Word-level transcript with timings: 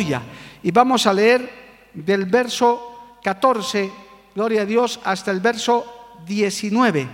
Y 0.00 0.70
vamos 0.72 1.06
a 1.06 1.12
leer 1.12 1.48
del 1.94 2.24
verso 2.24 3.18
14, 3.22 3.92
gloria 4.34 4.62
a 4.62 4.64
Dios, 4.64 4.98
hasta 5.04 5.30
el 5.30 5.38
verso 5.38 6.16
19. 6.26 7.06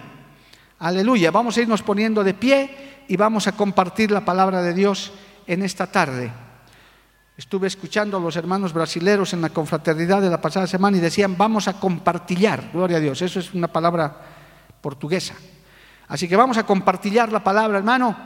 Aleluya. 0.79 1.31
Vamos 1.31 1.57
a 1.57 1.61
irnos 1.61 1.83
poniendo 1.83 2.25
de 2.25 2.33
pie 2.33 3.05
y 3.07 3.17
vamos 3.17 3.47
a 3.47 3.53
compartir 3.53 4.11
la 4.11 4.25
palabra 4.25 4.63
de 4.63 4.73
Dios 4.73 5.13
en 5.47 5.63
esta 5.63 5.89
tarde. 5.89 6.33
Estuve 7.37 7.67
escuchando 7.67 8.17
a 8.17 8.21
los 8.21 8.37
hermanos 8.37 8.73
brasileros 8.73 9.33
en 9.35 9.43
la 9.43 9.51
confraternidad 9.51 10.23
de 10.23 10.31
la 10.31 10.41
pasada 10.41 10.67
semana 10.67 10.97
y 10.97 11.01
decían, 11.01 11.37
vamos 11.37 11.69
a 11.69 11.75
compartillar, 11.79 12.71
gloria 12.73 12.97
a 12.97 13.01
Dios, 13.01 13.21
eso 13.21 13.41
es 13.41 13.53
una 13.53 13.69
palabra 13.69 14.17
portuguesa. 14.81 15.35
Así 16.09 16.29
que 16.29 16.37
vamos 16.37 16.57
a 16.57 16.65
compartillar 16.65 17.31
la 17.31 17.45
palabra, 17.45 17.79
hermano, 17.79 18.17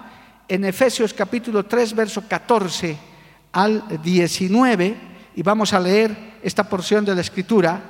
en 0.46 0.64
Efesios 0.64 1.12
capítulo 1.12 1.64
3, 1.64 1.94
verso 1.94 2.22
14 2.28 3.13
al 3.54 4.02
19, 4.02 4.96
y 5.36 5.42
vamos 5.42 5.72
a 5.72 5.80
leer 5.80 6.34
esta 6.42 6.64
porción 6.64 7.04
de 7.04 7.14
la 7.14 7.20
Escritura 7.20 7.80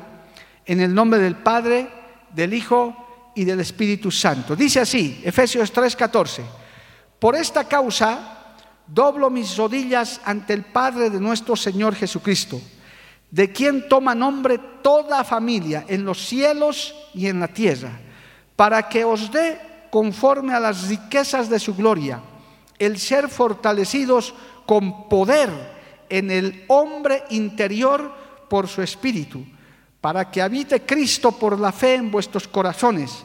en 0.64 0.80
el 0.80 0.94
nombre 0.94 1.18
del 1.18 1.36
Padre, 1.36 1.88
del 2.32 2.52
Hijo 2.52 3.32
y 3.34 3.44
del 3.44 3.60
Espíritu 3.60 4.10
Santo. 4.10 4.54
Dice 4.54 4.80
así, 4.80 5.22
Efesios 5.24 5.72
3, 5.72 5.96
14, 5.96 6.42
por 7.18 7.34
esta 7.34 7.64
causa 7.64 8.56
doblo 8.86 9.30
mis 9.30 9.56
rodillas 9.56 10.20
ante 10.26 10.52
el 10.52 10.64
Padre 10.64 11.08
de 11.08 11.18
nuestro 11.18 11.56
Señor 11.56 11.94
Jesucristo, 11.94 12.60
de 13.30 13.50
quien 13.50 13.88
toma 13.88 14.14
nombre 14.14 14.60
toda 14.82 15.24
familia 15.24 15.86
en 15.88 16.04
los 16.04 16.26
cielos 16.26 16.94
y 17.14 17.26
en 17.26 17.40
la 17.40 17.48
tierra, 17.48 17.98
para 18.54 18.86
que 18.86 19.02
os 19.02 19.32
dé 19.32 19.58
conforme 19.90 20.52
a 20.52 20.60
las 20.60 20.88
riquezas 20.88 21.48
de 21.48 21.58
su 21.58 21.74
gloria, 21.74 22.20
el 22.78 22.98
ser 22.98 23.30
fortalecidos 23.30 24.34
con 24.66 25.08
poder 25.08 25.50
en 26.08 26.30
el 26.30 26.64
hombre 26.68 27.24
interior 27.30 28.12
por 28.48 28.68
su 28.68 28.82
espíritu, 28.82 29.44
para 30.00 30.30
que 30.30 30.42
habite 30.42 30.82
Cristo 30.82 31.32
por 31.32 31.58
la 31.58 31.72
fe 31.72 31.94
en 31.94 32.10
vuestros 32.10 32.46
corazones, 32.46 33.24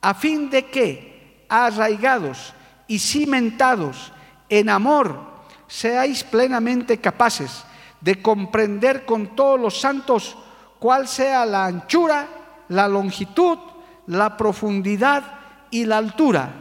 a 0.00 0.14
fin 0.14 0.50
de 0.50 0.66
que, 0.66 1.46
arraigados 1.48 2.52
y 2.88 2.98
cimentados 2.98 4.12
en 4.48 4.68
amor, 4.68 5.20
seáis 5.66 6.24
plenamente 6.24 6.98
capaces 6.98 7.64
de 8.00 8.20
comprender 8.20 9.04
con 9.04 9.34
todos 9.34 9.58
los 9.58 9.80
santos 9.80 10.36
cuál 10.78 11.08
sea 11.08 11.46
la 11.46 11.66
anchura, 11.66 12.28
la 12.68 12.88
longitud, 12.88 13.58
la 14.06 14.36
profundidad 14.36 15.22
y 15.70 15.84
la 15.84 15.98
altura, 15.98 16.52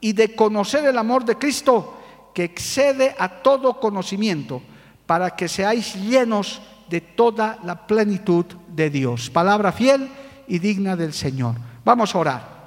y 0.00 0.12
de 0.12 0.34
conocer 0.34 0.84
el 0.84 0.98
amor 0.98 1.24
de 1.24 1.36
Cristo 1.36 1.97
que 2.34 2.44
excede 2.44 3.14
a 3.18 3.28
todo 3.28 3.80
conocimiento, 3.80 4.62
para 5.06 5.30
que 5.34 5.48
seáis 5.48 5.94
llenos 5.94 6.60
de 6.88 7.00
toda 7.00 7.58
la 7.64 7.86
plenitud 7.86 8.44
de 8.68 8.90
Dios. 8.90 9.30
Palabra 9.30 9.72
fiel 9.72 10.08
y 10.46 10.58
digna 10.58 10.96
del 10.96 11.12
Señor. 11.12 11.54
Vamos 11.84 12.14
a 12.14 12.18
orar. 12.18 12.58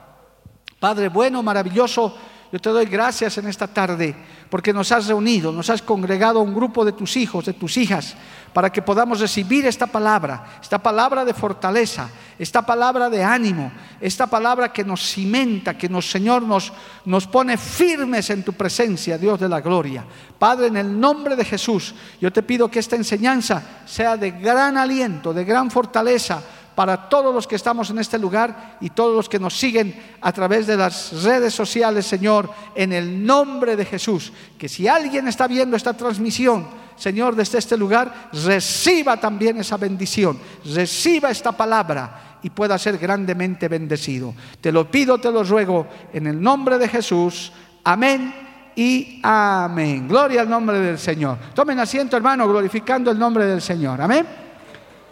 Padre 0.79 1.09
bueno, 1.09 1.43
maravilloso, 1.43 2.17
yo 2.51 2.59
te 2.59 2.69
doy 2.69 2.85
gracias 2.85 3.37
en 3.37 3.47
esta 3.47 3.67
tarde 3.67 4.15
porque 4.49 4.73
nos 4.73 4.91
has 4.91 5.07
reunido, 5.07 5.51
nos 5.51 5.69
has 5.69 5.81
congregado 5.81 6.39
a 6.39 6.43
un 6.43 6.53
grupo 6.53 6.83
de 6.83 6.91
tus 6.91 7.15
hijos, 7.15 7.45
de 7.45 7.53
tus 7.53 7.77
hijas, 7.77 8.15
para 8.53 8.71
que 8.71 8.81
podamos 8.81 9.19
recibir 9.19 9.65
esta 9.65 9.87
palabra, 9.87 10.59
esta 10.61 10.77
palabra 10.77 11.23
de 11.23 11.33
fortaleza, 11.33 12.09
esta 12.37 12.61
palabra 12.65 13.09
de 13.09 13.23
ánimo, 13.23 13.71
esta 13.99 14.27
palabra 14.27 14.73
que 14.73 14.83
nos 14.83 15.01
cimenta, 15.01 15.77
que 15.77 15.87
nos, 15.87 16.09
Señor, 16.09 16.41
nos, 16.41 16.73
nos 17.05 17.27
pone 17.27 17.57
firmes 17.57 18.29
en 18.29 18.43
tu 18.43 18.53
presencia, 18.53 19.17
Dios 19.17 19.39
de 19.39 19.47
la 19.47 19.61
gloria. 19.61 20.03
Padre, 20.37 20.67
en 20.67 20.77
el 20.77 20.99
nombre 20.99 21.35
de 21.35 21.45
Jesús, 21.45 21.95
yo 22.19 22.31
te 22.31 22.43
pido 22.43 22.69
que 22.69 22.79
esta 22.79 22.95
enseñanza 22.95 23.61
sea 23.85 24.17
de 24.17 24.31
gran 24.31 24.77
aliento, 24.77 25.33
de 25.33 25.45
gran 25.45 25.71
fortaleza 25.71 26.41
para 26.75 27.09
todos 27.09 27.33
los 27.33 27.47
que 27.47 27.55
estamos 27.55 27.89
en 27.89 27.99
este 27.99 28.17
lugar 28.17 28.77
y 28.81 28.89
todos 28.89 29.15
los 29.15 29.29
que 29.29 29.39
nos 29.39 29.57
siguen 29.57 29.95
a 30.21 30.31
través 30.31 30.67
de 30.67 30.77
las 30.77 31.23
redes 31.23 31.53
sociales, 31.53 32.05
Señor, 32.05 32.49
en 32.75 32.93
el 32.93 33.25
nombre 33.25 33.75
de 33.75 33.85
Jesús. 33.85 34.31
Que 34.57 34.69
si 34.69 34.87
alguien 34.87 35.27
está 35.27 35.47
viendo 35.47 35.75
esta 35.75 35.93
transmisión, 35.93 36.80
Señor, 36.95 37.35
desde 37.35 37.57
este 37.57 37.77
lugar, 37.77 38.29
reciba 38.31 39.17
también 39.17 39.57
esa 39.57 39.77
bendición, 39.77 40.37
reciba 40.65 41.29
esta 41.29 41.51
palabra 41.51 42.39
y 42.43 42.49
pueda 42.49 42.77
ser 42.77 42.97
grandemente 42.97 43.67
bendecido. 43.67 44.33
Te 44.59 44.71
lo 44.71 44.89
pido, 44.89 45.19
te 45.19 45.31
lo 45.31 45.43
ruego, 45.43 45.87
en 46.13 46.27
el 46.27 46.41
nombre 46.41 46.77
de 46.77 46.87
Jesús. 46.87 47.51
Amén 47.83 48.33
y 48.75 49.19
amén. 49.23 50.07
Gloria 50.07 50.41
al 50.41 50.49
nombre 50.49 50.79
del 50.79 50.97
Señor. 50.97 51.37
Tomen 51.53 51.79
asiento, 51.79 52.17
hermano, 52.17 52.47
glorificando 52.47 53.11
el 53.11 53.19
nombre 53.19 53.45
del 53.45 53.61
Señor. 53.61 54.01
Amén. 54.01 54.25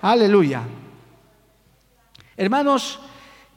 Aleluya. 0.01 0.63
Hermanos, 2.37 2.99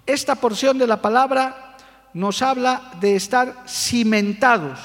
esta 0.05 0.35
porción 0.35 0.77
de 0.79 0.87
la 0.87 1.01
palabra 1.01 1.77
nos 2.15 2.43
habla 2.43 2.91
de 3.01 3.17
estar 3.17 3.65
cimentados, 3.67 4.79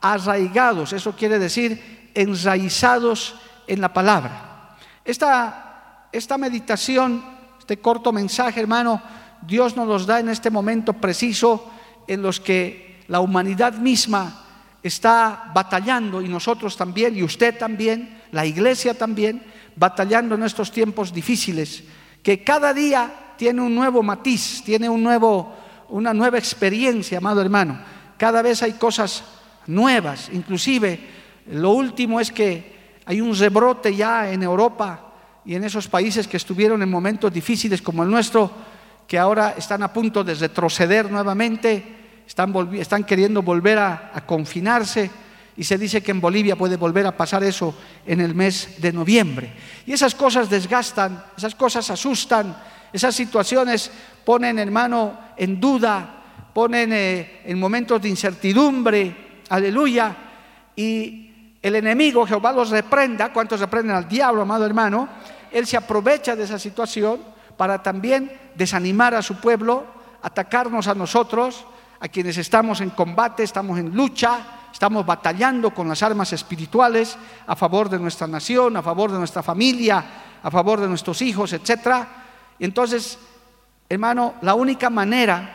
arraigados, 0.00 0.92
eso 0.92 1.12
quiere 1.12 1.38
decir 1.38 1.97
enraizados 2.18 3.36
en 3.68 3.80
la 3.80 3.92
palabra. 3.92 4.76
Esta, 5.04 6.08
esta 6.10 6.36
meditación, 6.36 7.22
este 7.58 7.78
corto 7.78 8.12
mensaje, 8.12 8.60
hermano, 8.60 9.00
Dios 9.46 9.76
nos 9.76 9.86
los 9.86 10.06
da 10.06 10.18
en 10.18 10.28
este 10.28 10.50
momento 10.50 10.94
preciso 10.94 11.70
en 12.08 12.22
los 12.22 12.40
que 12.40 13.04
la 13.06 13.20
humanidad 13.20 13.74
misma 13.74 14.44
está 14.82 15.50
batallando 15.54 16.20
y 16.20 16.28
nosotros 16.28 16.76
también, 16.76 17.16
y 17.16 17.22
usted 17.22 17.56
también, 17.56 18.20
la 18.32 18.44
iglesia 18.44 18.94
también, 18.94 19.44
batallando 19.76 20.34
en 20.34 20.42
estos 20.42 20.72
tiempos 20.72 21.12
difíciles, 21.12 21.84
que 22.22 22.42
cada 22.42 22.74
día 22.74 23.34
tiene 23.36 23.62
un 23.62 23.74
nuevo 23.74 24.02
matiz, 24.02 24.62
tiene 24.64 24.88
un 24.88 25.04
nuevo, 25.04 25.54
una 25.90 26.12
nueva 26.12 26.38
experiencia, 26.38 27.18
amado 27.18 27.40
hermano. 27.40 27.78
Cada 28.16 28.42
vez 28.42 28.62
hay 28.64 28.72
cosas 28.72 29.22
nuevas, 29.68 30.28
inclusive 30.32 31.17
lo 31.50 31.72
último 31.72 32.20
es 32.20 32.30
que 32.30 32.76
hay 33.06 33.20
un 33.20 33.34
rebrote 33.34 33.94
ya 33.94 34.30
en 34.30 34.42
Europa 34.42 35.08
y 35.44 35.54
en 35.54 35.64
esos 35.64 35.88
países 35.88 36.28
que 36.28 36.36
estuvieron 36.36 36.82
en 36.82 36.90
momentos 36.90 37.32
difíciles 37.32 37.80
como 37.80 38.02
el 38.02 38.10
nuestro, 38.10 38.50
que 39.06 39.18
ahora 39.18 39.54
están 39.56 39.82
a 39.82 39.90
punto 39.90 40.22
de 40.22 40.34
retroceder 40.34 41.10
nuevamente, 41.10 41.82
están, 42.26 42.52
están 42.74 43.04
queriendo 43.04 43.40
volver 43.40 43.78
a, 43.78 44.22
confinarse 44.26 45.10
y 45.56 45.64
se 45.64 45.78
dice 45.78 46.02
que 46.02 46.10
en 46.10 46.20
Bolivia 46.20 46.54
puede 46.54 46.76
volver 46.76 47.06
a 47.06 47.16
pasar 47.16 47.42
eso 47.42 47.74
en 48.06 48.20
el 48.20 48.34
mes 48.34 48.76
de 48.78 48.92
noviembre. 48.92 49.50
Y 49.86 49.92
esas 49.94 50.14
cosas 50.14 50.50
desgastan, 50.50 51.24
esas 51.36 51.54
cosas 51.54 51.90
asustan, 51.90 52.54
esas 52.92 53.14
situaciones 53.14 53.90
ponen, 54.26 54.58
hermano, 54.58 55.18
en 55.38 55.58
duda, 55.58 56.50
ponen 56.52 56.92
eh, 56.92 57.40
en 57.46 57.58
momentos 57.58 58.02
de 58.02 58.10
incertidumbre, 58.10 59.40
aleluya, 59.48 60.14
y 60.76 61.27
el 61.62 61.76
enemigo, 61.76 62.26
Jehová 62.26 62.52
los 62.52 62.70
reprenda, 62.70 63.32
¿cuántos 63.32 63.60
reprenden 63.60 63.96
al 63.96 64.08
diablo, 64.08 64.42
amado 64.42 64.64
hermano? 64.64 65.08
Él 65.50 65.66
se 65.66 65.76
aprovecha 65.76 66.36
de 66.36 66.44
esa 66.44 66.58
situación 66.58 67.20
para 67.56 67.82
también 67.82 68.32
desanimar 68.54 69.14
a 69.14 69.22
su 69.22 69.36
pueblo, 69.36 69.84
atacarnos 70.22 70.86
a 70.86 70.94
nosotros, 70.94 71.64
a 72.00 72.08
quienes 72.08 72.38
estamos 72.38 72.80
en 72.80 72.90
combate, 72.90 73.42
estamos 73.42 73.78
en 73.78 73.94
lucha, 73.94 74.38
estamos 74.72 75.04
batallando 75.04 75.74
con 75.74 75.88
las 75.88 76.02
armas 76.02 76.32
espirituales 76.32 77.16
a 77.46 77.56
favor 77.56 77.88
de 77.88 77.98
nuestra 77.98 78.28
nación, 78.28 78.76
a 78.76 78.82
favor 78.82 79.10
de 79.10 79.18
nuestra 79.18 79.42
familia, 79.42 80.04
a 80.40 80.50
favor 80.50 80.80
de 80.80 80.88
nuestros 80.88 81.20
hijos. 81.22 81.52
Y 81.52 82.64
entonces, 82.64 83.18
hermano, 83.88 84.34
la 84.42 84.54
única 84.54 84.90
manera 84.90 85.54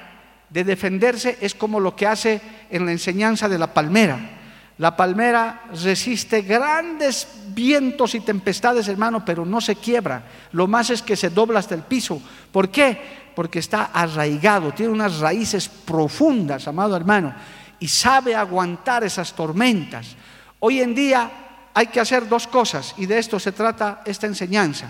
de 0.49 0.63
defenderse 0.65 1.37
es 1.39 1.55
como 1.55 1.79
lo 1.79 1.95
que 1.95 2.07
hace 2.07 2.41
en 2.69 2.85
la 2.85 2.91
enseñanza 2.91 3.47
de 3.47 3.57
la 3.57 3.73
palmera. 3.73 4.42
La 4.79 4.95
palmera 4.95 5.65
resiste 5.83 6.41
grandes 6.41 7.27
vientos 7.49 8.15
y 8.15 8.21
tempestades, 8.21 8.87
hermano, 8.87 9.23
pero 9.23 9.45
no 9.45 9.61
se 9.61 9.75
quiebra. 9.75 10.23
Lo 10.51 10.67
más 10.67 10.89
es 10.89 11.01
que 11.01 11.15
se 11.15 11.29
dobla 11.29 11.59
hasta 11.59 11.75
el 11.75 11.83
piso. 11.83 12.19
¿Por 12.51 12.69
qué? 12.69 13.23
Porque 13.35 13.59
está 13.59 13.91
arraigado, 13.93 14.71
tiene 14.71 14.91
unas 14.91 15.19
raíces 15.19 15.69
profundas, 15.69 16.67
amado 16.67 16.95
hermano, 16.95 17.33
y 17.79 17.87
sabe 17.87 18.35
aguantar 18.35 19.03
esas 19.03 19.33
tormentas. 19.33 20.15
Hoy 20.59 20.81
en 20.81 20.95
día 20.95 21.31
hay 21.73 21.87
que 21.87 21.99
hacer 21.99 22.27
dos 22.27 22.47
cosas, 22.47 22.95
y 22.97 23.05
de 23.05 23.19
esto 23.19 23.39
se 23.39 23.51
trata 23.51 24.01
esta 24.05 24.27
enseñanza. 24.27 24.87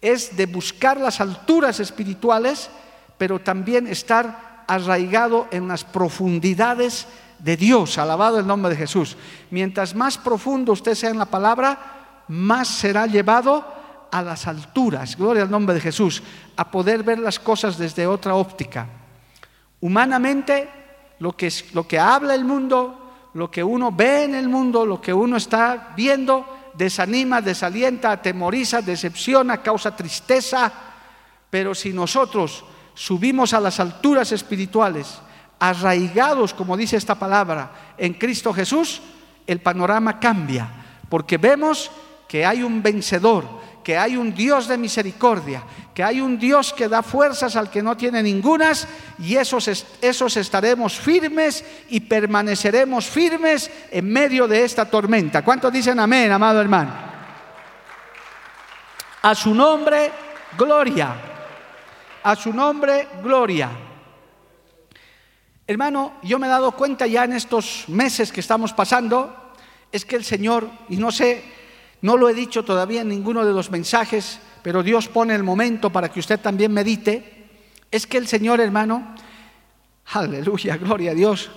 Es 0.00 0.36
de 0.36 0.46
buscar 0.46 0.98
las 0.98 1.20
alturas 1.20 1.80
espirituales, 1.80 2.68
pero 3.16 3.38
también 3.38 3.86
estar 3.86 4.64
arraigado 4.66 5.48
en 5.50 5.68
las 5.68 5.84
profundidades 5.84 7.06
de 7.38 7.56
Dios, 7.56 7.98
alabado 7.98 8.38
el 8.38 8.46
nombre 8.46 8.70
de 8.70 8.76
Jesús. 8.76 9.16
Mientras 9.50 9.94
más 9.94 10.18
profundo 10.18 10.72
usted 10.72 10.94
sea 10.94 11.10
en 11.10 11.18
la 11.18 11.26
palabra, 11.26 12.24
más 12.28 12.68
será 12.68 13.06
llevado 13.06 13.64
a 14.10 14.22
las 14.22 14.46
alturas, 14.46 15.16
gloria 15.16 15.42
al 15.42 15.50
nombre 15.50 15.74
de 15.74 15.80
Jesús, 15.80 16.22
a 16.56 16.70
poder 16.70 17.02
ver 17.02 17.18
las 17.18 17.38
cosas 17.38 17.78
desde 17.78 18.06
otra 18.06 18.34
óptica. 18.34 18.86
Humanamente, 19.80 20.68
lo 21.18 21.36
que, 21.36 21.52
lo 21.72 21.86
que 21.86 21.98
habla 21.98 22.34
el 22.34 22.44
mundo, 22.44 23.30
lo 23.34 23.50
que 23.50 23.62
uno 23.62 23.92
ve 23.92 24.24
en 24.24 24.34
el 24.34 24.48
mundo, 24.48 24.86
lo 24.86 25.00
que 25.00 25.12
uno 25.12 25.36
está 25.36 25.92
viendo, 25.96 26.46
desanima, 26.74 27.40
desalienta, 27.40 28.12
atemoriza, 28.12 28.80
decepciona, 28.80 29.62
causa 29.62 29.94
tristeza. 29.94 30.72
Pero 31.50 31.74
si 31.74 31.92
nosotros 31.92 32.64
subimos 32.94 33.52
a 33.52 33.60
las 33.60 33.78
alturas 33.80 34.32
espirituales, 34.32 35.20
arraigados, 35.58 36.54
como 36.54 36.76
dice 36.76 36.96
esta 36.96 37.14
palabra, 37.14 37.94
en 37.96 38.14
Cristo 38.14 38.52
Jesús, 38.52 39.00
el 39.46 39.60
panorama 39.60 40.18
cambia, 40.18 40.68
porque 41.08 41.38
vemos 41.38 41.90
que 42.28 42.44
hay 42.44 42.62
un 42.62 42.82
vencedor, 42.82 43.46
que 43.82 43.96
hay 43.96 44.16
un 44.16 44.34
Dios 44.34 44.66
de 44.66 44.76
misericordia, 44.76 45.62
que 45.94 46.02
hay 46.02 46.20
un 46.20 46.38
Dios 46.38 46.72
que 46.72 46.88
da 46.88 47.02
fuerzas 47.02 47.54
al 47.54 47.70
que 47.70 47.82
no 47.82 47.96
tiene 47.96 48.22
ningunas, 48.22 48.88
y 49.18 49.36
esos, 49.36 49.86
esos 50.02 50.36
estaremos 50.36 50.98
firmes 50.98 51.64
y 51.88 52.00
permaneceremos 52.00 53.06
firmes 53.06 53.70
en 53.90 54.12
medio 54.12 54.48
de 54.48 54.64
esta 54.64 54.84
tormenta. 54.84 55.44
¿Cuántos 55.44 55.72
dicen 55.72 56.00
amén, 56.00 56.32
amado 56.32 56.60
hermano? 56.60 56.92
A 59.22 59.34
su 59.34 59.54
nombre, 59.54 60.10
gloria. 60.58 61.14
A 62.24 62.34
su 62.34 62.52
nombre, 62.52 63.08
gloria. 63.22 63.85
Hermano, 65.68 66.12
yo 66.22 66.38
me 66.38 66.46
he 66.46 66.50
dado 66.50 66.72
cuenta 66.72 67.08
ya 67.08 67.24
en 67.24 67.32
estos 67.32 67.86
meses 67.88 68.30
que 68.30 68.38
estamos 68.38 68.72
pasando, 68.72 69.34
es 69.90 70.04
que 70.04 70.14
el 70.14 70.22
Señor, 70.22 70.70
y 70.88 70.96
no 70.96 71.10
sé, 71.10 71.42
no 72.02 72.16
lo 72.16 72.28
he 72.28 72.34
dicho 72.34 72.64
todavía 72.64 73.00
en 73.00 73.08
ninguno 73.08 73.44
de 73.44 73.52
los 73.52 73.68
mensajes, 73.72 74.38
pero 74.62 74.84
Dios 74.84 75.08
pone 75.08 75.34
el 75.34 75.42
momento 75.42 75.90
para 75.90 76.08
que 76.08 76.20
usted 76.20 76.38
también 76.38 76.72
medite, 76.72 77.48
es 77.90 78.06
que 78.06 78.16
el 78.16 78.28
Señor, 78.28 78.60
hermano, 78.60 79.12
aleluya, 80.12 80.76
gloria 80.76 81.10
a 81.10 81.14
Dios, 81.14 81.50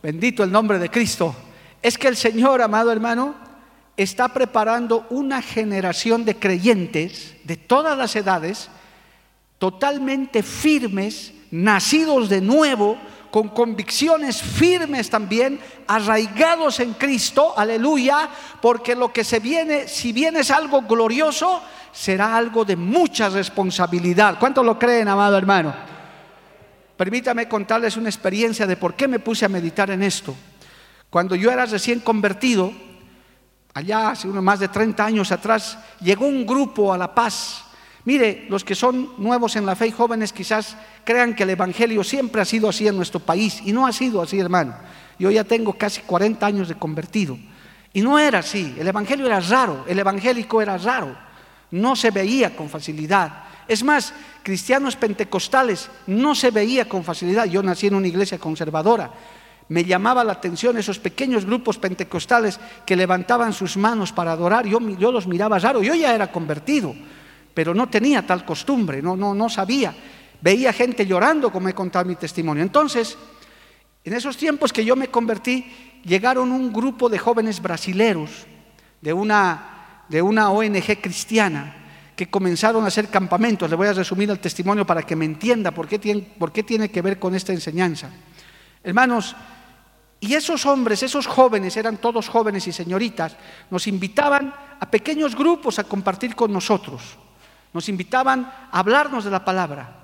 bendito 0.00 0.44
el 0.44 0.52
nombre 0.52 0.78
de 0.78 0.88
Cristo, 0.88 1.34
es 1.82 1.98
que 1.98 2.06
el 2.06 2.16
Señor, 2.16 2.62
amado 2.62 2.92
hermano, 2.92 3.34
está 3.96 4.28
preparando 4.28 5.08
una 5.10 5.42
generación 5.42 6.24
de 6.24 6.36
creyentes 6.36 7.34
de 7.42 7.56
todas 7.56 7.98
las 7.98 8.14
edades, 8.14 8.68
totalmente 9.58 10.44
firmes, 10.44 11.32
nacidos 11.50 12.28
de 12.28 12.40
nuevo, 12.40 12.96
con 13.30 13.48
convicciones 13.48 14.40
firmes 14.40 15.10
también, 15.10 15.60
arraigados 15.86 16.80
en 16.80 16.94
Cristo, 16.94 17.54
aleluya, 17.56 18.28
porque 18.60 18.94
lo 18.94 19.12
que 19.12 19.24
se 19.24 19.40
viene, 19.40 19.88
si 19.88 20.12
bien 20.12 20.36
es 20.36 20.50
algo 20.50 20.82
glorioso, 20.82 21.62
será 21.92 22.36
algo 22.36 22.64
de 22.64 22.76
mucha 22.76 23.28
responsabilidad. 23.28 24.38
¿Cuántos 24.38 24.64
lo 24.64 24.78
creen, 24.78 25.08
amado 25.08 25.36
hermano? 25.36 25.74
Permítame 26.96 27.48
contarles 27.48 27.96
una 27.96 28.08
experiencia 28.08 28.66
de 28.66 28.76
por 28.76 28.94
qué 28.94 29.06
me 29.06 29.18
puse 29.18 29.44
a 29.44 29.50
meditar 29.50 29.90
en 29.90 30.02
esto. 30.02 30.34
Cuando 31.10 31.34
yo 31.34 31.50
era 31.50 31.66
recién 31.66 32.00
convertido, 32.00 32.72
allá 33.74 34.10
hace 34.10 34.28
unos 34.28 34.42
más 34.42 34.60
de 34.60 34.68
30 34.68 35.04
años 35.04 35.30
atrás, 35.30 35.78
llegó 36.00 36.26
un 36.26 36.46
grupo 36.46 36.92
a 36.92 36.98
La 36.98 37.14
Paz 37.14 37.65
Mire, 38.06 38.46
los 38.48 38.62
que 38.62 38.76
son 38.76 39.10
nuevos 39.18 39.56
en 39.56 39.66
la 39.66 39.74
fe 39.74 39.88
y 39.88 39.90
jóvenes 39.90 40.32
quizás 40.32 40.76
crean 41.04 41.34
que 41.34 41.42
el 41.42 41.50
Evangelio 41.50 42.04
siempre 42.04 42.40
ha 42.40 42.44
sido 42.44 42.68
así 42.68 42.86
en 42.86 42.96
nuestro 42.96 43.18
país 43.18 43.60
y 43.64 43.72
no 43.72 43.84
ha 43.84 43.92
sido 43.92 44.22
así, 44.22 44.38
hermano. 44.38 44.76
Yo 45.18 45.28
ya 45.28 45.42
tengo 45.42 45.72
casi 45.72 46.02
40 46.02 46.46
años 46.46 46.68
de 46.68 46.76
convertido 46.76 47.36
y 47.92 48.02
no 48.02 48.16
era 48.16 48.38
así. 48.38 48.76
El 48.78 48.86
Evangelio 48.86 49.26
era 49.26 49.40
raro, 49.40 49.84
el 49.88 49.98
evangélico 49.98 50.62
era 50.62 50.78
raro, 50.78 51.16
no 51.72 51.96
se 51.96 52.12
veía 52.12 52.54
con 52.54 52.68
facilidad. 52.68 53.42
Es 53.66 53.82
más, 53.82 54.14
cristianos 54.44 54.94
pentecostales 54.94 55.90
no 56.06 56.36
se 56.36 56.52
veía 56.52 56.88
con 56.88 57.02
facilidad. 57.02 57.46
Yo 57.46 57.60
nací 57.60 57.88
en 57.88 57.96
una 57.96 58.06
iglesia 58.06 58.38
conservadora. 58.38 59.10
Me 59.68 59.84
llamaba 59.84 60.22
la 60.22 60.34
atención 60.34 60.78
esos 60.78 61.00
pequeños 61.00 61.44
grupos 61.44 61.76
pentecostales 61.76 62.60
que 62.86 62.94
levantaban 62.94 63.52
sus 63.52 63.76
manos 63.76 64.12
para 64.12 64.30
adorar. 64.30 64.64
Yo, 64.64 64.78
yo 64.96 65.10
los 65.10 65.26
miraba 65.26 65.58
raro. 65.58 65.82
Yo 65.82 65.96
ya 65.96 66.14
era 66.14 66.30
convertido 66.30 66.94
pero 67.56 67.72
no 67.72 67.88
tenía 67.88 68.26
tal 68.26 68.44
costumbre, 68.44 69.00
no, 69.00 69.48
sabía. 69.48 69.96
Veía 70.42 70.74
gente 70.74 71.06
llorando, 71.06 71.50
como 71.50 71.70
he 71.70 71.72
contado 71.72 72.04
mi 72.04 72.14
testimonio. 72.14 72.62
Entonces, 72.62 73.16
en 74.04 74.12
esos 74.12 74.36
tiempos 74.36 74.74
que 74.74 74.84
yo 74.84 74.94
me 74.94 75.08
convertí, 75.08 75.64
llegaron 76.04 76.52
un 76.52 76.70
grupo 76.70 77.08
de 77.08 77.18
jóvenes 77.18 77.62
brasileros 77.62 78.44
de 79.00 79.10
una, 79.14 80.04
ONG 80.10 81.00
cristiana 81.00 81.76
que 82.14 82.28
comenzaron 82.28 82.84
a 82.84 82.88
hacer 82.88 83.08
campamentos. 83.08 83.70
Le 83.70 83.76
voy 83.76 83.88
a 83.88 83.94
resumir 83.94 84.28
el 84.28 84.38
testimonio 84.38 84.84
para 84.84 85.04
que 85.04 85.16
me 85.16 85.24
entienda 85.24 85.70
por 85.70 85.88
qué 85.88 86.62
tiene 86.62 86.90
que 86.90 87.00
ver 87.00 87.18
con 87.18 87.34
esta 87.34 87.54
enseñanza. 87.54 88.10
Hermanos, 88.84 89.34
y 90.20 90.34
esos 90.34 90.66
hombres, 90.66 91.02
esos 91.02 91.26
jóvenes, 91.26 91.74
eran 91.78 91.96
todos 91.96 92.28
jóvenes 92.28 92.66
y 92.66 92.72
señoritas, 92.72 93.34
nos 93.70 93.86
invitaban 93.86 94.52
a 94.78 94.90
pequeños 94.90 95.34
grupos 95.34 95.78
a 95.78 95.84
compartir 95.84 96.36
con 96.36 96.52
nosotros. 96.52 97.16
Nos 97.76 97.90
invitaban 97.90 98.50
a 98.72 98.78
hablarnos 98.78 99.22
de 99.22 99.30
la 99.30 99.44
palabra. 99.44 99.94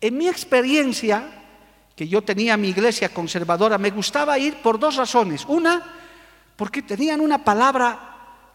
En 0.00 0.16
mi 0.16 0.28
experiencia, 0.28 1.28
que 1.94 2.08
yo 2.08 2.22
tenía 2.22 2.56
mi 2.56 2.70
iglesia 2.70 3.10
conservadora, 3.10 3.76
me 3.76 3.90
gustaba 3.90 4.38
ir 4.38 4.62
por 4.62 4.78
dos 4.78 4.96
razones. 4.96 5.44
Una, 5.46 5.82
porque 6.56 6.80
tenían 6.80 7.20
una 7.20 7.44
palabra 7.44 8.00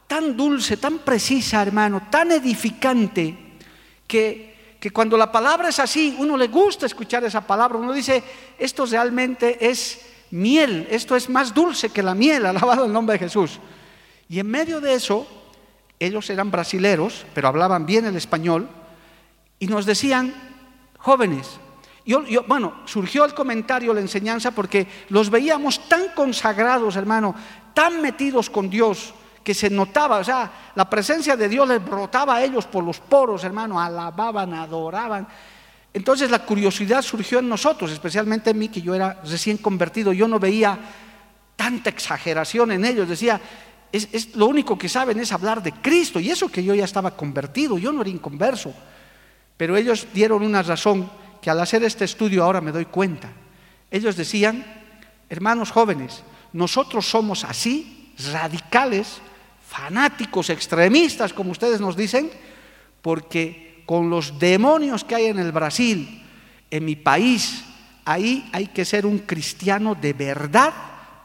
tan 0.07 0.35
dulce, 0.35 0.77
tan 0.77 0.97
precisa, 1.06 1.61
hermano, 1.61 2.07
tan 2.09 2.31
edificante, 2.31 3.37
que, 4.07 4.77
que 4.80 4.89
cuando 4.89 5.18
la 5.18 5.31
palabra 5.31 5.69
es 5.69 5.77
así, 5.77 6.16
uno 6.18 6.35
le 6.35 6.47
gusta 6.47 6.87
escuchar 6.87 7.23
esa 7.23 7.45
palabra, 7.45 7.77
uno 7.77 7.94
dice, 7.94 8.23
esto 8.57 8.87
realmente 8.87 9.69
es 9.69 10.01
miel, 10.31 10.87
esto 10.89 11.16
es 11.16 11.30
más 11.30 11.54
dulce 11.54 11.89
que 11.89 12.01
la 12.01 12.16
miel, 12.16 12.44
alabado 12.47 12.85
el 12.85 12.92
nombre 12.92 13.13
de 13.13 13.19
Jesús. 13.19 13.59
Y 14.27 14.39
en 14.39 14.47
medio 14.47 14.81
de 14.81 14.95
eso, 14.95 15.41
ellos 16.05 16.29
eran 16.29 16.51
brasileros, 16.51 17.25
pero 17.33 17.47
hablaban 17.47 17.85
bien 17.85 18.05
el 18.05 18.15
español, 18.15 18.67
y 19.59 19.67
nos 19.67 19.85
decían, 19.85 20.33
jóvenes, 20.97 21.59
yo, 22.05 22.23
bueno, 22.47 22.81
surgió 22.85 23.25
el 23.25 23.33
comentario, 23.33 23.93
la 23.93 24.01
enseñanza, 24.01 24.51
porque 24.51 24.87
los 25.09 25.29
veíamos 25.29 25.87
tan 25.87 26.09
consagrados, 26.15 26.95
hermano, 26.95 27.35
tan 27.73 28.01
metidos 28.01 28.49
con 28.49 28.69
Dios, 28.69 29.13
que 29.43 29.53
se 29.53 29.69
notaba, 29.69 30.17
o 30.17 30.23
sea, 30.23 30.51
la 30.75 30.89
presencia 30.89 31.35
de 31.35 31.49
Dios 31.49 31.67
les 31.67 31.83
brotaba 31.83 32.35
a 32.35 32.43
ellos 32.43 32.65
por 32.65 32.83
los 32.83 32.99
poros, 32.99 33.43
hermano, 33.43 33.79
alababan, 33.79 34.53
adoraban. 34.53 35.27
Entonces 35.93 36.29
la 36.31 36.39
curiosidad 36.39 37.01
surgió 37.01 37.39
en 37.39 37.49
nosotros, 37.49 37.91
especialmente 37.91 38.51
en 38.51 38.59
mí, 38.59 38.69
que 38.69 38.81
yo 38.81 38.93
era 38.93 39.19
recién 39.23 39.57
convertido, 39.57 40.13
yo 40.13 40.27
no 40.27 40.39
veía 40.39 40.77
tanta 41.55 41.89
exageración 41.89 42.71
en 42.71 42.85
ellos, 42.85 43.09
decía, 43.09 43.41
es, 43.92 44.36
lo 44.36 44.48
único 44.48 44.78
que 44.78 44.90
saben 44.90 45.19
es 45.19 45.31
hablar 45.31 45.62
de 45.62 45.74
Cristo. 45.74 46.19
Y 46.19 46.30
eso 46.30 46.50
que 46.50 46.64
yo 46.64 46.74
ya 46.74 46.86
estaba 46.86 47.16
convertido, 47.16 47.78
yo 47.78 47.92
no 47.92 48.02
era 48.02 48.10
inconverso. 48.10 48.74
Pero 49.57 49.76
ellos 49.76 50.07
dieron 50.14 50.44
una 50.44 50.64
razón 50.64 51.10
que 51.42 51.50
al 51.50 51.60
hacer 51.60 51.83
este 51.83 52.06
estudio 52.06 52.44
ahora 52.44 52.62
me 52.62 52.71
doy 52.71 52.86
cuenta. 52.86 53.30
Ellos 53.90 54.16
decían, 54.16 54.66
hermanos 55.30 55.71
jóvenes, 55.71 56.24
nosotros 56.54 57.10
somos 57.10 57.44
así, 57.44 58.14
radicales, 58.31 59.19
fanáticos, 59.68 60.50
extremistas, 60.50 61.33
como 61.33 61.52
ustedes 61.52 61.81
nos 61.81 61.95
dicen, 61.95 62.30
porque 63.02 63.83
con 63.86 64.10
los 64.10 64.40
demonios 64.40 65.04
que 65.04 65.16
hay 65.16 65.26
en 65.26 65.40
el 65.40 65.52
Brasil, 65.52 66.24
en 66.69 66.86
mi 66.86 66.95
país, 66.95 67.64
ahí 68.06 68.50
hay 68.54 68.68
que 68.68 68.86
ser 68.86 69.06
un 69.06 69.19
cristiano 69.19 69.95
de 69.95 70.14
verdad 70.14 70.74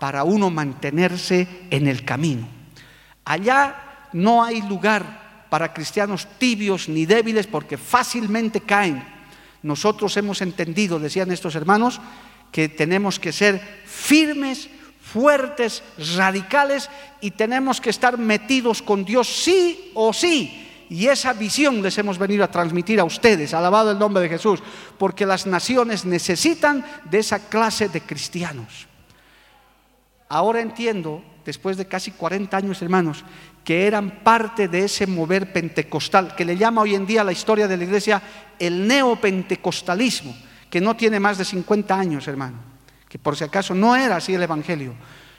para 0.00 0.24
uno 0.24 0.50
mantenerse 0.50 1.46
en 1.70 1.86
el 1.86 2.04
camino. 2.04 2.55
Allá 3.26 4.08
no 4.12 4.42
hay 4.42 4.62
lugar 4.62 5.46
para 5.50 5.74
cristianos 5.74 6.26
tibios 6.38 6.88
ni 6.88 7.06
débiles 7.06 7.46
porque 7.48 7.76
fácilmente 7.76 8.60
caen. 8.60 9.04
Nosotros 9.62 10.16
hemos 10.16 10.40
entendido, 10.42 11.00
decían 11.00 11.32
estos 11.32 11.56
hermanos, 11.56 12.00
que 12.52 12.68
tenemos 12.68 13.18
que 13.18 13.32
ser 13.32 13.60
firmes, 13.84 14.68
fuertes, 15.02 15.82
radicales 16.16 16.88
y 17.20 17.32
tenemos 17.32 17.80
que 17.80 17.90
estar 17.90 18.16
metidos 18.16 18.80
con 18.80 19.04
Dios 19.04 19.26
sí 19.26 19.90
o 19.94 20.12
sí. 20.12 20.86
Y 20.88 21.08
esa 21.08 21.32
visión 21.32 21.82
les 21.82 21.98
hemos 21.98 22.18
venido 22.18 22.44
a 22.44 22.50
transmitir 22.50 23.00
a 23.00 23.04
ustedes, 23.04 23.54
alabado 23.54 23.90
el 23.90 23.98
nombre 23.98 24.22
de 24.22 24.28
Jesús, 24.28 24.62
porque 24.98 25.26
las 25.26 25.46
naciones 25.46 26.04
necesitan 26.04 26.84
de 27.10 27.18
esa 27.18 27.48
clase 27.48 27.88
de 27.88 28.02
cristianos. 28.02 28.86
Ahora 30.28 30.60
entiendo, 30.60 31.24
después 31.46 31.76
de 31.76 31.86
casi 31.86 32.10
40 32.10 32.56
años, 32.56 32.82
hermanos, 32.82 33.24
que 33.64 33.86
eran 33.86 34.22
parte 34.22 34.68
de 34.68 34.84
ese 34.84 35.06
mover 35.06 35.52
pentecostal, 35.52 36.34
que 36.34 36.44
le 36.44 36.56
llama 36.56 36.82
hoy 36.82 36.94
en 36.96 37.06
día 37.06 37.24
la 37.24 37.32
historia 37.32 37.68
de 37.68 37.76
la 37.76 37.84
iglesia 37.84 38.22
el 38.58 38.86
neopentecostalismo, 38.86 40.36
que 40.68 40.80
no 40.80 40.96
tiene 40.96 41.20
más 41.20 41.38
de 41.38 41.44
50 41.44 41.98
años, 41.98 42.26
hermano, 42.26 42.58
que 43.08 43.18
por 43.18 43.36
si 43.36 43.44
acaso 43.44 43.74
no 43.74 43.94
era 43.94 44.16
así 44.16 44.34
el 44.34 44.42
Evangelio. 44.42 44.94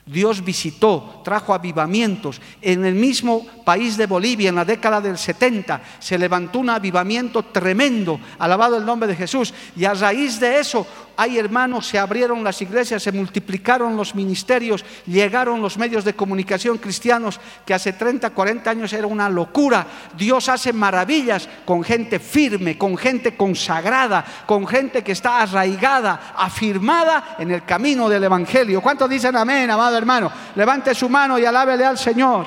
Dios 0.08 0.44
visitó, 0.44 1.22
trajo 1.24 1.54
avivamientos. 1.54 2.40
En 2.62 2.86
el 2.86 2.96
mismo 2.96 3.46
país 3.66 3.98
de 3.98 4.06
Bolivia, 4.06 4.48
en 4.48 4.56
la 4.56 4.64
década 4.64 5.02
del 5.02 5.18
70, 5.18 5.82
se 6.00 6.18
levantó 6.18 6.60
un 6.60 6.70
avivamiento 6.70 7.44
tremendo, 7.44 8.18
alabado 8.40 8.78
el 8.78 8.86
nombre 8.86 9.10
de 9.10 9.18
Jesús. 9.18 9.54
Y 9.76 9.84
a 9.84 9.94
raíz 9.94 10.40
de 10.40 10.60
eso 10.60 10.88
hay 11.20 11.40
hermanos, 11.40 11.88
se 11.88 11.98
abrieron 11.98 12.44
las 12.44 12.62
iglesias, 12.62 13.02
se 13.02 13.12
multiplicaron 13.12 13.98
los 13.98 14.14
ministerios, 14.14 14.86
llegaron 15.08 15.64
los 15.64 15.76
medios 15.76 16.06
de 16.06 16.14
comunicación 16.14 16.78
cristianos 16.78 17.40
que 17.66 17.74
hace 17.74 17.94
30, 17.94 18.30
40 18.30 18.70
años 18.70 18.94
era 18.94 19.08
una 19.08 19.28
locura. 19.28 19.88
Dios 20.16 20.48
hace 20.48 20.72
maravillas 20.72 21.50
con 21.66 21.84
gente 21.84 22.20
firme, 22.20 22.78
con 22.78 22.96
gente 22.96 23.36
consagrada, 23.36 24.24
con 24.46 24.68
gente 24.68 25.04
que 25.04 25.14
está 25.14 25.42
arraigada, 25.42 26.34
afirmada 26.38 27.36
en 27.40 27.50
el 27.50 27.66
camino 27.66 28.08
del 28.08 28.24
Evangelio. 28.24 28.80
¿Cuántos 28.80 29.10
dicen 29.10 29.36
amén, 29.36 29.72
amado 29.72 29.98
hermano? 29.98 30.32
Levante 30.54 30.94
su 30.94 31.10
mano 31.10 31.40
y 31.40 31.46
alábele 31.46 31.84
al 31.84 31.98
Señor. 31.98 32.46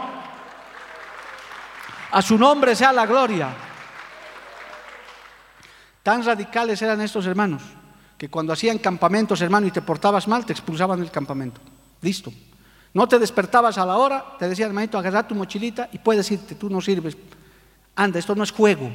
A 2.12 2.22
su 2.22 2.38
nombre 2.38 2.76
sea 2.76 2.92
la 2.92 3.04
gloria. 3.04 3.48
Tan 6.04 6.24
radicales 6.24 6.80
eran 6.80 7.00
estos 7.00 7.26
hermanos 7.26 7.79
que 8.20 8.28
cuando 8.28 8.52
hacían 8.52 8.76
campamentos, 8.76 9.40
hermano, 9.40 9.66
y 9.66 9.70
te 9.70 9.80
portabas 9.80 10.28
mal, 10.28 10.44
te 10.44 10.52
expulsaban 10.52 11.00
del 11.00 11.10
campamento. 11.10 11.58
Listo. 12.02 12.30
No 12.92 13.08
te 13.08 13.18
despertabas 13.18 13.78
a 13.78 13.86
la 13.86 13.96
hora, 13.96 14.36
te 14.38 14.46
decía, 14.46 14.66
hermanito, 14.66 14.98
agarra 14.98 15.26
tu 15.26 15.34
mochilita 15.34 15.88
y 15.90 15.96
puedes 15.96 16.30
irte, 16.30 16.54
tú 16.54 16.68
no 16.68 16.82
sirves. 16.82 17.16
Anda, 17.96 18.18
esto 18.18 18.34
no 18.34 18.44
es 18.44 18.52
juego. 18.52 18.90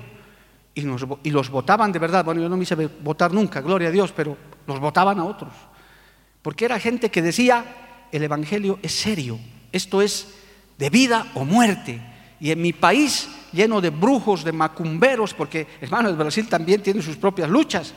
Y, 0.75 0.86
y 1.24 1.32
los 1.32 1.50
votaban 1.50 1.91
de 1.91 1.98
verdad. 1.98 2.24
Bueno, 2.24 2.39
yo 2.39 2.48
no 2.48 2.55
me 2.55 2.62
hice 2.62 2.75
votar 2.75 3.34
nunca, 3.34 3.62
gloria 3.62 3.88
a 3.88 3.91
Dios, 3.91 4.12
pero 4.15 4.38
los 4.67 4.79
votaban 4.79 5.17
a 5.17 5.25
otros. 5.25 5.53
Porque 6.44 6.65
era 6.65 6.79
gente 6.79 7.10
que 7.10 7.24
decía, 7.24 7.65
el 8.12 8.22
Evangelio 8.22 8.77
es 8.84 8.91
serio, 8.91 9.39
esto 9.72 10.03
es 10.03 10.36
de 10.77 10.91
vida 10.91 11.32
o 11.34 11.46
muerte. 11.46 12.00
Y 12.39 12.51
en 12.51 12.62
mi 12.62 12.74
país, 12.74 13.27
lleno 13.51 13.82
de 13.82 13.89
brujos, 13.89 14.44
de 14.44 14.51
macumberos, 14.51 15.34
porque 15.34 15.65
hermano, 15.82 16.10
el 16.10 16.15
Brasil 16.15 16.48
también 16.48 16.84
tiene 16.84 17.01
sus 17.01 17.15
propias 17.15 17.50
luchas, 17.50 17.91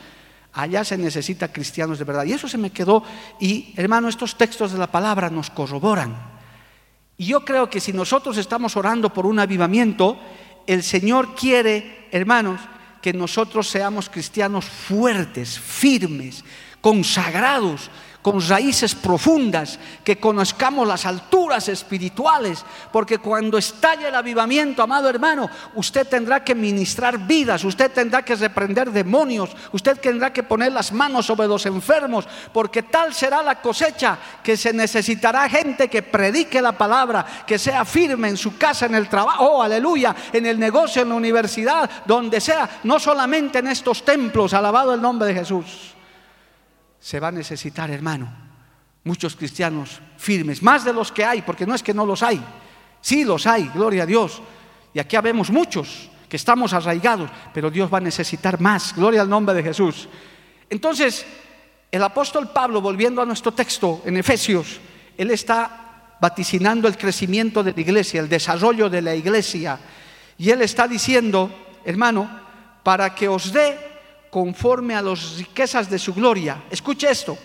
Allá 0.53 0.85
se 0.85 0.99
necesita 0.99 1.53
cristianos 1.53 1.99
de 1.99 2.05
verdad. 2.05 2.25
Y 2.25 2.33
eso 2.33 2.49
se 2.49 2.59
me 2.59 2.71
quedó. 2.71 3.03
Y 3.41 3.75
hermano, 3.77 4.09
estos 4.09 4.37
textos 4.37 4.73
de 4.73 4.79
la 4.79 4.91
palabra 4.91 5.31
nos 5.31 5.51
corroboran. 5.51 6.17
Y 7.17 7.27
yo 7.27 7.45
creo 7.45 7.69
que 7.69 7.81
si 7.81 7.93
nosotros 7.93 8.37
estamos 8.37 8.77
orando 8.77 9.13
por 9.13 9.27
un 9.27 9.39
avivamiento, 9.39 10.19
el 10.67 10.83
Señor 10.83 11.35
quiere, 11.35 12.09
hermanos, 12.13 12.61
que 13.03 13.13
nosotros 13.13 13.69
seamos 13.69 14.09
cristianos 14.09 14.65
fuertes, 14.65 15.59
firmes, 15.59 16.45
consagrados, 16.81 17.91
con 18.23 18.47
raíces 18.47 18.95
profundas, 18.95 19.79
que 20.03 20.19
conozcamos 20.19 20.87
las 20.87 21.07
alturas 21.07 21.69
espirituales, 21.69 22.65
porque 22.93 23.19
cuando 23.19 23.59
estalle 23.59 24.09
el 24.09 24.15
avivamiento, 24.15 24.83
amado 24.83 25.09
hermano, 25.09 25.49
usted 25.77 26.07
tendrá 26.07 26.43
que 26.43 26.55
ministrar 26.55 27.19
vidas, 27.19 27.65
usted 27.65 27.93
tendrá 27.93 28.23
que 28.23 28.35
reprender 28.35 28.91
demonios, 28.91 29.51
usted 29.73 29.99
tendrá 29.99 30.33
que 30.33 30.43
poner 30.43 30.73
las 30.73 30.93
manos 30.93 31.27
sobre 31.27 31.47
los 31.47 31.65
enfermos, 31.67 32.27
porque 32.53 32.83
tal 32.83 33.15
será 33.15 33.43
la 33.43 33.61
cosecha 33.61 34.19
que 34.43 34.57
se 34.57 34.73
necesitará 34.73 35.49
gente 35.49 35.89
que 35.89 36.03
predique 36.03 36.61
la 36.61 36.73
palabra, 36.73 37.25
que 37.47 37.59
sea 37.59 37.85
firme 37.85 38.29
en 38.29 38.37
su 38.37 38.59
casa, 38.59 38.87
en 38.87 38.97
el 38.97 39.09
trabajo, 39.09 39.45
oh, 39.45 39.63
aleluya, 39.63 40.15
en 40.33 40.45
el 40.45 40.59
negocio, 40.59 41.03
en 41.03 41.11
la 41.11 41.15
universidad, 41.15 41.89
donde 42.05 42.41
sea, 42.41 42.69
no 42.83 42.99
solamente 42.99 43.61
en 43.61 43.69
estos 43.69 44.05
templos, 44.05 44.55
alabado 44.55 44.93
el 44.93 45.01
nombre 45.01 45.29
de 45.29 45.35
Jesús 45.35 45.98
se 47.01 47.21
va 47.21 47.29
a 47.29 47.33
necesitar, 47.33 47.91
hermano, 47.91 48.33
muchos 49.05 49.37
cristianos 49.37 50.01
firmes, 50.17 50.63
más 50.63 50.85
de 50.85 50.93
los 50.93 51.13
que 51.13 51.25
hay, 51.25 51.43
porque 51.43 51.67
no 51.67 51.75
es 51.75 51.83
que 51.83 51.95
no 51.95 52.05
los 52.05 52.23
hay, 52.23 52.41
sí 53.01 53.25
los 53.25 53.47
hay, 53.47 53.71
gloria 53.75 54.03
a 54.03 54.07
Dios. 54.07 54.43
Y 54.93 54.99
aquí 54.99 55.17
habemos 55.17 55.51
muchos 55.51 56.11
que 56.29 56.37
estamos 56.37 56.73
arraigados, 56.73 57.31
pero 57.55 57.71
Dios 57.71 57.93
va 57.93 57.99
a 57.99 58.03
necesitar 58.03 58.61
más, 58.61 58.95
gloria 58.95 59.23
al 59.23 59.31
nombre 59.31 59.55
de 59.55 59.63
Jesús. 59.63 60.09
Entonces, 60.69 61.25
el 61.91 62.03
apóstol 62.03 62.51
Pablo, 62.51 62.81
volviendo 62.81 63.23
a 63.23 63.27
nuestro 63.27 63.53
texto 63.53 64.03
en 64.05 64.17
Efesios, 64.19 64.79
él 65.17 65.31
está 65.31 66.17
vaticinando 66.21 66.89
el 66.89 66.99
crecimiento 66.99 67.63
de 67.63 67.73
la 67.73 67.81
iglesia, 67.81 68.21
el 68.21 68.29
desarrollo 68.29 68.91
de 68.91 69.01
la 69.01 69.15
iglesia, 69.15 69.79
y 70.37 70.51
él 70.51 70.63
está 70.63 70.87
diciendo, 70.87 71.51
hermano, 71.85 72.29
para 72.83 73.15
que 73.15 73.29
os 73.29 73.53
dé 73.53 73.88
conforme 74.31 74.95
a 74.95 75.03
las 75.03 75.37
riquezas 75.37 75.89
de 75.91 75.99
su 75.99 76.15
gloria. 76.15 76.65
Escuche 76.71 77.11
esto, 77.11 77.39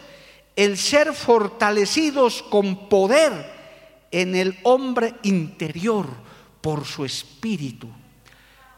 el 0.55 0.77
ser 0.77 1.13
fortalecidos 1.13 2.43
con 2.43 2.89
poder 2.89 3.31
en 4.11 4.35
el 4.35 4.57
hombre 4.63 5.15
interior 5.23 6.07
por 6.61 6.85
su 6.85 7.05
espíritu. 7.05 7.87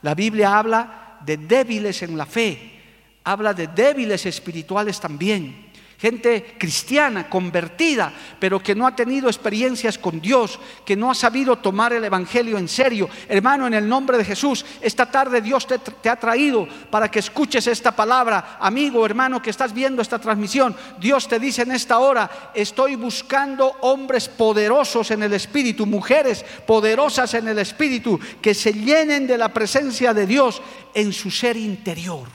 La 0.02 0.16
Biblia 0.16 0.58
habla 0.58 1.20
de 1.26 1.38
débiles 1.38 2.02
en 2.04 2.18
la 2.18 2.26
fe, 2.26 2.82
habla 3.24 3.54
de 3.54 3.68
débiles 3.68 4.26
espirituales 4.26 5.00
también 5.00 5.65
gente 5.98 6.56
cristiana, 6.58 7.30
convertida, 7.30 8.12
pero 8.40 8.62
que 8.62 8.75
no 8.75 8.86
ha 8.86 8.96
tenido 8.96 9.28
experiencias 9.28 9.98
con 9.98 10.20
Dios, 10.20 10.60
que 10.86 10.96
no 10.96 11.10
ha 11.10 11.16
sabido 11.16 11.56
tomar 11.58 11.94
el 11.94 12.04
Evangelio 12.04 12.58
en 12.58 12.68
serio. 12.68 13.10
Hermano, 13.30 13.68
en 13.68 13.74
el 13.74 13.88
nombre 13.88 14.18
de 14.18 14.25
Jesús, 14.25 14.66
esta 14.82 15.10
tarde 15.10 15.42
Dios 15.42 15.66
te, 15.68 16.10
ha 16.10 16.16
traído 16.18 16.68
para 16.92 17.10
que 17.10 17.20
escuches 17.20 17.68
esta 17.68 17.96
palabra. 17.96 18.58
Amigo, 18.60 19.06
hermano, 19.06 19.42
que 19.42 19.50
estás 19.50 19.74
viendo 19.74 20.02
esta 20.02 20.20
transmisión, 20.20 20.75
Dios 21.00 21.28
te 21.28 21.40
dice 21.40 21.62
en 21.62 21.72
esta 21.72 22.00
hora, 22.00 22.52
estoy 22.54 22.96
buscando 22.96 23.78
hombres 23.82 24.28
poderosos 24.28 25.12
en 25.12 25.24
el 25.24 25.34
Espíritu, 25.34 25.86
mujeres 25.86 26.46
poderosas 26.68 27.34
en 27.36 27.48
el 27.48 27.60
Espíritu, 27.60 28.20
que 28.42 28.54
se 28.54 28.74
llenen 28.74 29.28
de 29.28 29.38
la 29.38 29.54
presencia 29.54 30.14
de 30.14 30.28
Dios 30.28 30.62
en 30.94 31.14
su 31.14 31.32
ser 31.32 31.56
interior, 31.56 32.28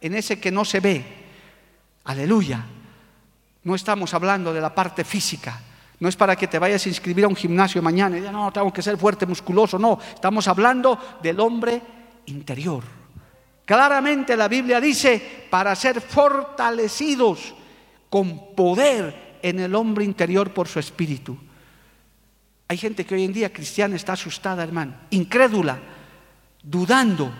en 0.00 0.14
ese 0.14 0.38
que 0.38 0.50
no 0.50 0.64
se 0.64 0.80
ve 0.80 1.17
Aleluya. 2.08 2.64
No 3.64 3.74
estamos 3.74 4.14
hablando 4.14 4.54
de 4.54 4.62
la 4.62 4.74
parte 4.74 5.04
física. 5.04 5.60
No 6.00 6.08
es 6.08 6.16
para 6.16 6.36
que 6.36 6.48
te 6.48 6.58
vayas 6.58 6.86
a 6.86 6.88
inscribir 6.88 7.26
a 7.26 7.28
un 7.28 7.36
gimnasio 7.36 7.82
mañana 7.82 8.16
y 8.16 8.20
digas, 8.20 8.32
no, 8.32 8.50
tengo 8.50 8.72
que 8.72 8.80
ser 8.80 8.96
fuerte, 8.96 9.26
musculoso. 9.26 9.78
No, 9.78 9.98
estamos 10.14 10.48
hablando 10.48 10.98
del 11.22 11.38
hombre 11.38 11.82
interior. 12.26 12.82
Claramente 13.66 14.38
la 14.38 14.48
Biblia 14.48 14.80
dice, 14.80 15.46
para 15.50 15.76
ser 15.76 16.00
fortalecidos 16.00 17.54
con 18.08 18.54
poder 18.54 19.38
en 19.42 19.60
el 19.60 19.74
hombre 19.74 20.06
interior 20.06 20.54
por 20.54 20.66
su 20.66 20.78
espíritu. 20.78 21.36
Hay 22.68 22.78
gente 22.78 23.04
que 23.04 23.16
hoy 23.16 23.24
en 23.24 23.34
día 23.34 23.52
cristiana 23.52 23.96
está 23.96 24.14
asustada, 24.14 24.62
hermano, 24.62 24.94
incrédula, 25.10 25.78
dudando, 26.62 27.30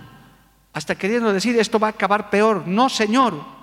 hasta 0.75 0.95
queriendo 0.95 1.33
decir, 1.33 1.59
esto 1.59 1.79
va 1.79 1.87
a 1.87 1.91
acabar 1.91 2.29
peor. 2.29 2.67
No, 2.67 2.91
Señor, 2.91 3.58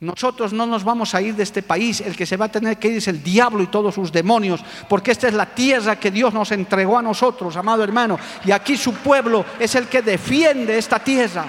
nosotros 0.00 0.54
no 0.54 0.64
nos 0.64 0.82
vamos 0.82 1.14
a 1.14 1.20
ir 1.20 1.34
de 1.34 1.42
este 1.42 1.62
país, 1.62 2.00
el 2.00 2.16
que 2.16 2.24
se 2.24 2.38
va 2.38 2.46
a 2.46 2.50
tener 2.50 2.78
que 2.78 2.88
ir 2.88 2.96
es 2.96 3.08
el 3.08 3.22
diablo 3.22 3.62
y 3.62 3.66
todos 3.66 3.94
sus 3.94 4.10
demonios, 4.10 4.64
porque 4.88 5.10
esta 5.10 5.28
es 5.28 5.34
la 5.34 5.44
tierra 5.44 6.00
que 6.00 6.10
Dios 6.10 6.32
nos 6.32 6.50
entregó 6.52 6.96
a 6.96 7.02
nosotros, 7.02 7.54
amado 7.56 7.84
hermano, 7.84 8.18
y 8.44 8.50
aquí 8.50 8.78
su 8.78 8.94
pueblo 8.94 9.44
es 9.58 9.74
el 9.74 9.88
que 9.88 10.00
defiende 10.00 10.78
esta 10.78 10.98
tierra. 10.98 11.44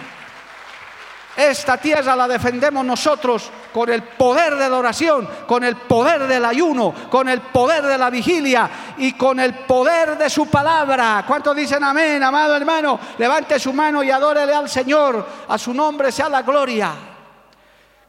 Esta 1.37 1.77
tierra 1.77 2.13
la 2.13 2.27
defendemos 2.27 2.83
nosotros 2.83 3.49
con 3.71 3.89
el 3.89 4.03
poder 4.03 4.55
de 4.55 4.69
la 4.69 4.77
oración, 4.77 5.29
con 5.47 5.63
el 5.63 5.77
poder 5.77 6.27
del 6.27 6.43
ayuno, 6.43 6.93
con 7.09 7.29
el 7.29 7.39
poder 7.39 7.85
de 7.85 7.97
la 7.97 8.09
vigilia 8.09 8.69
y 8.97 9.13
con 9.13 9.39
el 9.39 9.53
poder 9.59 10.17
de 10.17 10.29
su 10.29 10.47
palabra. 10.47 11.23
¿Cuántos 11.25 11.55
dicen 11.55 11.85
amén, 11.85 12.21
amado 12.21 12.53
hermano? 12.57 12.99
Levante 13.17 13.57
su 13.59 13.71
mano 13.71 14.03
y 14.03 14.11
adórele 14.11 14.53
al 14.53 14.67
Señor. 14.67 15.25
A 15.47 15.57
su 15.57 15.73
nombre 15.73 16.11
sea 16.11 16.27
la 16.27 16.41
gloria. 16.41 17.10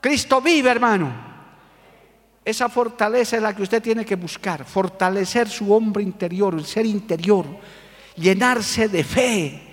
Cristo 0.03 0.41
vive, 0.41 0.69
hermano. 0.69 1.13
Esa 2.45 2.69
fortaleza 2.69 3.37
es 3.37 3.43
la 3.43 3.55
que 3.55 3.63
usted 3.63 3.81
tiene 3.81 4.05
que 4.05 4.17
buscar, 4.17 4.65
fortalecer 4.65 5.49
su 5.49 5.73
hombre 5.73 6.03
interior, 6.03 6.55
el 6.55 6.67
ser 6.67 6.87
interior, 6.87 7.47
llenarse 8.17 8.89
de 8.89 9.05
fe, 9.05 9.72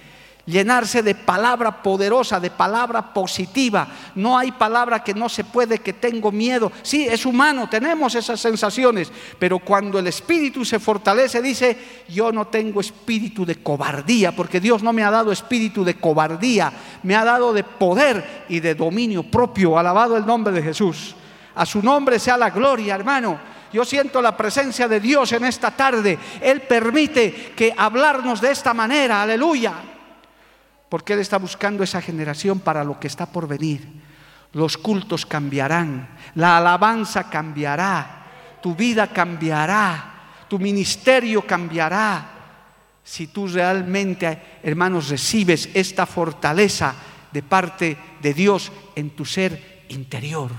llenarse 0.49 1.03
de 1.03 1.15
palabra 1.15 1.81
poderosa, 1.81 2.39
de 2.39 2.49
palabra 2.49 3.13
positiva. 3.13 3.87
No 4.15 4.37
hay 4.37 4.51
palabra 4.51 5.03
que 5.03 5.13
no 5.13 5.29
se 5.29 5.43
puede, 5.43 5.79
que 5.79 5.93
tengo 5.93 6.31
miedo. 6.31 6.71
Sí, 6.81 7.07
es 7.07 7.25
humano, 7.25 7.69
tenemos 7.69 8.15
esas 8.15 8.39
sensaciones, 8.39 9.11
pero 9.37 9.59
cuando 9.59 9.99
el 9.99 10.07
espíritu 10.07 10.65
se 10.65 10.79
fortalece, 10.79 11.41
dice, 11.41 12.03
yo 12.09 12.31
no 12.31 12.47
tengo 12.47 12.81
espíritu 12.81 13.45
de 13.45 13.61
cobardía, 13.61 14.35
porque 14.35 14.59
Dios 14.59 14.83
no 14.83 14.91
me 14.91 15.03
ha 15.03 15.11
dado 15.11 15.31
espíritu 15.31 15.83
de 15.83 15.95
cobardía, 15.95 16.73
me 17.03 17.15
ha 17.15 17.23
dado 17.23 17.53
de 17.53 17.63
poder 17.63 18.45
y 18.49 18.59
de 18.59 18.75
dominio 18.75 19.23
propio. 19.23 19.77
Alabado 19.77 20.17
el 20.17 20.25
nombre 20.25 20.53
de 20.53 20.63
Jesús. 20.63 21.15
A 21.55 21.65
su 21.65 21.81
nombre 21.81 22.19
sea 22.19 22.37
la 22.37 22.49
gloria, 22.49 22.95
hermano. 22.95 23.39
Yo 23.71 23.85
siento 23.85 24.19
la 24.21 24.35
presencia 24.35 24.87
de 24.87 24.99
Dios 24.99 25.31
en 25.31 25.45
esta 25.45 25.69
tarde. 25.69 26.17
Él 26.41 26.61
permite 26.61 27.53
que 27.55 27.71
hablarnos 27.77 28.41
de 28.41 28.51
esta 28.51 28.73
manera. 28.73 29.21
Aleluya 29.21 29.73
porque 30.89 31.13
Él 31.13 31.19
está 31.19 31.37
buscando 31.37 31.83
esa 31.83 32.01
generación 32.01 32.59
para 32.59 32.83
lo 32.83 32.99
que 32.99 33.07
está 33.07 33.27
por 33.27 33.47
venir. 33.47 33.87
Los 34.53 34.77
cultos 34.77 35.27
cambiarán, 35.27 36.09
la 36.33 36.57
alabanza 36.57 37.29
cambiará, 37.29 38.25
tu 38.61 38.75
vida 38.75 39.07
cambiará, 39.07 40.13
tu 40.47 40.57
ministerio 40.57 41.45
cambiará. 41.45 42.31
Si 43.03 43.27
tú 43.27 43.47
realmente, 43.47 44.59
hermanos, 44.63 45.09
recibes 45.09 45.69
esta 45.73 46.07
fortaleza 46.07 46.95
de 47.31 47.43
parte 47.43 47.97
de 48.21 48.33
Dios 48.33 48.71
en 48.95 49.11
tu 49.11 49.25
ser 49.25 49.85
interior. 49.89 50.49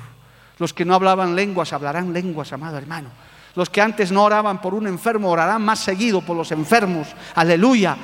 Los 0.59 0.73
que 0.73 0.85
no 0.85 0.95
hablaban 0.95 1.35
lenguas 1.35 1.73
hablarán 1.73 2.13
lenguas, 2.13 2.53
amado 2.53 2.79
hermano. 2.79 3.09
Los 3.57 3.69
que 3.69 3.81
antes 3.81 4.13
no 4.13 4.23
oraban 4.23 4.61
por 4.61 4.75
un 4.75 4.87
enfermo 4.87 5.31
orarán 5.31 5.63
más 5.63 5.81
seguido 5.81 6.21
por 6.21 6.37
los 6.37 6.53
enfermos. 6.53 7.09
Aleluya 7.35 7.97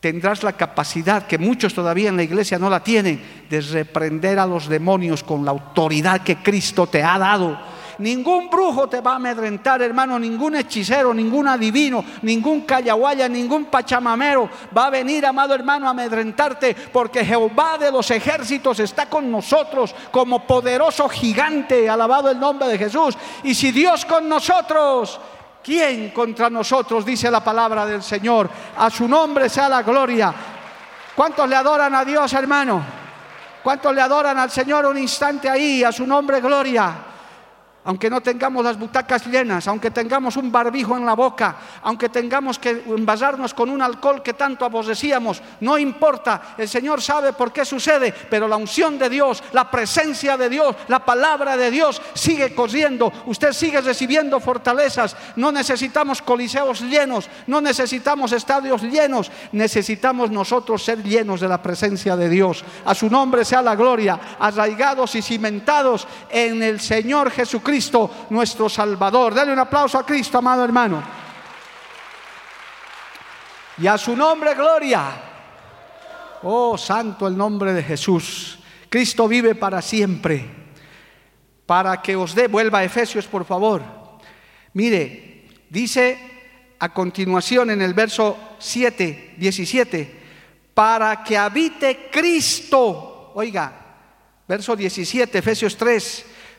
tendrás 0.00 0.42
la 0.42 0.52
capacidad, 0.52 1.26
que 1.26 1.38
muchos 1.38 1.74
todavía 1.74 2.08
en 2.08 2.16
la 2.16 2.22
iglesia 2.22 2.58
no 2.58 2.70
la 2.70 2.82
tienen, 2.82 3.22
de 3.48 3.60
reprender 3.60 4.38
a 4.38 4.46
los 4.46 4.68
demonios 4.68 5.22
con 5.22 5.44
la 5.44 5.50
autoridad 5.50 6.22
que 6.22 6.36
Cristo 6.36 6.86
te 6.86 7.02
ha 7.02 7.18
dado. 7.18 7.58
Ningún 7.98 8.50
brujo 8.50 8.88
te 8.88 9.00
va 9.00 9.12
a 9.12 9.16
amedrentar, 9.16 9.80
hermano, 9.80 10.18
ningún 10.18 10.56
hechicero, 10.56 11.14
ningún 11.14 11.48
adivino, 11.48 12.04
ningún 12.22 12.62
callahuaya, 12.62 13.26
ningún 13.26 13.66
pachamamero 13.66 14.50
va 14.76 14.86
a 14.86 14.90
venir, 14.90 15.24
amado 15.24 15.54
hermano, 15.54 15.86
a 15.86 15.90
amedrentarte, 15.90 16.76
porque 16.92 17.24
Jehová 17.24 17.78
de 17.78 17.90
los 17.90 18.10
ejércitos 18.10 18.80
está 18.80 19.06
con 19.06 19.30
nosotros 19.30 19.94
como 20.10 20.46
poderoso 20.46 21.08
gigante, 21.08 21.88
alabado 21.88 22.30
el 22.30 22.38
nombre 22.38 22.68
de 22.68 22.76
Jesús. 22.76 23.16
Y 23.42 23.54
si 23.54 23.70
Dios 23.72 24.04
con 24.04 24.28
nosotros, 24.28 25.18
¿Quién 25.66 26.10
contra 26.10 26.48
nosotros? 26.48 27.04
Dice 27.04 27.28
la 27.28 27.42
palabra 27.42 27.84
del 27.84 28.00
Señor. 28.00 28.48
A 28.76 28.88
su 28.88 29.08
nombre 29.08 29.48
sea 29.48 29.68
la 29.68 29.82
gloria. 29.82 30.32
¿Cuántos 31.16 31.48
le 31.48 31.56
adoran 31.56 31.92
a 31.92 32.04
Dios, 32.04 32.32
hermano? 32.34 32.84
¿Cuántos 33.64 33.92
le 33.92 34.00
adoran 34.00 34.38
al 34.38 34.52
Señor 34.52 34.86
un 34.86 34.96
instante 34.96 35.50
ahí? 35.50 35.82
A 35.82 35.90
su 35.90 36.06
nombre, 36.06 36.40
gloria 36.40 37.15
aunque 37.86 38.10
no 38.10 38.20
tengamos 38.20 38.64
las 38.64 38.78
butacas 38.78 39.26
llenas, 39.26 39.68
aunque 39.68 39.92
tengamos 39.92 40.36
un 40.36 40.50
barbijo 40.50 40.96
en 40.96 41.06
la 41.06 41.14
boca, 41.14 41.56
aunque 41.82 42.08
tengamos 42.08 42.58
que 42.58 42.82
envasarnos 42.86 43.54
con 43.54 43.70
un 43.70 43.80
alcohol 43.80 44.22
que 44.22 44.34
tanto 44.34 44.64
aborrecíamos, 44.64 45.40
no 45.60 45.78
importa, 45.78 46.56
el 46.58 46.68
Señor 46.68 47.00
sabe 47.00 47.32
por 47.32 47.52
qué 47.52 47.64
sucede, 47.64 48.12
pero 48.28 48.48
la 48.48 48.56
unción 48.56 48.98
de 48.98 49.08
Dios, 49.08 49.42
la 49.52 49.70
presencia 49.70 50.36
de 50.36 50.48
Dios, 50.48 50.74
la 50.88 51.04
palabra 51.04 51.56
de 51.56 51.70
Dios 51.70 52.02
sigue 52.12 52.54
corriendo, 52.56 53.12
usted 53.26 53.52
sigue 53.52 53.80
recibiendo 53.80 54.40
fortalezas, 54.40 55.16
no 55.36 55.52
necesitamos 55.52 56.20
coliseos 56.20 56.80
llenos, 56.80 57.30
no 57.46 57.60
necesitamos 57.60 58.32
estadios 58.32 58.82
llenos, 58.82 59.30
necesitamos 59.52 60.32
nosotros 60.32 60.82
ser 60.82 61.04
llenos 61.04 61.40
de 61.40 61.48
la 61.48 61.62
presencia 61.62 62.16
de 62.16 62.28
Dios. 62.28 62.64
A 62.84 62.96
su 62.96 63.08
nombre 63.08 63.44
sea 63.44 63.62
la 63.62 63.76
gloria, 63.76 64.18
arraigados 64.40 65.14
y 65.14 65.22
cimentados 65.22 66.08
en 66.30 66.64
el 66.64 66.80
Señor 66.80 67.30
Jesucristo 67.30 67.75
Nuestro 68.30 68.68
Salvador. 68.68 69.34
Dale 69.34 69.52
un 69.52 69.58
aplauso 69.58 69.98
a 69.98 70.06
Cristo, 70.06 70.38
amado 70.38 70.64
hermano. 70.64 71.02
Y 73.78 73.86
a 73.86 73.98
su 73.98 74.16
nombre, 74.16 74.54
gloria. 74.54 75.22
Oh, 76.42 76.78
santo 76.78 77.26
el 77.26 77.36
nombre 77.36 77.72
de 77.72 77.82
Jesús. 77.82 78.58
Cristo 78.88 79.28
vive 79.28 79.54
para 79.54 79.82
siempre. 79.82 80.44
Para 81.66 82.00
que 82.00 82.16
os 82.16 82.34
dé, 82.34 82.48
vuelva 82.48 82.78
a 82.78 82.84
Efesios, 82.84 83.26
por 83.26 83.44
favor. 83.44 83.82
Mire, 84.74 85.48
dice 85.68 86.74
a 86.78 86.92
continuación 86.92 87.70
en 87.70 87.82
el 87.82 87.94
verso 87.94 88.36
7, 88.58 89.34
17, 89.36 90.20
para 90.72 91.24
que 91.24 91.36
habite 91.36 92.08
Cristo. 92.10 93.32
Oiga, 93.34 93.72
verso 94.46 94.76
17, 94.76 95.38
Efesios 95.38 95.76
3, 95.76 96.26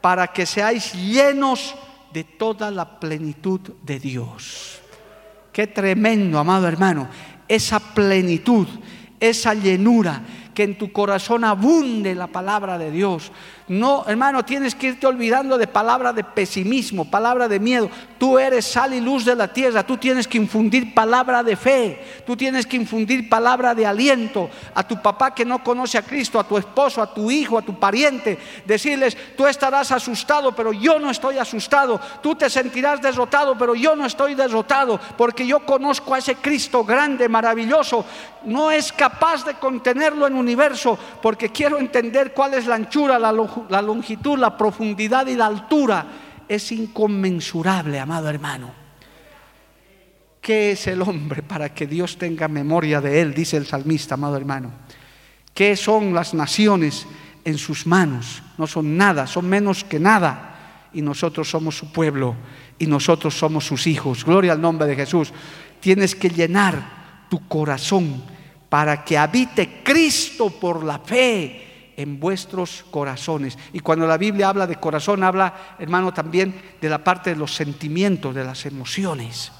para 0.00 0.28
que 0.28 0.46
seáis 0.46 0.92
llenos 0.94 1.74
de 2.12 2.24
toda 2.24 2.70
la 2.70 2.98
plenitud 2.98 3.60
de 3.82 3.98
Dios. 3.98 4.80
Qué 5.52 5.66
tremendo, 5.66 6.38
amado 6.38 6.66
hermano, 6.66 7.08
esa 7.48 7.80
plenitud, 7.80 8.66
esa 9.18 9.54
llenura, 9.54 10.22
que 10.54 10.64
en 10.64 10.78
tu 10.78 10.92
corazón 10.92 11.44
abunde 11.44 12.14
la 12.14 12.26
palabra 12.26 12.78
de 12.78 12.90
Dios. 12.90 13.32
No, 13.68 14.04
hermano, 14.06 14.44
tienes 14.44 14.74
que 14.74 14.88
irte 14.88 15.06
olvidando 15.06 15.58
de 15.58 15.66
palabra 15.66 16.12
de 16.12 16.24
pesimismo, 16.24 17.10
palabra 17.10 17.48
de 17.48 17.60
miedo. 17.60 17.90
Tú 18.20 18.38
eres 18.38 18.66
sal 18.66 18.92
y 18.92 19.00
luz 19.00 19.24
de 19.24 19.34
la 19.34 19.48
tierra. 19.48 19.82
Tú 19.82 19.96
tienes 19.96 20.28
que 20.28 20.36
infundir 20.36 20.92
palabra 20.92 21.42
de 21.42 21.56
fe. 21.56 22.04
Tú 22.26 22.36
tienes 22.36 22.66
que 22.66 22.76
infundir 22.76 23.30
palabra 23.30 23.74
de 23.74 23.86
aliento 23.86 24.50
a 24.74 24.86
tu 24.86 25.00
papá 25.00 25.34
que 25.34 25.46
no 25.46 25.64
conoce 25.64 25.96
a 25.96 26.02
Cristo, 26.02 26.38
a 26.38 26.44
tu 26.44 26.58
esposo, 26.58 27.00
a 27.00 27.14
tu 27.14 27.30
hijo, 27.30 27.56
a 27.56 27.62
tu 27.62 27.78
pariente. 27.78 28.38
Decirles, 28.66 29.16
tú 29.38 29.46
estarás 29.46 29.90
asustado, 29.90 30.54
pero 30.54 30.70
yo 30.70 30.98
no 30.98 31.10
estoy 31.10 31.38
asustado. 31.38 31.98
Tú 32.22 32.34
te 32.34 32.50
sentirás 32.50 33.00
derrotado, 33.00 33.56
pero 33.56 33.74
yo 33.74 33.96
no 33.96 34.04
estoy 34.04 34.34
derrotado, 34.34 35.00
porque 35.16 35.46
yo 35.46 35.60
conozco 35.60 36.14
a 36.14 36.18
ese 36.18 36.34
Cristo 36.34 36.84
grande, 36.84 37.26
maravilloso. 37.26 38.04
No 38.44 38.70
es 38.70 38.92
capaz 38.92 39.46
de 39.46 39.54
contenerlo 39.54 40.26
en 40.26 40.34
universo, 40.34 40.98
porque 41.22 41.48
quiero 41.48 41.78
entender 41.78 42.34
cuál 42.34 42.52
es 42.52 42.66
la 42.66 42.74
anchura, 42.74 43.18
la 43.18 43.32
la 43.70 43.80
longitud, 43.80 44.38
la 44.38 44.58
profundidad 44.58 45.26
y 45.26 45.36
la 45.36 45.46
altura 45.46 46.06
es 46.50 46.72
inconmensurable, 46.72 48.00
amado 48.00 48.28
hermano. 48.28 48.72
¿Qué 50.40 50.72
es 50.72 50.88
el 50.88 51.00
hombre 51.00 51.44
para 51.44 51.72
que 51.72 51.86
Dios 51.86 52.18
tenga 52.18 52.48
memoria 52.48 53.00
de 53.00 53.20
él? 53.20 53.32
Dice 53.32 53.56
el 53.56 53.66
salmista, 53.66 54.14
amado 54.14 54.36
hermano. 54.36 54.72
¿Qué 55.54 55.76
son 55.76 56.12
las 56.12 56.34
naciones 56.34 57.06
en 57.44 57.56
sus 57.56 57.86
manos? 57.86 58.42
No 58.58 58.66
son 58.66 58.96
nada, 58.96 59.28
son 59.28 59.48
menos 59.48 59.84
que 59.84 60.00
nada. 60.00 60.88
Y 60.92 61.02
nosotros 61.02 61.48
somos 61.48 61.76
su 61.76 61.92
pueblo 61.92 62.34
y 62.80 62.86
nosotros 62.86 63.38
somos 63.38 63.64
sus 63.64 63.86
hijos. 63.86 64.24
Gloria 64.24 64.50
al 64.50 64.60
nombre 64.60 64.88
de 64.88 64.96
Jesús. 64.96 65.32
Tienes 65.78 66.16
que 66.16 66.30
llenar 66.30 67.26
tu 67.30 67.46
corazón 67.46 68.24
para 68.68 69.04
que 69.04 69.16
habite 69.16 69.82
Cristo 69.84 70.50
por 70.50 70.82
la 70.82 70.98
fe 70.98 71.69
en 72.00 72.18
vuestros 72.18 72.84
corazones. 72.90 73.58
Y 73.72 73.80
cuando 73.80 74.06
la 74.06 74.16
Biblia 74.16 74.48
habla 74.48 74.66
de 74.66 74.76
corazón, 74.76 75.22
habla, 75.22 75.76
hermano, 75.78 76.14
también 76.14 76.60
de 76.80 76.88
la 76.88 77.04
parte 77.04 77.30
de 77.30 77.36
los 77.36 77.54
sentimientos, 77.54 78.34
de 78.34 78.44
las 78.44 78.64
emociones. 78.64 79.52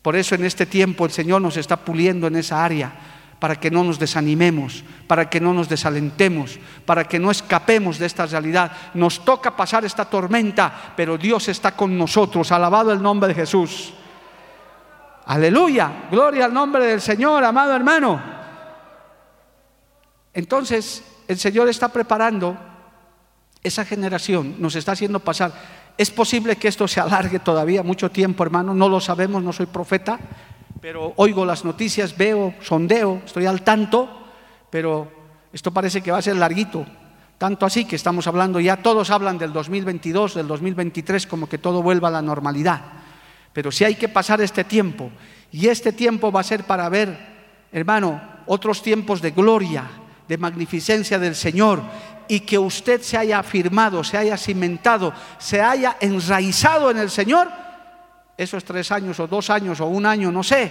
Por 0.00 0.14
eso 0.14 0.36
en 0.36 0.44
este 0.44 0.66
tiempo 0.66 1.04
el 1.04 1.10
Señor 1.10 1.42
nos 1.42 1.56
está 1.56 1.76
puliendo 1.76 2.28
en 2.28 2.36
esa 2.36 2.64
área, 2.64 2.92
para 3.40 3.56
que 3.56 3.70
no 3.70 3.84
nos 3.84 3.98
desanimemos, 3.98 4.84
para 5.06 5.28
que 5.28 5.40
no 5.40 5.52
nos 5.52 5.68
desalentemos, 5.68 6.58
para 6.86 7.04
que 7.04 7.18
no 7.18 7.30
escapemos 7.30 7.98
de 7.98 8.06
esta 8.06 8.24
realidad. 8.26 8.72
Nos 8.94 9.24
toca 9.24 9.54
pasar 9.54 9.84
esta 9.84 10.04
tormenta, 10.04 10.94
pero 10.96 11.18
Dios 11.18 11.48
está 11.48 11.72
con 11.76 11.98
nosotros. 11.98 12.50
Alabado 12.52 12.92
el 12.92 13.02
nombre 13.02 13.28
de 13.28 13.34
Jesús. 13.34 13.92
Aleluya, 15.26 16.06
gloria 16.10 16.44
al 16.44 16.54
nombre 16.54 16.86
del 16.86 17.00
Señor, 17.00 17.42
amado 17.44 17.74
hermano. 17.74 18.22
Entonces, 20.32 21.02
el 21.28 21.38
Señor 21.38 21.68
está 21.68 21.88
preparando 21.88 22.56
esa 23.62 23.84
generación, 23.84 24.56
nos 24.58 24.76
está 24.76 24.92
haciendo 24.92 25.20
pasar. 25.20 25.52
Es 25.98 26.10
posible 26.10 26.56
que 26.56 26.68
esto 26.68 26.86
se 26.86 27.00
alargue 27.00 27.38
todavía 27.38 27.82
mucho 27.82 28.10
tiempo, 28.10 28.44
hermano, 28.44 28.74
no 28.74 28.88
lo 28.88 29.00
sabemos, 29.00 29.42
no 29.42 29.52
soy 29.52 29.66
profeta, 29.66 30.18
pero 30.80 31.14
oigo 31.16 31.44
las 31.44 31.64
noticias, 31.64 32.16
veo, 32.16 32.54
sondeo, 32.60 33.22
estoy 33.24 33.46
al 33.46 33.62
tanto, 33.62 34.08
pero 34.70 35.10
esto 35.52 35.72
parece 35.72 36.02
que 36.02 36.12
va 36.12 36.18
a 36.18 36.22
ser 36.22 36.36
larguito. 36.36 36.86
Tanto 37.38 37.66
así 37.66 37.84
que 37.84 37.96
estamos 37.96 38.26
hablando 38.26 38.60
ya, 38.60 38.76
todos 38.76 39.10
hablan 39.10 39.36
del 39.36 39.52
2022, 39.52 40.34
del 40.34 40.46
2023, 40.46 41.26
como 41.26 41.48
que 41.48 41.58
todo 41.58 41.82
vuelva 41.82 42.08
a 42.08 42.12
la 42.12 42.22
normalidad. 42.22 42.82
Pero 43.52 43.72
si 43.72 43.84
hay 43.84 43.94
que 43.94 44.08
pasar 44.08 44.40
este 44.40 44.64
tiempo, 44.64 45.10
y 45.50 45.68
este 45.68 45.92
tiempo 45.92 46.30
va 46.30 46.40
a 46.40 46.44
ser 46.44 46.64
para 46.64 46.88
ver, 46.88 47.18
hermano, 47.72 48.20
otros 48.46 48.82
tiempos 48.82 49.20
de 49.22 49.30
gloria, 49.30 49.84
de 50.28 50.38
magnificencia 50.38 51.18
del 51.18 51.34
Señor, 51.34 51.82
y 52.28 52.40
que 52.40 52.58
usted 52.58 53.02
se 53.02 53.16
haya 53.16 53.38
afirmado, 53.38 54.02
se 54.02 54.16
haya 54.16 54.36
cimentado, 54.36 55.12
se 55.38 55.60
haya 55.60 55.96
enraizado 56.00 56.90
en 56.90 56.98
el 56.98 57.10
Señor, 57.10 57.48
esos 58.36 58.64
tres 58.64 58.90
años 58.92 59.18
o 59.20 59.26
dos 59.26 59.50
años 59.50 59.80
o 59.80 59.86
un 59.86 60.04
año, 60.06 60.30
no 60.30 60.42
sé, 60.42 60.70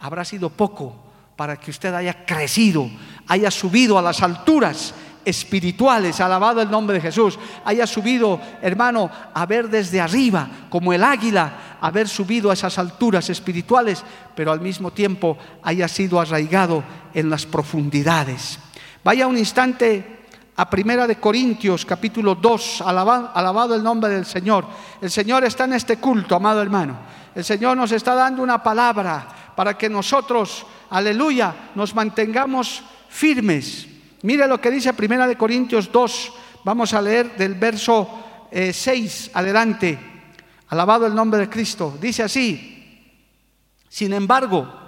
habrá 0.00 0.24
sido 0.24 0.50
poco 0.50 0.96
para 1.36 1.56
que 1.56 1.70
usted 1.70 1.92
haya 1.94 2.24
crecido, 2.24 2.88
haya 3.28 3.50
subido 3.50 3.98
a 3.98 4.02
las 4.02 4.22
alturas 4.22 4.94
espirituales, 5.24 6.20
alabado 6.20 6.60
el 6.60 6.70
nombre 6.70 6.96
de 6.96 7.02
Jesús, 7.02 7.38
haya 7.64 7.86
subido, 7.86 8.40
hermano, 8.62 9.10
a 9.32 9.46
ver 9.46 9.68
desde 9.68 10.00
arriba, 10.00 10.48
como 10.68 10.92
el 10.92 11.02
águila, 11.02 11.76
haber 11.80 12.08
subido 12.08 12.50
a 12.50 12.54
esas 12.54 12.78
alturas 12.78 13.30
espirituales, 13.30 14.02
pero 14.34 14.52
al 14.52 14.60
mismo 14.60 14.90
tiempo 14.90 15.38
haya 15.62 15.88
sido 15.88 16.20
arraigado 16.20 16.84
en 17.14 17.30
las 17.30 17.46
profundidades. 17.46 18.58
Vaya 19.04 19.26
un 19.26 19.36
instante 19.36 20.24
a 20.56 20.70
Primera 20.70 21.06
de 21.06 21.16
Corintios, 21.16 21.84
capítulo 21.84 22.34
2, 22.34 22.80
alabado, 22.80 23.74
el 23.74 23.82
nombre 23.82 24.10
del 24.10 24.24
Señor. 24.24 24.66
El 25.00 25.10
Señor 25.10 25.44
está 25.44 25.64
en 25.64 25.74
este 25.74 25.98
culto, 25.98 26.34
amado 26.34 26.62
hermano. 26.62 26.96
El 27.34 27.44
Señor 27.44 27.76
nos 27.76 27.92
está 27.92 28.14
dando 28.14 28.42
una 28.42 28.62
palabra 28.62 29.52
para 29.54 29.76
que 29.76 29.90
nosotros, 29.90 30.64
aleluya, 30.90 31.54
nos 31.74 31.94
mantengamos 31.94 32.82
firmes 33.08 33.88
Mire 34.24 34.48
lo 34.48 34.58
que 34.58 34.70
dice 34.70 34.94
Primera 34.94 35.26
de 35.26 35.36
Corintios 35.36 35.92
2. 35.92 36.32
Vamos 36.64 36.94
a 36.94 37.02
leer 37.02 37.36
del 37.36 37.56
verso 37.56 38.08
6 38.50 39.26
eh, 39.26 39.30
adelante. 39.34 39.98
Alabado 40.68 41.06
el 41.06 41.14
nombre 41.14 41.40
de 41.40 41.50
Cristo. 41.50 41.98
Dice 42.00 42.22
así. 42.22 43.04
Sin 43.86 44.14
embargo, 44.14 44.83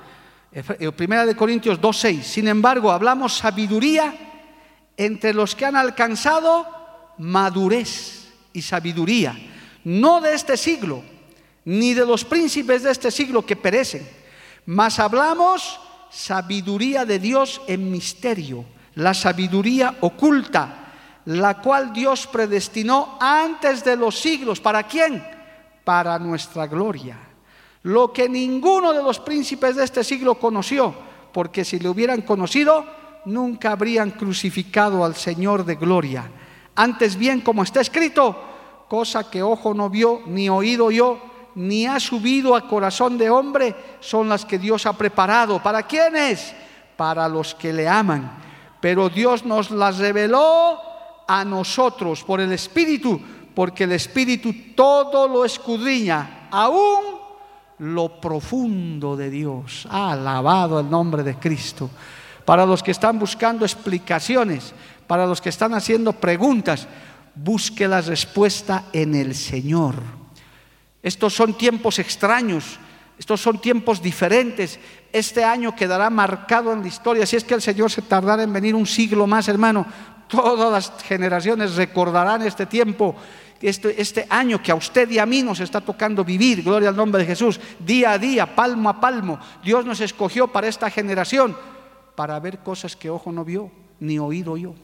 Primera 0.97 1.27
de 1.27 1.37
Corintios 1.37 1.81
2:6. 1.81 2.23
Sin 2.23 2.49
embargo, 2.49 2.91
hablamos 2.91 3.37
sabiduría 3.37 4.15
entre 4.97 5.35
los 5.35 5.55
que 5.55 5.67
han 5.67 5.77
alcanzado 5.77 6.67
madurez 7.19 8.33
y 8.53 8.63
sabiduría, 8.63 9.37
no 9.85 10.21
de 10.21 10.35
este 10.35 10.57
siglo, 10.57 11.03
ni 11.65 11.93
de 11.93 12.07
los 12.07 12.25
príncipes 12.25 12.83
de 12.83 12.93
este 12.93 13.11
siglo 13.11 13.45
que 13.45 13.57
perecen, 13.57 14.09
mas 14.65 14.99
hablamos 14.99 15.79
sabiduría 16.11 17.05
de 17.05 17.19
Dios 17.19 17.61
en 17.67 17.91
misterio 17.91 18.65
la 18.97 19.15
sabiduría 19.15 19.95
oculta, 20.01 21.23
la 21.27 21.61
cual 21.61 21.93
Dios 21.93 22.27
predestinó 22.27 23.19
antes 23.21 23.85
de 23.85 23.97
los 23.97 24.19
siglos. 24.19 24.61
¿Para 24.61 24.83
quién? 24.85 25.25
Para 25.85 26.19
nuestra 26.19 26.67
gloria. 26.67 27.19
Lo 27.87 28.13
que 28.13 28.29
ninguno 28.29 28.93
de 28.93 29.03
los 29.03 29.21
príncipes 29.21 29.77
de 29.77 29.85
este 29.85 30.03
siglo 30.03 30.35
conoció, 30.37 30.95
porque 31.33 31.65
si 31.65 31.79
le 31.79 31.89
hubieran 31.89 32.23
conocido, 32.23 32.85
nunca 33.27 33.73
habrían 33.73 34.11
crucificado 34.11 35.05
al 35.05 35.15
Señor 35.15 35.65
de 35.65 35.77
gloria. 35.77 36.31
Antes 36.75 37.17
bien, 37.17 37.41
como 37.41 37.63
está 37.63 37.81
escrito, 37.81 38.37
cosa 38.89 39.31
que 39.31 39.43
ojo 39.43 39.75
no 39.75 39.89
vio, 39.89 40.23
ni 40.27 40.49
oído 40.49 40.91
yo, 40.91 41.21
ni 41.55 41.87
ha 41.87 42.01
subido 42.01 42.55
a 42.55 42.69
corazón 42.69 43.19
de 43.19 43.31
hombre, 43.31 43.75
son 44.01 44.29
las 44.29 44.45
que 44.45 44.59
Dios 44.59 44.87
ha 44.87 44.93
preparado. 44.93 45.63
¿Para 45.63 45.85
quiénes? 45.85 46.55
Para 46.97 47.29
los 47.29 47.55
que 47.55 47.73
le 47.73 47.89
aman 47.89 48.47
pero 48.87 49.09
Dios 49.09 49.45
nos 49.45 49.73
las 49.73 49.99
reveló 49.99 50.79
a 51.27 51.45
nosotros 51.45 52.23
por 52.23 52.41
el 52.41 52.53
Espíritu, 52.53 53.21
porque 53.53 53.83
el 53.83 53.91
Espíritu 53.91 54.55
todo 54.77 55.27
lo 55.27 55.45
escudriña, 55.45 56.49
aún 56.53 57.26
lo 57.79 58.21
profundo 58.21 59.17
de 59.17 59.31
Dios. 59.31 59.87
alabado 59.91 60.81
el 60.81 60.89
nombre 60.89 61.23
de 61.23 61.37
Cristo. 61.37 61.91
Para 62.45 62.65
los 62.65 62.83
que 62.83 62.93
están 62.93 63.19
buscando 63.19 63.65
explicaciones, 63.65 64.73
para 65.07 65.27
los 65.27 65.41
que 65.41 65.49
están 65.49 65.75
haciendo 65.75 66.13
preguntas, 66.13 66.87
busque 67.35 67.87
la 67.89 68.01
respuesta 68.01 68.85
en 68.93 69.15
el 69.15 69.35
Señor. 69.35 69.97
Estos 71.03 71.35
son 71.35 71.55
tiempos 71.55 71.99
extraños, 71.99 72.79
estos 73.19 73.41
son 73.41 73.61
tiempos 73.61 74.03
diferentes. 74.03 74.79
Este 75.13 75.45
año 75.45 75.75
quedará 75.75 76.11
marcado 76.11 76.73
en 76.73 76.83
la 76.83 76.89
historia. 76.89 77.27
Si 77.27 77.37
es 77.37 77.45
que 77.45 77.55
el 77.55 77.63
Señor 77.63 77.91
se 77.91 78.03
tardará 78.03 78.43
en 78.43 78.53
venir 78.53 78.75
un 78.75 78.87
siglo 78.87 79.27
más, 79.27 79.49
hermano, 79.49 79.87
todas 80.29 80.73
las 80.73 81.03
generaciones 81.03 81.77
recordarán 81.77 82.43
este 82.43 82.67
tiempo, 82.67 83.15
este, 83.61 84.01
este 84.01 84.27
año 84.29 84.63
que 84.63 84.73
a 84.73 84.75
usted 84.75 85.11
y 85.11 85.19
a 85.19 85.27
mí 85.27 85.43
nos 85.43 85.61
está 85.61 85.81
tocando 85.81 86.25
vivir. 86.25 86.63
Gloria 86.63 86.89
al 86.89 86.97
nombre 86.97 87.23
de 87.23 87.27
Jesús. 87.27 87.61
Día 87.79 88.13
a 88.13 88.19
día, 88.19 88.55
palmo 88.55 88.89
a 88.89 89.01
palmo. 89.01 89.39
Dios 89.63 89.85
nos 89.85 90.01
escogió 90.01 90.49
para 90.49 90.69
esta 90.69 90.91
generación, 90.91 91.57
para 92.15 92.39
ver 92.41 92.59
cosas 92.59 92.97
que 92.97 93.11
ojo 93.11 93.33
no 93.33 93.45
vio, 93.45 93.71
ni 94.01 94.19
oído 94.19 94.57
yo. 94.57 94.75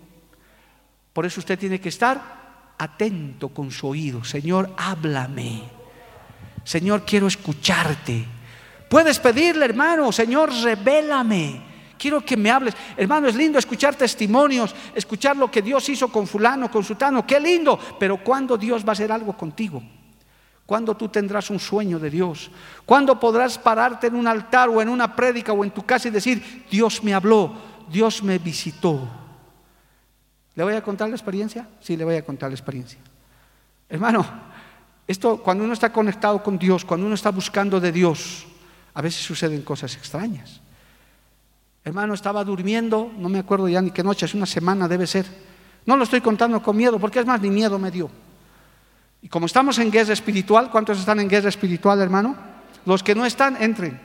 Por 1.13 1.27
eso 1.27 1.41
usted 1.41 1.59
tiene 1.59 1.81
que 1.81 1.91
estar 1.91 2.75
atento 2.79 3.49
con 3.49 3.71
su 3.71 3.89
oído. 3.89 4.25
Señor, 4.25 4.71
háblame. 4.77 5.63
Señor, 6.65 7.05
quiero 7.05 7.27
escucharte. 7.27 8.25
Puedes 8.89 9.19
pedirle, 9.19 9.65
hermano, 9.65 10.13
Señor, 10.13 10.53
revélame. 10.53 11.72
Quiero 12.03 12.21
que 12.25 12.37
me 12.37 12.51
hables. 12.51 12.75
Hermano, 12.97 13.29
es 13.29 13.37
lindo 13.37 13.61
escuchar 13.61 13.95
testimonios, 13.95 14.75
escuchar 14.93 15.37
lo 15.37 15.49
que 15.49 15.63
Dios 15.63 15.89
hizo 15.89 16.09
con 16.09 16.27
fulano, 16.27 16.69
con 16.69 16.83
sultano. 16.83 17.25
Qué 17.25 17.39
lindo. 17.39 17.79
Pero 17.97 18.17
¿cuándo 18.25 18.59
Dios 18.59 18.85
va 18.85 18.89
a 18.89 18.93
hacer 18.95 19.13
algo 19.13 19.37
contigo? 19.37 19.81
¿Cuándo 20.67 20.97
tú 20.97 21.09
tendrás 21.11 21.49
un 21.49 21.61
sueño 21.61 22.01
de 22.01 22.11
Dios? 22.11 22.51
¿Cuándo 22.85 23.21
podrás 23.21 23.57
pararte 23.57 24.09
en 24.09 24.17
un 24.17 24.27
altar 24.27 24.69
o 24.69 24.83
en 24.83 24.89
una 24.89 25.15
prédica 25.15 25.53
o 25.53 25.63
en 25.63 25.71
tu 25.71 25.87
casa 25.87 26.09
y 26.09 26.11
decir, 26.11 26.67
Dios 26.69 27.05
me 27.05 27.15
habló, 27.15 27.55
Dios 27.89 28.21
me 28.25 28.37
visitó? 28.39 29.09
¿Le 30.57 30.65
voy 30.65 30.75
a 30.75 30.83
contar 30.83 31.09
la 31.09 31.15
experiencia? 31.15 31.69
Sí, 31.79 31.97
le 31.97 32.05
voy 32.05 32.17
a 32.17 32.25
contar 32.25 32.51
la 32.51 32.57
experiencia. 32.57 32.99
Hermano, 33.89 34.27
esto, 35.07 35.41
cuando 35.41 35.63
uno 35.63 35.73
está 35.73 35.93
conectado 35.93 36.43
con 36.43 36.59
Dios, 36.59 36.85
cuando 36.85 37.07
uno 37.07 37.15
está 37.15 37.31
buscando 37.31 37.79
de 37.79 37.93
Dios, 37.93 38.45
a 38.93 39.01
veces 39.03 39.25
suceden 39.25 39.63
cosas 39.63 39.95
extrañas. 39.95 40.62
Hermano, 41.85 42.15
estaba 42.15 42.45
durmiendo, 42.45 43.11
no 43.19 43.29
me 43.29 43.41
acuerdo 43.41 43.69
ya 43.69 43.83
ni 43.83 43.91
qué 43.91 44.03
noche, 44.03 44.27
es 44.27 44.35
una 44.35 44.47
semana 44.47 44.87
debe 44.87 45.07
ser. 45.07 45.27
No 45.85 45.97
lo 45.97 46.05
estoy 46.05 46.21
contando 46.21 46.63
con 46.63 46.77
miedo, 46.77 46.99
porque 46.99 47.19
es 47.19 47.27
más, 47.27 47.41
ni 47.41 47.51
miedo 47.51 47.79
me 47.79 47.91
dio. 47.91 48.09
Y 49.21 49.29
como 49.29 49.47
estamos 49.47 49.79
en 49.79 49.91
guerra 49.91 50.13
espiritual, 50.13 50.71
¿cuántos 50.71 50.99
están 50.99 51.19
en 51.21 51.29
guerra 51.29 51.49
espiritual, 51.49 52.01
hermano? 52.01 52.37
Los 52.87 53.03
que 53.03 53.15
no 53.15 53.25
están, 53.27 53.61
entren. 53.61 54.01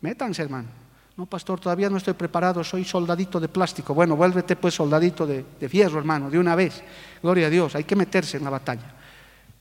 Métanse, 0.00 0.42
hermano. 0.42 0.68
No, 1.16 1.26
pastor, 1.26 1.60
todavía 1.60 1.90
no 1.90 1.98
estoy 1.98 2.14
preparado, 2.14 2.64
soy 2.64 2.84
soldadito 2.84 3.38
de 3.38 3.48
plástico. 3.48 3.92
Bueno, 3.92 4.16
vuélvete 4.16 4.56
pues 4.56 4.74
soldadito 4.74 5.26
de, 5.26 5.44
de 5.60 5.68
fierro, 5.68 5.98
hermano, 5.98 6.30
de 6.30 6.38
una 6.38 6.54
vez. 6.54 6.82
Gloria 7.22 7.48
a 7.48 7.50
Dios, 7.50 7.74
hay 7.74 7.84
que 7.84 7.94
meterse 7.94 8.38
en 8.38 8.44
la 8.44 8.50
batalla. 8.50 8.94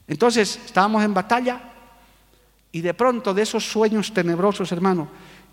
Entonces 0.08 0.60
estábamos 0.66 1.04
en 1.04 1.14
batalla 1.14 1.62
y 2.72 2.82
de 2.82 2.94
pronto 2.94 3.34
de 3.34 3.42
esos 3.42 3.70
sueños 3.70 4.14
tenebrosos, 4.14 4.72
hermano, 4.72 5.10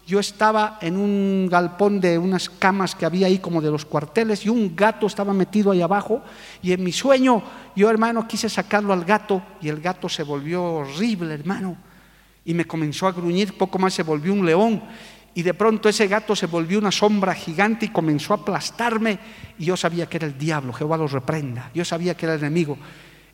yo 0.08 0.20
estaba 0.20 0.78
en 0.80 0.96
un 0.96 1.48
galpón 1.50 2.00
de 2.00 2.16
unas 2.16 2.48
camas 2.48 2.94
que 2.94 3.04
había 3.04 3.26
ahí 3.26 3.40
como 3.40 3.60
de 3.60 3.70
los 3.70 3.84
cuarteles 3.84 4.46
y 4.46 4.48
un 4.48 4.74
gato 4.74 5.06
estaba 5.06 5.34
metido 5.34 5.70
ahí 5.70 5.82
abajo. 5.82 6.22
Y 6.62 6.72
en 6.72 6.82
mi 6.82 6.92
sueño 6.92 7.42
yo, 7.76 7.90
hermano, 7.90 8.26
quise 8.26 8.48
sacarlo 8.48 8.94
al 8.94 9.04
gato 9.04 9.42
y 9.60 9.68
el 9.68 9.82
gato 9.82 10.08
se 10.08 10.22
volvió 10.22 10.64
horrible, 10.64 11.34
hermano, 11.34 11.76
y 12.42 12.54
me 12.54 12.64
comenzó 12.64 13.06
a 13.06 13.12
gruñir, 13.12 13.58
poco 13.58 13.78
más 13.78 13.92
se 13.92 14.02
volvió 14.02 14.32
un 14.32 14.46
león. 14.46 14.82
Y 15.34 15.42
de 15.42 15.52
pronto 15.52 15.90
ese 15.90 16.06
gato 16.06 16.34
se 16.34 16.46
volvió 16.46 16.78
una 16.78 16.90
sombra 16.90 17.34
gigante 17.34 17.84
y 17.84 17.90
comenzó 17.90 18.32
a 18.32 18.38
aplastarme. 18.38 19.18
Y 19.58 19.66
yo 19.66 19.76
sabía 19.76 20.06
que 20.06 20.16
era 20.16 20.26
el 20.26 20.38
diablo, 20.38 20.72
Jehová 20.72 20.96
lo 20.96 21.06
reprenda, 21.06 21.70
yo 21.74 21.84
sabía 21.84 22.16
que 22.16 22.24
era 22.24 22.36
el 22.36 22.40
enemigo. 22.40 22.78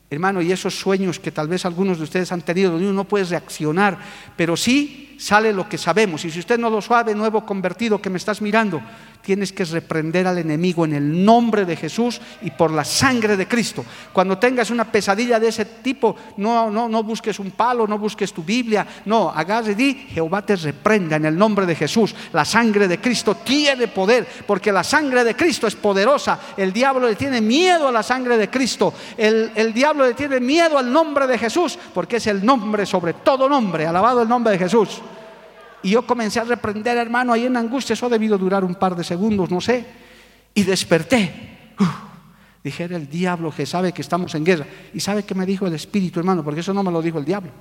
Hermano, 0.09 0.41
y 0.41 0.51
esos 0.51 0.77
sueños 0.77 1.19
que 1.19 1.31
tal 1.31 1.47
vez 1.47 1.65
algunos 1.65 1.99
de 1.99 2.03
ustedes 2.03 2.33
han 2.33 2.41
tenido, 2.41 2.75
uno 2.75 2.91
no 2.91 3.05
puede 3.05 3.23
reaccionar, 3.23 3.97
pero 4.35 4.57
sí 4.57 5.04
sale 5.17 5.53
lo 5.53 5.67
que 5.67 5.77
sabemos. 5.77 6.25
Y 6.25 6.31
si 6.31 6.39
usted 6.39 6.57
no 6.57 6.69
lo 6.69 6.81
sabe, 6.81 7.15
nuevo 7.15 7.45
convertido 7.45 8.01
que 8.01 8.09
me 8.09 8.17
estás 8.17 8.41
mirando, 8.41 8.81
tienes 9.25 9.51
que 9.51 9.65
reprender 9.65 10.27
al 10.27 10.37
enemigo 10.37 10.85
en 10.85 10.93
el 10.93 11.25
nombre 11.25 11.65
de 11.65 11.75
Jesús 11.75 12.21
y 12.43 12.51
por 12.51 12.69
la 12.69 12.85
sangre 12.85 13.35
de 13.35 13.47
Cristo. 13.47 13.83
Cuando 14.13 14.37
tengas 14.37 14.69
una 14.69 14.85
pesadilla 14.85 15.39
de 15.39 15.47
ese 15.47 15.65
tipo, 15.65 16.15
no, 16.37 16.69
no, 16.69 16.87
no 16.87 17.03
busques 17.03 17.39
un 17.39 17.51
palo, 17.51 17.87
no 17.87 17.97
busques 17.97 18.31
tu 18.31 18.43
Biblia, 18.43 18.85
no, 19.05 19.31
hagas 19.31 19.69
y 19.69 19.73
di, 19.73 19.93
Jehová 20.11 20.45
te 20.45 20.55
reprenda 20.55 21.15
en 21.15 21.25
el 21.25 21.35
nombre 21.35 21.65
de 21.65 21.75
Jesús. 21.75 22.13
La 22.33 22.45
sangre 22.45 22.87
de 22.87 22.99
Cristo 22.99 23.35
tiene 23.43 23.87
poder, 23.87 24.27
porque 24.45 24.71
la 24.71 24.83
sangre 24.83 25.23
de 25.23 25.35
Cristo 25.35 25.65
es 25.65 25.75
poderosa. 25.75 26.39
El 26.55 26.71
diablo 26.71 27.07
le 27.07 27.15
tiene 27.15 27.41
miedo 27.41 27.87
a 27.87 27.91
la 27.91 28.03
sangre 28.03 28.37
de 28.37 28.49
Cristo. 28.49 28.93
El, 29.17 29.51
el 29.55 29.73
diablo 29.73 30.05
le 30.05 30.13
tiene 30.13 30.39
miedo 30.39 30.77
al 30.77 30.93
nombre 30.93 31.25
de 31.25 31.39
Jesús, 31.39 31.79
porque 31.93 32.17
es 32.17 32.27
el 32.27 32.45
nombre 32.45 32.85
sobre 32.85 33.13
todo 33.13 33.49
nombre. 33.49 33.87
Alabado 33.87 34.21
el 34.21 34.29
nombre 34.29 34.53
de 34.53 34.59
Jesús. 34.59 35.01
Y 35.85 35.91
yo 35.91 36.01
comencé 36.01 36.39
a 36.39 36.43
reprender, 36.43 36.97
hermano, 36.97 37.31
ahí 37.31 37.45
en 37.45 37.55
angustia, 37.55 37.93
eso 37.93 38.07
ha 38.07 38.09
debido 38.09 38.39
durar 38.39 38.63
un 38.63 38.73
par 38.73 38.95
de 38.95 39.03
segundos, 39.03 39.51
no 39.51 39.61
sé. 39.61 39.85
Y 40.55 40.63
desperté. 40.63 41.31
dije, 42.63 42.85
era 42.85 42.97
el 42.97 43.07
diablo 43.07 43.53
que 43.55 43.67
sabe 43.67 43.91
que 43.91 44.01
estamos 44.01 44.33
en 44.33 44.43
guerra. 44.43 44.65
¿Y 44.95 44.99
sabe 44.99 45.21
qué 45.21 45.35
me 45.35 45.45
dijo 45.45 45.67
el 45.67 45.75
Espíritu, 45.75 46.19
hermano? 46.19 46.43
Porque 46.43 46.61
eso 46.61 46.73
no 46.73 46.81
me 46.81 46.91
lo 46.91 47.03
dijo 47.03 47.19
el 47.19 47.25
diablo. 47.25 47.51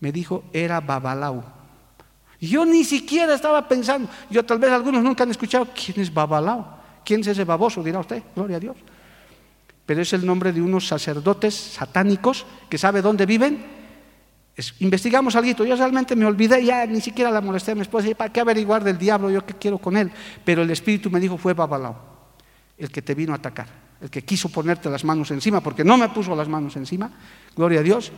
Me 0.00 0.10
dijo, 0.10 0.46
era 0.52 0.80
Babalao. 0.80 1.44
Yo 2.40 2.66
ni 2.66 2.82
siquiera 2.82 3.32
estaba 3.32 3.68
pensando. 3.68 4.08
Yo 4.28 4.44
tal 4.44 4.58
vez 4.58 4.72
algunos 4.72 5.04
nunca 5.04 5.22
han 5.22 5.30
escuchado, 5.30 5.68
¿quién 5.72 6.00
es 6.00 6.12
Babalao? 6.12 6.80
¿Quién 7.04 7.20
es 7.20 7.28
ese 7.28 7.44
baboso? 7.44 7.84
Dirá 7.84 8.00
usted, 8.00 8.20
gloria 8.34 8.56
a 8.56 8.60
Dios. 8.60 8.76
Pero 9.86 10.02
es 10.02 10.12
el 10.12 10.26
nombre 10.26 10.52
de 10.52 10.60
unos 10.60 10.88
sacerdotes 10.88 11.54
satánicos 11.54 12.46
que 12.68 12.78
sabe 12.78 13.00
dónde 13.00 13.26
viven 13.26 13.83
investigamos 14.78 15.34
algo, 15.34 15.64
yo 15.64 15.76
realmente 15.76 16.14
me 16.14 16.26
olvidé, 16.26 16.64
ya 16.64 16.86
ni 16.86 17.00
siquiera 17.00 17.30
la 17.30 17.40
molesté 17.40 17.72
a 17.72 17.74
mi 17.74 17.80
esposa, 17.80 18.08
¿para 18.16 18.32
qué 18.32 18.40
averiguar 18.40 18.84
del 18.84 18.96
diablo 18.96 19.30
yo 19.30 19.44
qué 19.44 19.54
quiero 19.54 19.78
con 19.78 19.96
él? 19.96 20.10
Pero 20.44 20.62
el 20.62 20.70
Espíritu 20.70 21.10
me 21.10 21.18
dijo, 21.18 21.36
fue 21.36 21.54
Babalao, 21.54 21.96
el 22.78 22.90
que 22.90 23.02
te 23.02 23.14
vino 23.14 23.32
a 23.32 23.36
atacar, 23.36 23.66
el 24.00 24.10
que 24.10 24.22
quiso 24.22 24.48
ponerte 24.48 24.88
las 24.88 25.04
manos 25.04 25.30
encima, 25.32 25.60
porque 25.60 25.82
no 25.82 25.96
me 25.96 26.08
puso 26.08 26.36
las 26.36 26.48
manos 26.48 26.76
encima, 26.76 27.10
gloria 27.56 27.80
a 27.80 27.82
Dios, 27.82 28.12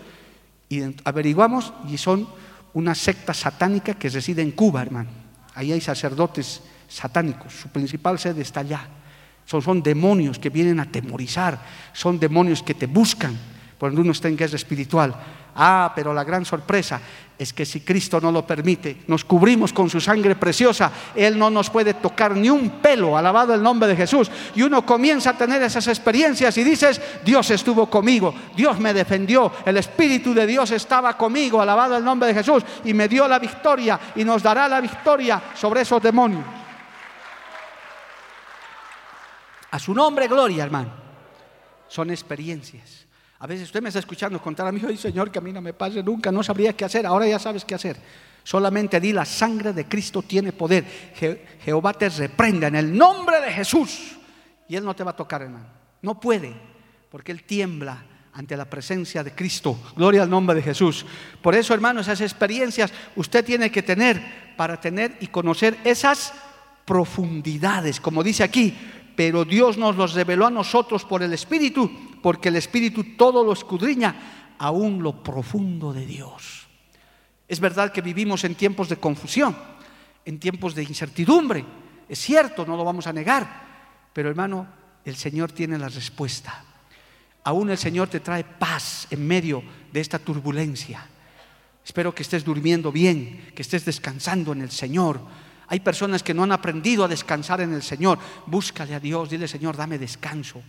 y 0.68 0.83
averiguamos 1.05 1.72
y 1.88 1.96
son 1.96 2.29
una 2.75 2.94
secta 2.94 3.33
satánica 3.33 3.94
que 3.94 4.11
reside 4.11 4.42
en 4.42 4.51
Cuba, 4.51 4.83
hermano. 4.83 5.09
Ahí 5.55 5.72
hay 5.72 5.81
sacerdotes 5.81 6.61
satánicos, 6.87 7.55
su 7.55 7.68
principal 7.68 8.18
sede 8.18 8.42
está 8.42 8.61
allá. 8.61 8.87
Son, 9.46 9.62
son 9.62 9.83
demonios 9.83 10.38
que 10.38 10.51
vienen 10.51 10.81
a 10.81 10.90
temorizar, 10.90 11.64
son 11.94 12.18
demonios 12.18 12.62
que 12.62 12.75
te 12.75 12.87
buscan 12.87 13.38
cuando 13.79 14.01
uno 14.01 14.12
está 14.12 14.29
en 14.29 14.37
guerra 14.37 14.57
espiritual. 14.57 15.14
Ah, 15.57 15.92
pero 15.95 16.12
la 16.12 16.23
gran 16.23 16.45
sorpresa 16.45 17.01
es 17.38 17.53
que 17.53 17.66
si 17.66 17.81
Cristo 17.81 18.21
no 18.21 18.33
lo 18.33 18.47
permite, 18.47 19.03
nos 19.07 19.25
cubrimos 19.25 19.73
con 19.73 19.90
su 19.90 20.01
sangre 20.01 20.37
preciosa, 20.37 20.90
Él 21.14 21.38
no 21.38 21.51
nos 21.51 21.71
puede 21.71 21.95
tocar 21.95 22.37
ni 22.37 22.49
un 22.49 22.71
pelo, 22.81 23.16
alabado 23.16 23.55
el 23.55 23.62
nombre 23.62 23.88
de 23.88 23.97
Jesús. 23.97 24.31
Y 24.55 24.62
uno 24.62 24.85
comienza 24.85 25.31
a 25.31 25.38
tener 25.38 25.62
esas 25.62 25.87
experiencias 25.88 26.57
y 26.57 26.64
dices, 26.64 27.01
Dios 27.25 27.51
estuvo 27.51 27.88
conmigo, 27.88 28.35
Dios 28.55 28.79
me 28.79 28.95
defendió, 28.95 29.53
el 29.64 29.77
Espíritu 29.77 30.33
de 30.33 30.47
Dios 30.47 30.71
estaba 30.71 31.16
conmigo, 31.16 31.61
alabado 31.61 31.97
el 31.97 32.05
nombre 32.05 32.29
de 32.29 32.35
Jesús, 32.35 32.62
y 32.85 32.95
me 32.95 33.09
dio 33.09 33.29
la 33.29 33.38
victoria 33.38 33.99
y 34.14 34.25
nos 34.25 34.42
dará 34.42 34.69
la 34.69 34.81
victoria 34.81 35.42
sobre 35.55 35.83
esos 35.83 36.03
demonios. 36.03 36.45
A 39.71 39.79
su 39.79 39.92
nombre, 39.95 40.27
gloria, 40.27 40.64
hermano. 40.64 40.90
Son 41.88 42.11
experiencias. 42.11 43.06
A 43.38 43.46
veces 43.46 43.66
usted 43.66 43.83
me 43.83 43.88
está 43.88 43.99
escuchando 43.99 44.40
contar 44.40 44.66
a 44.66 44.72
mi 44.72 44.79
hijo, 44.79 44.90
y 44.90 44.96
Señor, 44.96 45.31
que 45.31 45.38
a 45.38 45.42
mí 45.42 45.53
no 45.53 45.61
me 45.61 45.75
pase 45.75 46.03
nunca, 46.03 46.33
no 46.33 46.42
sabría 46.42 46.72
qué 46.75 46.85
hacer, 46.85 47.05
ahora 47.07 47.27
ya 47.27 47.38
sabes 47.38 47.64
qué 47.64 47.75
hacer. 47.75 47.96
Solamente 48.42 49.01
di 49.01 49.12
la 49.12 49.25
sangre 49.25 49.72
de 49.72 49.87
Cristo 49.87 50.22
tiene 50.22 50.53
poder. 50.53 50.85
Jehová 51.64 51.92
te 51.92 52.09
reprenda 52.09 52.68
en 52.68 52.77
el 52.77 52.96
nombre 52.96 53.40
de 53.40 53.51
Jesús. 53.51 54.16
Y 54.68 54.77
Él 54.77 54.85
no 54.85 54.94
te 54.94 55.03
va 55.05 55.11
a 55.11 55.16
tocar, 55.16 55.42
hermano. 55.42 55.66
No 56.03 56.20
puede, 56.20 56.55
porque 57.11 57.33
Él 57.33 57.42
tiembla 57.42 58.05
ante 58.33 58.57
la 58.57 58.66
presencia 58.66 59.25
de 59.25 59.33
Cristo. 59.33 59.77
Gloria 59.96 60.22
al 60.22 60.31
nombre 60.31 60.55
de 60.55 60.62
Jesús. 60.62 61.05
Por 61.42 61.55
eso, 61.55 61.75
hermano, 61.75 62.01
esas 62.01 62.20
experiencias 62.20 62.92
usted 63.16 63.44
tiene 63.44 63.70
que 63.70 63.83
tener 63.83 64.55
para 64.57 64.81
tener 64.81 65.16
y 65.20 65.27
conocer 65.27 65.77
esas 65.85 66.33
profundidades, 66.85 68.01
como 68.01 68.22
dice 68.22 68.44
aquí, 68.44 68.77
pero 69.16 69.44
Dios 69.44 69.77
nos 69.77 69.96
los 69.96 70.14
reveló 70.14 70.46
a 70.46 70.51
nosotros 70.51 71.05
por 71.05 71.22
el 71.22 71.33
Espíritu, 71.33 71.90
porque 72.26 72.48
el 72.48 72.56
Espíritu 72.56 73.14
todo 73.16 73.44
lo 73.44 73.52
escudriña, 73.52 74.56
aún 74.58 75.00
lo 75.00 75.22
profundo 75.22 75.92
de 75.92 76.04
Dios. 76.04 76.66
Es 77.46 77.60
verdad 77.60 77.92
que 77.92 78.00
vivimos 78.00 78.42
en 78.42 78.56
tiempos 78.56 78.88
de 78.88 78.96
confusión, 78.96 79.56
en 80.24 80.40
tiempos 80.40 80.74
de 80.74 80.82
incertidumbre, 80.82 81.64
es 82.08 82.18
cierto, 82.18 82.66
no 82.66 82.76
lo 82.76 82.82
vamos 82.82 83.06
a 83.06 83.12
negar, 83.12 84.08
pero 84.12 84.28
hermano, 84.28 84.66
el 85.04 85.14
Señor 85.14 85.52
tiene 85.52 85.78
la 85.78 85.88
respuesta. 85.88 86.64
Aún 87.44 87.70
el 87.70 87.78
Señor 87.78 88.08
te 88.08 88.18
trae 88.18 88.42
paz 88.42 89.06
en 89.10 89.24
medio 89.24 89.62
de 89.92 90.00
esta 90.00 90.18
turbulencia. 90.18 91.06
Espero 91.84 92.12
que 92.12 92.24
estés 92.24 92.44
durmiendo 92.44 92.90
bien, 92.90 93.52
que 93.54 93.62
estés 93.62 93.84
descansando 93.84 94.50
en 94.50 94.62
el 94.62 94.72
Señor 94.72 95.20
hay 95.68 95.78
personas 95.78 96.22
que 96.22 96.34
no 96.34 96.44
han 96.44 96.52
aprendido 96.52 97.04
a 97.04 97.08
descansar 97.08 97.60
en 97.60 97.72
el 97.72 97.82
Señor. 97.82 98.18
Búscale 98.46 98.94
a 98.94 99.00
Dios, 99.00 99.30
dile 99.30 99.48
Señor, 99.48 99.76
dame 99.76 99.98
descanso. 99.98 100.62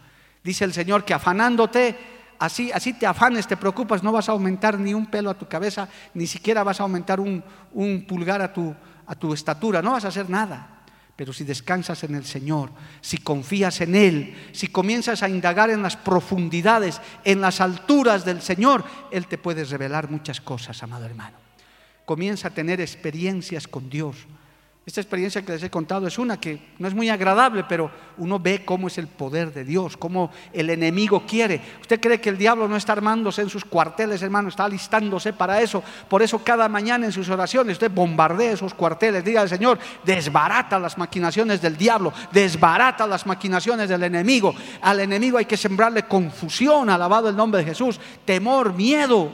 Dice 0.47 0.63
el 0.63 0.71
Señor 0.71 1.03
que 1.03 1.13
afanándote, 1.13 1.93
así, 2.39 2.71
así 2.71 2.93
te 2.93 3.05
afanes, 3.05 3.45
te 3.47 3.57
preocupas, 3.57 4.01
no 4.01 4.13
vas 4.13 4.29
a 4.29 4.31
aumentar 4.31 4.79
ni 4.79 4.93
un 4.93 5.07
pelo 5.07 5.29
a 5.29 5.38
tu 5.38 5.45
cabeza, 5.45 5.89
ni 6.13 6.25
siquiera 6.25 6.63
vas 6.63 6.79
a 6.79 6.83
aumentar 6.83 7.19
un, 7.19 7.43
pulgar 8.07 8.41
a 8.41 8.53
tu, 8.53 8.73
a 9.07 9.13
tu 9.13 9.33
estatura, 9.33 9.81
no 9.81 9.91
vas 9.91 10.05
a 10.05 10.07
hacer 10.07 10.29
nada. 10.29 10.86
Pero 11.17 11.33
si 11.33 11.43
descansas 11.43 12.01
en 12.05 12.15
el 12.15 12.23
Señor, 12.23 12.71
si 13.01 13.17
confías 13.17 13.81
en 13.81 13.93
Él, 13.93 14.38
si 14.53 14.69
comienzas 14.69 15.21
a 15.21 15.27
indagar 15.27 15.69
en 15.69 15.81
las 15.81 15.97
profundidades, 15.97 17.01
en 17.25 17.41
las 17.41 17.60
alturas 17.60 18.23
del 18.23 18.41
Señor, 18.41 18.86
Él 19.12 19.27
te 19.27 19.38
puede 19.38 19.65
revelar 19.65 20.10
muchas 20.10 20.39
cosas, 20.39 20.81
amado 20.81 21.03
hermano. 21.03 21.36
Comienza 22.05 22.47
a 22.47 22.51
tener 22.51 22.79
experiencias 22.79 23.67
con 23.67 23.89
Dios. 23.89 24.15
Esta 24.88 25.02
experiencia 25.02 25.41
que 25.41 25.52
les 25.52 25.62
he 25.62 25.69
contado 25.69 26.08
es 26.08 26.17
una 26.17 26.39
que 26.39 26.62
no 26.80 26.88
es 26.88 26.93
muy 26.93 27.10
agradable, 27.10 27.65
pero 27.67 27.91
uno 28.19 28.39
ve 28.39 28.63
cómo 28.63 28.88
es 28.88 28.97
el 28.97 29.08
poder 29.08 29.54
de 29.54 29.65
Dios, 29.65 29.97
cómo 29.97 30.32
el 30.54 30.69
enemigo 30.69 31.26
quiere. 31.28 31.60
¿Usted 31.82 32.00
cree 32.00 32.21
que 32.21 32.30
el 32.30 32.38
diablo 32.38 32.69
no 32.69 32.78
está 32.78 32.93
armándose 32.93 33.41
en 33.41 33.50
sus 33.50 33.65
cuarteles, 33.65 34.21
hermano? 34.21 34.47
Está 34.47 34.63
alistándose 34.63 35.34
para 35.34 35.62
eso. 35.62 35.84
Por 36.08 36.21
eso 36.21 36.41
cada 36.41 36.69
mañana 36.69 37.06
en 37.06 37.12
sus 37.12 37.28
oraciones 37.28 37.73
usted 37.73 37.91
bombardea 37.91 38.54
esos 38.54 38.73
cuarteles. 38.73 39.26
Diga 39.26 39.41
al 39.41 39.50
Señor, 39.50 39.78
desbarata 40.06 40.80
las 40.80 40.97
maquinaciones 40.97 41.62
del 41.62 41.76
diablo, 41.76 42.13
desbarata 42.32 43.06
las 43.06 43.28
maquinaciones 43.28 43.89
del 43.89 44.04
enemigo. 44.04 44.56
Al 44.82 45.02
enemigo 45.02 45.38
hay 45.38 45.45
que 45.45 45.58
sembrarle 45.58 46.04
confusión, 46.04 46.89
alabado 46.89 47.28
el 47.28 47.36
nombre 47.36 47.60
de 47.60 47.71
Jesús, 47.71 48.00
temor, 48.23 48.73
miedo, 48.73 49.34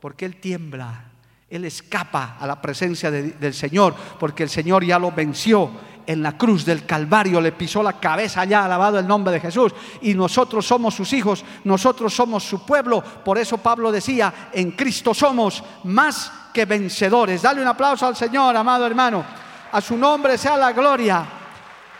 porque 0.00 0.24
él 0.24 0.40
tiembla 0.40 1.09
él 1.50 1.64
escapa 1.64 2.36
a 2.38 2.46
la 2.46 2.62
presencia 2.62 3.10
del 3.10 3.54
Señor 3.54 3.94
porque 4.18 4.44
el 4.44 4.48
Señor 4.48 4.84
ya 4.84 5.00
lo 5.00 5.10
venció 5.10 5.70
en 6.06 6.22
la 6.22 6.38
cruz 6.38 6.64
del 6.64 6.86
Calvario, 6.86 7.40
le 7.40 7.52
pisó 7.52 7.82
la 7.82 7.94
cabeza 7.94 8.40
allá, 8.40 8.64
alabado 8.64 8.98
el 8.98 9.06
nombre 9.06 9.32
de 9.32 9.40
Jesús. 9.40 9.72
Y 10.00 10.14
nosotros 10.14 10.64
somos 10.64 10.94
sus 10.94 11.12
hijos, 11.12 11.44
nosotros 11.64 12.14
somos 12.14 12.44
su 12.44 12.64
pueblo. 12.64 13.02
Por 13.02 13.36
eso 13.36 13.58
Pablo 13.58 13.90
decía, 13.90 14.50
en 14.52 14.72
Cristo 14.72 15.12
somos 15.12 15.62
más 15.84 16.32
que 16.54 16.64
vencedores. 16.64 17.42
Dale 17.42 17.60
un 17.60 17.68
aplauso 17.68 18.06
al 18.06 18.16
Señor, 18.16 18.56
amado 18.56 18.86
hermano. 18.86 19.24
A 19.72 19.80
su 19.80 19.96
nombre 19.96 20.38
sea 20.38 20.56
la 20.56 20.72
gloria. 20.72 21.24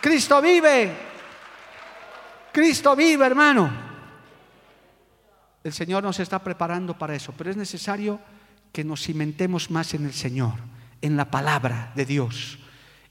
Cristo 0.01 0.41
vive. 0.41 0.95
Cristo 2.51 2.95
vive, 2.95 3.25
hermano. 3.25 3.69
El 5.63 5.73
Señor 5.73 6.03
nos 6.03 6.19
está 6.19 6.39
preparando 6.39 6.97
para 6.97 7.15
eso, 7.15 7.33
pero 7.37 7.51
es 7.51 7.57
necesario 7.57 8.19
que 8.71 8.83
nos 8.83 9.03
cimentemos 9.03 9.69
más 9.69 9.93
en 9.93 10.05
el 10.05 10.13
Señor, 10.13 10.53
en 11.01 11.17
la 11.17 11.25
palabra 11.25 11.91
de 11.95 12.05
Dios, 12.05 12.59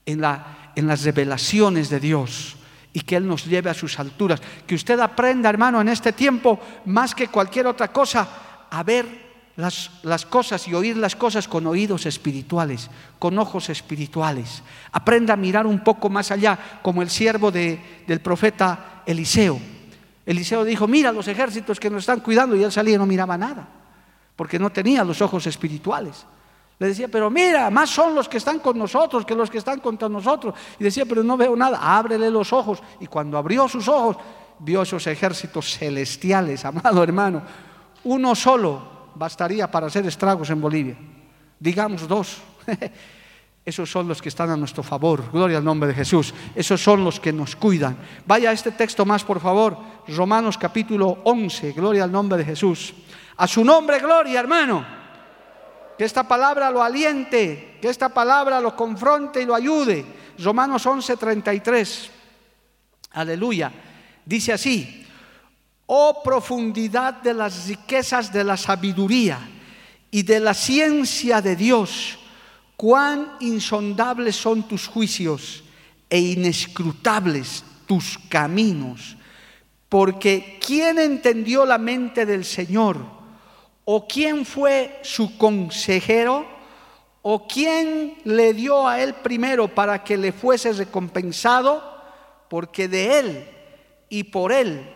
en, 0.05 0.21
la, 0.21 0.71
en 0.75 0.87
las 0.87 1.03
revelaciones 1.03 1.89
de 1.89 1.99
Dios 1.99 2.57
y 2.93 3.01
que 3.01 3.15
Él 3.15 3.27
nos 3.27 3.45
lleve 3.45 3.69
a 3.69 3.75
sus 3.75 3.99
alturas. 3.99 4.41
Que 4.65 4.75
usted 4.75 4.99
aprenda, 4.99 5.49
hermano, 5.49 5.79
en 5.79 5.89
este 5.89 6.13
tiempo, 6.13 6.59
más 6.85 7.13
que 7.13 7.27
cualquier 7.27 7.67
otra 7.67 7.91
cosa, 7.91 8.27
a 8.69 8.83
ver 8.83 9.31
las, 9.55 9.91
las, 10.03 10.25
cosas 10.25 10.67
y 10.67 10.73
oír 10.73 10.97
las 10.97 11.15
cosas 11.15 11.47
con 11.47 11.67
oídos 11.67 12.05
espirituales, 12.05 12.89
con 13.19 13.37
ojos 13.37 13.69
espirituales. 13.69 14.63
Aprenda 14.91 15.33
a 15.33 15.37
mirar 15.37 15.67
un 15.67 15.83
poco 15.83 16.09
más 16.09 16.31
allá, 16.31 16.57
como 16.81 17.01
el 17.01 17.09
siervo 17.09 17.51
de, 17.51 18.03
del 18.07 18.19
profeta 18.19 19.03
Eliseo. 19.05 19.59
Eliseo 20.25 20.63
dijo, 20.63 20.87
mira 20.87 21.11
los 21.11 21.27
ejércitos 21.27 21.79
que 21.79 21.89
nos 21.89 21.99
están 21.99 22.21
cuidando 22.21 22.55
y 22.55 22.63
él 22.63 22.71
salía 22.71 22.95
y 22.95 22.97
no 22.97 23.05
miraba 23.05 23.37
nada 23.37 23.80
porque 24.35 24.59
no 24.59 24.69
tenía 24.69 25.03
los 25.03 25.21
ojos 25.21 25.45
espirituales. 25.47 26.25
Le 26.79 26.87
decía, 26.87 27.07
pero 27.07 27.29
mira, 27.29 27.69
más 27.69 27.91
son 27.91 28.15
los 28.15 28.27
que 28.27 28.37
están 28.37 28.57
con 28.57 28.75
nosotros 28.77 29.23
que 29.23 29.35
los 29.35 29.51
que 29.51 29.59
están 29.59 29.79
contra 29.79 30.09
nosotros. 30.09 30.55
Y 30.79 30.83
decía, 30.83 31.05
pero 31.05 31.21
no 31.21 31.37
veo 31.37 31.55
nada, 31.55 31.77
ábrele 31.79 32.31
los 32.31 32.51
ojos. 32.51 32.81
Y 32.99 33.05
cuando 33.05 33.37
abrió 33.37 33.67
sus 33.67 33.87
ojos, 33.87 34.17
vio 34.57 34.81
esos 34.81 35.05
ejércitos 35.05 35.77
celestiales, 35.77 36.65
amado 36.65 37.03
hermano. 37.03 37.43
Uno 38.03 38.33
solo 38.33 39.11
bastaría 39.13 39.69
para 39.69 39.87
hacer 39.87 40.07
estragos 40.07 40.49
en 40.49 40.59
Bolivia. 40.59 40.97
Digamos 41.59 42.07
dos. 42.07 42.37
Esos 43.63 43.91
son 43.91 44.07
los 44.07 44.19
que 44.19 44.29
están 44.29 44.49
a 44.49 44.57
nuestro 44.57 44.81
favor. 44.81 45.31
Gloria 45.31 45.59
al 45.59 45.63
nombre 45.63 45.89
de 45.89 45.93
Jesús. 45.93 46.33
Esos 46.55 46.81
son 46.81 47.03
los 47.03 47.19
que 47.19 47.31
nos 47.31 47.55
cuidan. 47.55 47.95
Vaya 48.25 48.49
a 48.49 48.53
este 48.53 48.71
texto 48.71 49.05
más, 49.05 49.23
por 49.23 49.39
favor. 49.39 49.77
Romanos 50.07 50.57
capítulo 50.57 51.19
11. 51.25 51.73
Gloria 51.73 52.05
al 52.05 52.11
nombre 52.11 52.39
de 52.39 52.45
Jesús. 52.45 52.91
A 53.41 53.47
su 53.47 53.65
nombre, 53.65 53.97
gloria, 53.97 54.39
hermano. 54.39 54.85
Que 55.97 56.05
esta 56.05 56.27
palabra 56.27 56.69
lo 56.69 56.83
aliente, 56.83 57.79
que 57.81 57.89
esta 57.89 58.09
palabra 58.09 58.61
lo 58.61 58.75
confronte 58.75 59.41
y 59.41 59.47
lo 59.47 59.55
ayude. 59.55 60.05
Romanos 60.37 60.85
11:33. 60.85 62.11
Aleluya. 63.13 63.71
Dice 64.23 64.53
así, 64.53 65.07
oh 65.87 66.21
profundidad 66.23 67.15
de 67.15 67.33
las 67.33 67.67
riquezas 67.67 68.31
de 68.31 68.43
la 68.43 68.57
sabiduría 68.57 69.39
y 70.11 70.21
de 70.21 70.39
la 70.39 70.53
ciencia 70.53 71.41
de 71.41 71.55
Dios, 71.55 72.19
cuán 72.77 73.37
insondables 73.39 74.35
son 74.35 74.67
tus 74.67 74.87
juicios 74.87 75.63
e 76.07 76.19
inescrutables 76.19 77.63
tus 77.87 78.19
caminos. 78.29 79.17
Porque 79.89 80.59
¿quién 80.63 80.99
entendió 80.99 81.65
la 81.65 81.79
mente 81.79 82.27
del 82.27 82.45
Señor? 82.45 83.19
¿O 83.85 84.07
quién 84.07 84.45
fue 84.45 84.99
su 85.03 85.37
consejero? 85.37 86.45
¿O 87.21 87.47
quién 87.47 88.17
le 88.23 88.53
dio 88.53 88.87
a 88.87 89.01
él 89.01 89.13
primero 89.15 89.67
para 89.67 90.03
que 90.03 90.17
le 90.17 90.31
fuese 90.31 90.73
recompensado? 90.73 91.83
Porque 92.49 92.87
de 92.87 93.19
él 93.19 93.47
y 94.09 94.23
por 94.25 94.51
él 94.51 94.89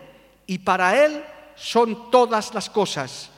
y 0.46 0.58
para 0.58 1.04
él 1.04 1.24
son 1.54 2.10
todas 2.10 2.54
las 2.54 2.70
cosas. 2.70 3.30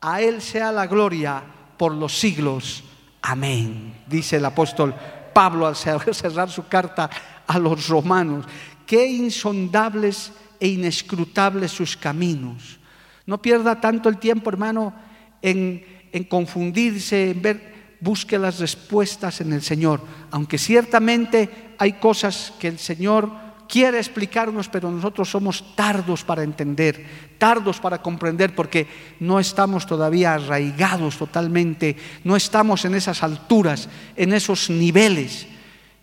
A 0.00 0.20
él 0.20 0.40
sea 0.42 0.72
la 0.72 0.86
gloria 0.86 1.42
por 1.76 1.92
los 1.92 2.18
siglos. 2.18 2.84
Amén. 3.22 4.02
Dice 4.06 4.36
el 4.36 4.44
apóstol 4.44 4.94
Pablo 5.32 5.66
al 5.66 5.76
cerrar 5.76 6.50
su 6.50 6.68
carta 6.68 7.10
a 7.46 7.58
los 7.58 7.88
romanos. 7.88 8.46
Qué 8.86 9.06
insondables 9.06 10.32
e 10.60 10.68
inescrutables 10.68 11.72
sus 11.72 11.96
caminos. 11.96 12.78
No 13.26 13.40
pierda 13.40 13.80
tanto 13.80 14.08
el 14.08 14.18
tiempo, 14.18 14.50
hermano, 14.50 14.94
en, 15.42 15.84
en 16.12 16.24
confundirse, 16.24 17.30
en 17.30 17.42
ver 17.42 17.74
busque 18.04 18.38
las 18.38 18.58
respuestas 18.58 19.40
en 19.40 19.52
el 19.54 19.62
Señor, 19.62 20.00
aunque 20.30 20.58
ciertamente 20.58 21.74
hay 21.78 21.94
cosas 21.94 22.52
que 22.58 22.68
el 22.68 22.78
Señor 22.78 23.30
quiere 23.66 23.98
explicarnos, 23.98 24.68
pero 24.68 24.90
nosotros 24.90 25.30
somos 25.30 25.74
tardos 25.74 26.22
para 26.22 26.42
entender, 26.42 27.04
tardos 27.38 27.80
para 27.80 28.02
comprender, 28.02 28.54
porque 28.54 28.86
no 29.20 29.40
estamos 29.40 29.86
todavía 29.86 30.34
arraigados 30.34 31.16
totalmente, 31.16 31.96
no 32.24 32.36
estamos 32.36 32.84
en 32.84 32.94
esas 32.94 33.22
alturas, 33.22 33.88
en 34.16 34.34
esos 34.34 34.68
niveles. 34.68 35.46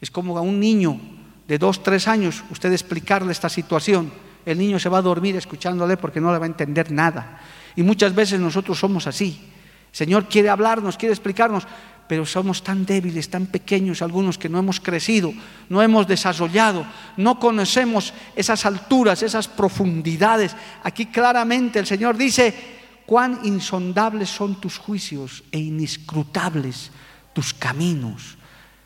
Es 0.01 0.09
como 0.09 0.37
a 0.39 0.41
un 0.41 0.59
niño 0.59 0.99
de 1.47 1.59
dos, 1.59 1.83
tres 1.83 2.07
años, 2.07 2.43
usted 2.49 2.73
explicarle 2.73 3.31
esta 3.31 3.49
situación, 3.49 4.11
el 4.45 4.57
niño 4.57 4.79
se 4.79 4.89
va 4.89 4.99
a 4.99 5.01
dormir 5.01 5.35
escuchándole 5.35 5.97
porque 5.97 6.21
no 6.21 6.31
le 6.31 6.39
va 6.39 6.45
a 6.45 6.47
entender 6.47 6.91
nada. 6.91 7.39
Y 7.75 7.83
muchas 7.83 8.13
veces 8.13 8.39
nosotros 8.39 8.79
somos 8.79 9.07
así. 9.07 9.39
El 9.91 9.95
Señor 9.95 10.27
quiere 10.27 10.49
hablarnos, 10.49 10.97
quiere 10.97 11.13
explicarnos, 11.13 11.67
pero 12.07 12.25
somos 12.25 12.63
tan 12.63 12.85
débiles, 12.85 13.29
tan 13.29 13.45
pequeños 13.45 14.01
algunos 14.01 14.37
que 14.37 14.49
no 14.49 14.59
hemos 14.59 14.79
crecido, 14.79 15.33
no 15.69 15.81
hemos 15.81 16.07
desarrollado, 16.07 16.85
no 17.15 17.39
conocemos 17.39 18.13
esas 18.35 18.65
alturas, 18.65 19.23
esas 19.23 19.47
profundidades. 19.47 20.55
Aquí 20.83 21.05
claramente 21.05 21.79
el 21.79 21.87
Señor 21.87 22.17
dice, 22.17 22.53
cuán 23.05 23.39
insondables 23.43 24.29
son 24.29 24.59
tus 24.59 24.77
juicios 24.77 25.43
e 25.51 25.59
inescrutables 25.59 26.91
tus 27.33 27.53
caminos. 27.53 28.37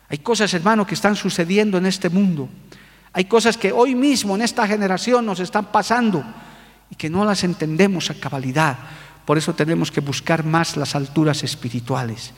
Hay 0.08 0.18
cosas, 0.18 0.54
hermano, 0.54 0.86
que 0.86 0.94
están 0.94 1.16
sucediendo 1.16 1.78
en 1.78 1.86
este 1.86 2.08
mundo. 2.08 2.48
Hay 3.16 3.24
cosas 3.24 3.56
que 3.56 3.72
hoy 3.72 3.94
mismo 3.94 4.34
en 4.34 4.42
esta 4.42 4.66
generación 4.66 5.24
nos 5.24 5.40
están 5.40 5.72
pasando 5.72 6.22
y 6.90 6.96
que 6.96 7.08
no 7.08 7.24
las 7.24 7.44
entendemos 7.44 8.10
a 8.10 8.20
cabalidad. 8.20 8.76
Por 9.24 9.38
eso 9.38 9.54
tenemos 9.54 9.90
que 9.90 10.02
buscar 10.02 10.44
más 10.44 10.76
las 10.76 10.94
alturas 10.94 11.42
espirituales. 11.42 12.34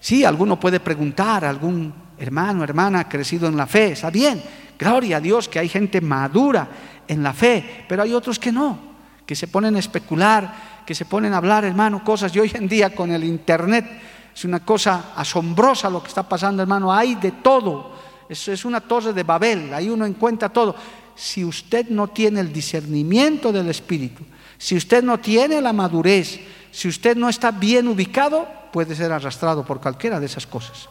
Sí, 0.00 0.22
alguno 0.22 0.60
puede 0.60 0.80
preguntar, 0.80 1.46
algún 1.46 1.94
hermano, 2.18 2.62
hermana 2.62 3.08
crecido 3.08 3.48
en 3.48 3.56
la 3.56 3.66
fe, 3.66 3.92
está 3.92 4.10
bien, 4.10 4.42
gloria 4.78 5.16
a 5.16 5.20
Dios 5.20 5.48
que 5.48 5.58
hay 5.58 5.70
gente 5.70 6.02
madura 6.02 6.68
en 7.08 7.22
la 7.22 7.32
fe, 7.32 7.86
pero 7.88 8.02
hay 8.02 8.12
otros 8.12 8.38
que 8.38 8.52
no, 8.52 8.78
que 9.24 9.34
se 9.34 9.48
ponen 9.48 9.76
a 9.76 9.78
especular, 9.78 10.82
que 10.84 10.94
se 10.94 11.06
ponen 11.06 11.32
a 11.32 11.38
hablar, 11.38 11.64
hermano, 11.64 12.04
cosas. 12.04 12.36
Y 12.36 12.40
hoy 12.40 12.50
en 12.52 12.68
día 12.68 12.94
con 12.94 13.12
el 13.12 13.24
Internet 13.24 13.86
es 14.34 14.44
una 14.44 14.60
cosa 14.60 15.14
asombrosa 15.16 15.88
lo 15.88 16.02
que 16.02 16.08
está 16.08 16.28
pasando, 16.28 16.60
hermano, 16.60 16.92
hay 16.92 17.14
de 17.14 17.30
todo. 17.30 17.91
Eso 18.32 18.50
es 18.50 18.64
una 18.64 18.80
torre 18.80 19.12
de 19.12 19.24
Babel, 19.24 19.74
ahí 19.74 19.90
uno 19.90 20.06
encuentra 20.06 20.48
todo. 20.48 20.74
Si 21.14 21.44
usted 21.44 21.90
no 21.90 22.08
tiene 22.08 22.40
el 22.40 22.50
discernimiento 22.50 23.52
del 23.52 23.68
Espíritu, 23.68 24.24
si 24.56 24.74
usted 24.74 25.04
no 25.04 25.20
tiene 25.20 25.60
la 25.60 25.74
madurez, 25.74 26.40
si 26.70 26.88
usted 26.88 27.14
no 27.14 27.28
está 27.28 27.50
bien 27.50 27.88
ubicado, 27.88 28.48
puede 28.72 28.96
ser 28.96 29.12
arrastrado 29.12 29.66
por 29.66 29.82
cualquiera 29.82 30.18
de 30.18 30.24
esas 30.24 30.46
cosas. 30.46 30.88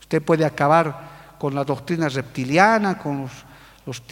Usted 0.00 0.22
puede 0.22 0.46
acabar 0.46 1.36
con 1.38 1.54
la 1.54 1.62
doctrina 1.62 2.08
reptiliana, 2.08 2.96
con 2.96 3.28
los, 3.84 4.02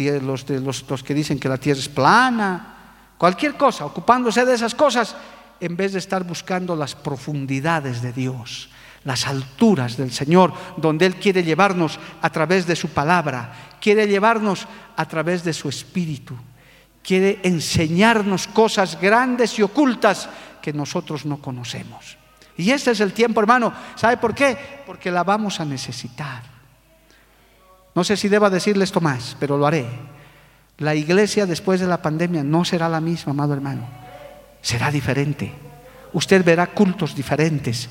los, 0.87 1.03
que 1.03 1.15
dicen 1.15 1.39
que 1.39 1.49
la 1.49 1.57
tierra 1.57 1.81
es 1.81 1.89
plana, 1.89 2.77
cualquier 3.17 3.55
cosa, 3.55 3.87
ocupándose 3.87 4.45
de 4.45 4.53
esas 4.53 4.75
cosas, 4.75 5.17
en 5.61 5.79
vez 5.79 5.95
de 5.95 5.99
estar 5.99 6.25
buscando 6.25 6.77
las 6.77 6.95
profundidades 6.95 8.03
de 8.03 8.13
Dios, 8.13 8.69
las 9.07 9.27
alturas 9.27 9.97
del 9.97 10.13
Señor, 10.13 10.53
donde 10.77 11.07
Él 11.07 11.15
quiere 11.15 11.45
llevarnos 11.45 11.99
a 12.21 12.29
través 12.29 12.67
de 12.67 12.75
su 12.75 12.89
palabra, 12.89 13.77
quiere 13.81 14.09
llevarnos 14.09 14.67
a 14.97 15.07
través 15.07 15.45
de 15.45 15.53
su 15.53 15.69
espíritu, 15.69 16.35
quiere 17.05 17.39
enseñarnos 17.45 18.49
cosas 18.49 19.01
grandes 19.01 19.59
y 19.59 19.63
ocultas 19.63 20.29
que 20.61 20.73
nosotros 20.73 21.25
no 21.25 21.39
conocemos. 21.39 22.19
Y 22.57 22.73
este 22.73 22.91
es 22.91 23.01
el 23.01 23.13
tiempo, 23.13 23.41
hermano. 23.41 23.73
¿Sabe 23.95 24.17
por 24.17 24.35
qué? 24.35 24.59
Porque 24.85 25.13
la 25.13 25.23
vamos 25.23 25.61
a 25.61 25.65
necesitar. 25.65 26.43
No 27.95 28.03
sé 28.03 28.17
si 28.17 28.29
deba 28.29 28.51
decirle 28.51 28.83
esto 28.83 29.01
más, 29.01 29.37
pero 29.39 29.57
lo 29.57 29.67
haré. 29.69 29.87
La 30.79 30.97
iglesia 30.97 31.47
después 31.47 31.79
de 31.79 31.87
la 31.87 32.03
pandemia 32.03 32.43
no 32.43 32.65
será 32.65 32.89
la 32.89 33.01
misma, 33.01 33.31
amado 33.31 33.55
hermano. 33.55 33.87
Será 34.63 34.91
diferente. 34.91 35.53
Usted 36.13 36.45
verá 36.45 36.67
cultos 36.67 37.15
diferentes. 37.15 37.89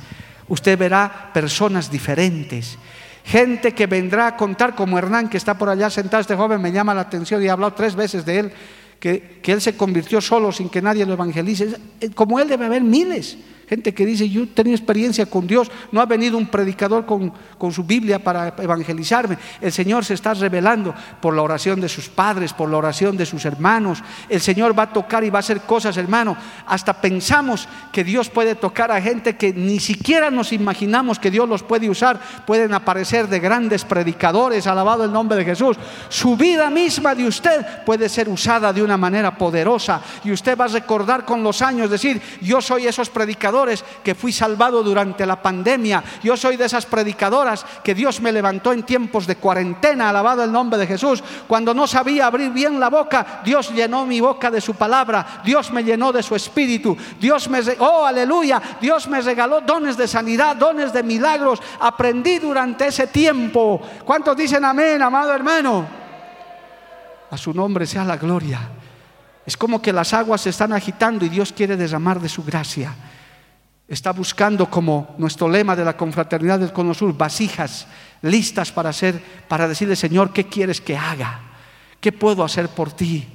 Usted 0.47 0.77
verá 0.77 1.31
personas 1.33 1.89
diferentes. 1.89 2.77
Gente 3.23 3.73
que 3.73 3.87
vendrá 3.87 4.27
a 4.27 4.37
contar 4.37 4.75
como 4.75 4.97
Hernán, 4.97 5.29
que 5.29 5.37
está 5.37 5.57
por 5.57 5.69
allá 5.69 5.89
sentado, 5.89 6.21
este 6.21 6.35
joven 6.35 6.61
me 6.61 6.71
llama 6.71 6.93
la 6.93 7.01
atención 7.01 7.41
y 7.41 7.47
he 7.47 7.49
hablado 7.49 7.73
tres 7.73 7.95
veces 7.95 8.23
de 8.25 8.39
él, 8.39 8.51
que, 8.99 9.39
que 9.41 9.51
él 9.51 9.61
se 9.61 9.75
convirtió 9.75 10.21
solo 10.21 10.51
sin 10.51 10.69
que 10.69 10.81
nadie 10.81 11.05
lo 11.05 11.13
evangelice. 11.13 11.75
Como 12.13 12.39
él 12.39 12.47
debe 12.47 12.65
haber 12.65 12.83
miles. 12.83 13.37
Gente 13.67 13.95
que 13.95 14.05
dice, 14.05 14.29
yo 14.29 14.47
tenía 14.47 14.75
experiencia 14.75 15.25
con 15.25 15.47
Dios, 15.47 15.71
no 15.91 15.99
ha 15.99 16.05
venido 16.05 16.37
un 16.37 16.45
predicador 16.45 17.05
con, 17.05 17.33
con, 17.57 17.71
su 17.71 17.83
Biblia 17.83 18.19
para 18.19 18.53
evangelizarme. 18.59 19.39
El 19.59 19.71
Señor 19.71 20.05
se 20.05 20.13
está 20.13 20.35
revelando 20.35 20.93
por 21.19 21.35
la 21.35 21.41
oración 21.41 21.81
de 21.81 21.89
sus 21.89 22.07
padres, 22.07 22.53
por 22.53 22.69
la 22.69 22.77
oración 22.77 23.17
de 23.17 23.25
sus 23.25 23.43
hermanos. 23.43 24.03
El 24.29 24.39
Señor 24.39 24.77
va 24.77 24.83
a 24.83 24.93
tocar 24.93 25.23
y 25.23 25.31
va 25.31 25.39
a 25.39 25.41
hacer 25.41 25.61
cosas, 25.61 25.97
hermano. 25.97 26.37
Hasta 26.67 27.01
pensamos 27.01 27.67
que 27.91 28.03
Dios 28.03 28.29
puede 28.29 28.53
tocar 28.53 28.91
a 28.91 29.01
gente 29.01 29.35
que 29.35 29.51
ni 29.51 29.79
siquiera 29.79 30.29
nos 30.29 30.53
imaginamos 30.53 31.17
que 31.17 31.31
Dios 31.31 31.49
los 31.49 31.63
puede 31.63 31.89
usar. 31.89 32.19
Pueden 32.45 32.71
aparecer 32.71 33.27
de 33.27 33.39
grandes 33.39 33.83
predicadores, 33.83 34.67
alabado 34.67 35.05
el 35.05 35.11
nombre 35.11 35.39
de 35.39 35.45
Jesús. 35.45 35.75
Su 36.09 36.37
vida 36.37 36.69
misma 36.69 37.15
de 37.15 37.25
usted 37.25 37.83
puede 37.83 38.09
ser 38.09 38.29
usada 38.29 38.71
de 38.71 38.83
una 38.83 38.97
manera 38.97 39.35
poderosa 39.35 40.01
y 40.23 40.31
usted 40.31 40.55
va 40.55 40.65
a 40.65 40.67
recordar 40.67 41.25
con 41.25 41.41
los 41.41 41.63
años, 41.63 41.89
decir, 41.89 42.21
yo 42.41 42.61
soy 42.61 42.85
esos 42.85 43.09
predicadores 43.09 43.54
que 44.03 44.15
fui 44.15 44.31
salvado 44.31 44.83
durante 44.83 45.25
la 45.25 45.41
pandemia. 45.41 46.03
Yo 46.23 46.35
soy 46.35 46.57
de 46.57 46.65
esas 46.65 46.85
predicadoras 46.85 47.65
que 47.83 47.95
Dios 47.95 48.19
me 48.19 48.31
levantó 48.31 48.73
en 48.73 48.83
tiempos 48.83 49.25
de 49.27 49.37
cuarentena, 49.37 50.09
alabado 50.09 50.43
el 50.43 50.51
nombre 50.51 50.77
de 50.77 50.87
Jesús. 50.87 51.23
Cuando 51.47 51.73
no 51.73 51.87
sabía 51.87 52.27
abrir 52.27 52.51
bien 52.51 52.79
la 52.79 52.89
boca, 52.89 53.41
Dios 53.45 53.71
llenó 53.71 54.05
mi 54.05 54.19
boca 54.19 54.51
de 54.51 54.59
su 54.59 54.73
palabra, 54.75 55.41
Dios 55.43 55.71
me 55.71 55.83
llenó 55.83 56.11
de 56.11 56.23
su 56.23 56.35
espíritu, 56.35 56.97
Dios 57.19 57.47
me, 57.47 57.59
oh 57.79 58.05
aleluya, 58.05 58.61
Dios 58.81 59.07
me 59.07 59.21
regaló 59.21 59.61
dones 59.61 59.95
de 59.95 60.07
sanidad, 60.07 60.55
dones 60.55 60.91
de 60.91 61.03
milagros. 61.03 61.61
Aprendí 61.79 62.39
durante 62.39 62.87
ese 62.87 63.07
tiempo. 63.07 63.81
¿Cuántos 64.03 64.35
dicen 64.35 64.65
amén, 64.65 65.01
amado 65.01 65.33
hermano? 65.33 65.85
A 67.31 67.37
su 67.37 67.53
nombre 67.53 67.85
sea 67.85 68.03
la 68.03 68.17
gloria. 68.17 68.59
Es 69.45 69.55
como 69.55 69.81
que 69.81 69.93
las 69.93 70.13
aguas 70.13 70.41
se 70.41 70.49
están 70.49 70.73
agitando 70.73 71.23
y 71.23 71.29
Dios 71.29 71.53
quiere 71.53 71.77
derramar 71.77 72.19
de 72.19 72.29
su 72.29 72.43
gracia 72.43 72.95
está 73.87 74.11
buscando 74.11 74.69
como 74.69 75.15
nuestro 75.17 75.47
lema 75.47 75.75
de 75.75 75.85
la 75.85 75.95
confraternidad 75.95 76.59
del 76.59 76.73
Cono 76.73 76.93
Sur, 76.93 77.15
vasijas 77.15 77.87
listas 78.21 78.71
para 78.71 78.89
hacer, 78.89 79.21
para 79.47 79.67
decirle, 79.67 79.95
Señor, 79.95 80.33
¿qué 80.33 80.47
quieres 80.47 80.81
que 80.81 80.97
haga? 80.97 81.41
¿Qué 81.99 82.11
puedo 82.11 82.43
hacer 82.43 82.69
por 82.69 82.91
ti? 82.91 83.27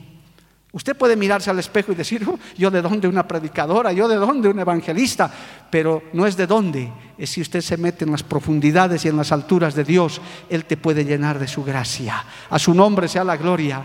Usted 0.73 0.97
puede 0.97 1.17
mirarse 1.17 1.51
al 1.51 1.59
espejo 1.59 1.91
y 1.91 1.97
decir, 1.97 2.25
yo 2.57 2.71
de 2.71 2.81
dónde 2.81 3.09
una 3.09 3.27
predicadora, 3.27 3.93
yo 3.93 4.07
de 4.07 4.17
dónde 4.17 4.49
un 4.49 4.61
evangelista, 4.61 5.33
pero 5.69 6.05
no 6.13 6.27
es 6.27 6.37
de 6.37 6.47
dónde, 6.47 6.93
es 7.19 7.31
si 7.31 7.41
usted 7.41 7.61
se 7.61 7.77
mete 7.77 8.05
en 8.05 8.13
las 8.13 8.23
profundidades 8.23 9.05
y 9.05 9.09
en 9.09 9.17
las 9.17 9.33
alturas 9.33 9.75
de 9.75 9.83
Dios, 9.83 10.21
Él 10.49 10.65
te 10.65 10.77
puede 10.77 11.05
llenar 11.05 11.41
de 11.41 11.49
su 11.49 11.65
gracia. 11.65 12.25
A 12.49 12.59
su 12.61 12.73
nombre 12.73 13.09
sea 13.09 13.25
la 13.25 13.37
gloria. 13.37 13.83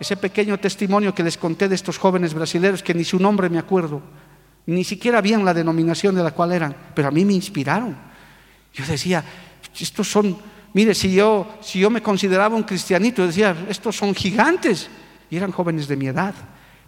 Ese 0.00 0.16
pequeño 0.16 0.58
testimonio 0.58 1.14
que 1.14 1.22
les 1.22 1.36
conté 1.36 1.68
de 1.68 1.76
estos 1.76 1.98
jóvenes 1.98 2.34
brasileños, 2.34 2.82
que 2.82 2.94
ni 2.94 3.04
su 3.04 3.20
nombre 3.20 3.48
me 3.48 3.58
acuerdo, 3.58 4.02
ni 4.66 4.84
siquiera 4.84 5.20
bien 5.20 5.44
la 5.44 5.54
denominación 5.54 6.14
de 6.14 6.22
la 6.22 6.30
cual 6.32 6.52
eran, 6.52 6.74
pero 6.94 7.08
a 7.08 7.10
mí 7.10 7.24
me 7.24 7.32
inspiraron. 7.32 7.96
Yo 8.72 8.84
decía, 8.86 9.24
estos 9.78 10.10
son, 10.10 10.36
mire, 10.72 10.94
si 10.94 11.12
yo, 11.14 11.58
si 11.60 11.80
yo 11.80 11.90
me 11.90 12.02
consideraba 12.02 12.56
un 12.56 12.62
cristianito, 12.62 13.26
decía, 13.26 13.56
estos 13.68 13.96
son 13.96 14.14
gigantes. 14.14 14.88
Y 15.30 15.36
eran 15.36 15.52
jóvenes 15.52 15.88
de 15.88 15.96
mi 15.96 16.06
edad, 16.06 16.34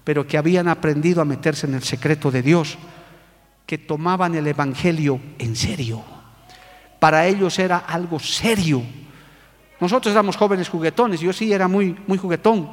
pero 0.04 0.26
que 0.26 0.38
habían 0.38 0.68
aprendido 0.68 1.22
a 1.22 1.24
meterse 1.24 1.66
en 1.66 1.74
el 1.74 1.82
secreto 1.82 2.30
de 2.30 2.42
Dios, 2.42 2.76
que 3.66 3.78
tomaban 3.78 4.34
el 4.34 4.46
Evangelio 4.46 5.20
en 5.38 5.56
serio. 5.56 6.02
Para 6.98 7.26
ellos 7.26 7.58
era 7.58 7.78
algo 7.78 8.20
serio 8.20 8.82
Nosotros 9.80 10.12
éramos 10.12 10.36
jóvenes 10.36 10.68
juguetones, 10.68 11.20
yo 11.20 11.32
sí 11.32 11.52
era 11.52 11.66
muy, 11.66 11.96
muy 12.06 12.16
juguetón, 12.16 12.70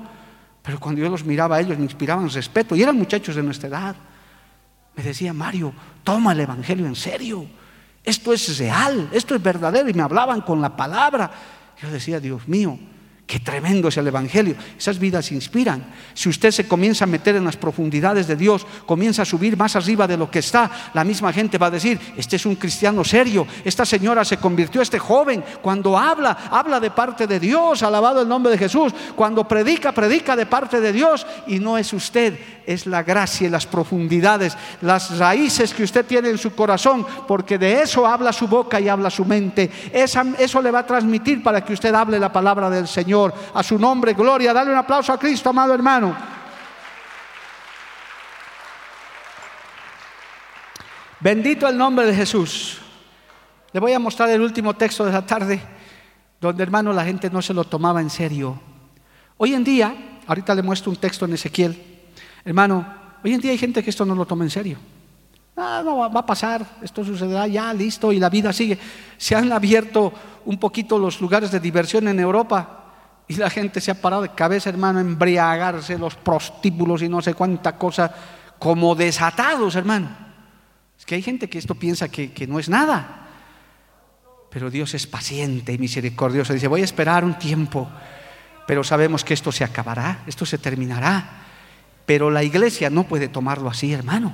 pero 0.62 0.80
cuando 0.80 1.02
yo 1.02 1.10
los 1.10 1.26
miraba 1.26 1.56
a 1.56 1.62
ellos 1.62 1.78
me 1.78 1.86
inspiraban 1.86 2.30
respeto 2.30 2.76
y 2.76 2.84
eran 2.84 2.96
muchachos 2.96 3.36
de 3.36 3.42
nuestra 3.42 3.70
edad. 3.70 3.96
Me 5.00 5.06
decía, 5.06 5.32
Mario, 5.32 5.72
toma 6.04 6.34
el 6.34 6.42
Evangelio 6.42 6.86
en 6.86 6.94
serio, 6.94 7.48
esto 8.04 8.34
es 8.34 8.58
real, 8.58 9.08
esto 9.14 9.34
es 9.34 9.42
verdadero 9.42 9.88
y 9.88 9.94
me 9.94 10.02
hablaban 10.02 10.42
con 10.42 10.60
la 10.60 10.76
palabra. 10.76 11.32
Yo 11.82 11.90
decía, 11.90 12.20
Dios 12.20 12.46
mío, 12.50 12.78
Qué 13.30 13.40
tremendo 13.40 13.90
es 13.90 13.98
el 13.98 14.08
Evangelio. 14.08 14.56
Esas 14.76 14.98
vidas 14.98 15.32
inspiran. 15.32 15.86
Si 16.16 16.30
usted 16.30 16.50
se 16.50 16.68
comienza 16.68 17.04
a 17.04 17.08
meter 17.08 17.36
en 17.36 17.46
las 17.46 17.58
profundidades 17.58 18.26
de 18.26 18.36
Dios, 18.36 18.66
comienza 18.88 19.22
a 19.22 19.26
subir 19.26 19.56
más 19.56 19.76
arriba 19.76 20.08
de 20.08 20.18
lo 20.18 20.32
que 20.32 20.40
está, 20.40 20.90
la 20.96 21.04
misma 21.04 21.32
gente 21.32 21.60
va 21.60 21.68
a 21.68 21.70
decir, 21.70 22.00
este 22.18 22.38
es 22.38 22.48
un 22.48 22.56
cristiano 22.56 23.04
serio, 23.04 23.46
esta 23.64 23.86
señora 23.86 24.26
se 24.26 24.38
convirtió, 24.38 24.82
este 24.82 24.98
joven, 24.98 25.44
cuando 25.62 25.96
habla, 25.96 26.36
habla 26.50 26.80
de 26.80 26.90
parte 26.90 27.28
de 27.28 27.40
Dios, 27.40 27.84
alabado 27.84 28.24
el 28.24 28.28
nombre 28.28 28.52
de 28.52 28.58
Jesús, 28.58 28.92
cuando 29.16 29.48
predica, 29.48 29.92
predica 29.92 30.36
de 30.36 30.48
parte 30.48 30.82
de 30.82 30.92
Dios 30.92 31.28
y 31.46 31.60
no 31.60 31.78
es 31.78 31.94
usted, 31.94 32.36
es 32.66 32.88
la 32.88 33.04
gracia 33.04 33.46
y 33.46 33.52
las 33.52 33.68
profundidades, 33.68 34.58
las 34.82 35.20
raíces 35.20 35.76
que 35.76 35.84
usted 35.84 36.04
tiene 36.04 36.30
en 36.30 36.40
su 36.40 36.56
corazón, 36.56 37.06
porque 37.28 37.60
de 37.60 37.84
eso 37.84 38.08
habla 38.08 38.34
su 38.34 38.48
boca 38.48 38.80
y 38.80 38.90
habla 38.90 39.12
su 39.12 39.24
mente. 39.24 39.70
eso 39.94 40.62
le 40.64 40.72
va 40.72 40.80
a 40.80 40.88
transmitir 40.88 41.44
para 41.44 41.64
que 41.64 41.74
usted 41.74 41.94
hable 41.94 42.18
la 42.18 42.34
palabra 42.34 42.72
del 42.72 42.88
Señor. 42.88 43.19
A 43.54 43.64
su 43.64 43.78
nombre, 43.78 44.14
gloria. 44.14 44.54
Dale 44.54 44.72
un 44.72 44.78
aplauso 44.78 45.12
a 45.14 45.20
Cristo, 45.20 45.50
amado 45.50 45.74
hermano. 45.74 46.16
Bendito 51.20 51.68
el 51.68 51.78
nombre 51.78 52.06
de 52.06 52.16
Jesús. 52.16 52.80
Le 53.74 53.80
voy 53.80 53.94
a 53.94 54.00
mostrar 54.00 54.30
el 54.30 54.42
último 54.42 54.74
texto 54.76 55.06
de 55.06 55.12
la 55.12 55.26
tarde, 55.26 55.62
donde 56.40 56.64
hermano 56.64 56.94
la 56.94 57.04
gente 57.04 57.30
no 57.30 57.42
se 57.42 57.54
lo 57.54 57.66
tomaba 57.66 58.02
en 58.02 58.10
serio. 58.10 58.60
Hoy 59.38 59.54
en 59.54 59.64
día, 59.64 59.94
ahorita 60.26 60.56
le 60.56 60.64
muestro 60.64 60.92
un 60.92 60.98
texto 60.98 61.26
en 61.26 61.34
Ezequiel, 61.34 61.78
hermano, 62.46 62.86
hoy 63.24 63.34
en 63.34 63.42
día 63.42 63.52
hay 63.52 63.58
gente 63.58 63.84
que 63.84 63.90
esto 63.90 64.06
no 64.06 64.16
lo 64.16 64.26
toma 64.26 64.46
en 64.46 64.50
serio. 64.50 64.78
Ah, 65.58 65.82
no, 65.84 65.98
va 65.98 66.22
a 66.22 66.26
pasar, 66.26 66.66
esto 66.82 67.04
sucederá 67.04 67.46
ya, 67.48 67.74
listo, 67.74 68.14
y 68.14 68.20
la 68.20 68.30
vida 68.30 68.54
sigue. 68.54 68.80
Se 69.18 69.36
han 69.36 69.52
abierto 69.52 70.14
un 70.46 70.58
poquito 70.58 70.98
los 70.98 71.20
lugares 71.20 71.52
de 71.52 71.60
diversión 71.60 72.08
en 72.08 72.18
Europa. 72.18 72.79
Y 73.30 73.36
la 73.36 73.52
gente 73.52 73.80
se 73.80 73.92
ha 73.92 74.02
parado 74.02 74.24
de 74.24 74.30
cabeza, 74.30 74.72
hermano, 74.72 75.00
embriagarse, 75.00 76.00
los 76.00 76.16
prostíbulos 76.16 77.04
y 77.04 77.08
no 77.08 77.22
sé 77.22 77.36
cuánta 77.36 77.78
cosa, 77.78 78.12
como 78.58 78.96
desatados, 78.96 79.76
hermano. 79.76 80.10
Es 80.98 81.06
que 81.06 81.14
hay 81.14 81.22
gente 81.22 81.48
que 81.48 81.60
esto 81.60 81.76
piensa 81.76 82.10
que, 82.10 82.34
que 82.34 82.48
no 82.48 82.58
es 82.58 82.70
nada. 82.70 83.28
Pero 84.50 84.72
Dios 84.72 84.96
es 84.96 85.06
paciente 85.06 85.72
y 85.72 85.78
misericordioso. 85.78 86.54
Dice, 86.54 86.68
voy 86.68 86.82
a 86.82 86.86
esperar 86.86 87.24
un 87.24 87.38
tiempo, 87.38 87.88
pero 88.66 88.84
sabemos 88.84 89.24
que 89.24 89.36
esto 89.36 89.52
se 89.52 89.64
acabará, 89.64 90.24
esto 90.26 90.44
se 90.48 90.58
terminará. 90.58 91.44
Pero 92.08 92.32
la 92.32 92.44
iglesia 92.44 92.90
no 92.90 93.04
puede 93.04 93.28
tomarlo 93.28 93.70
así, 93.70 93.94
hermano. 93.94 94.34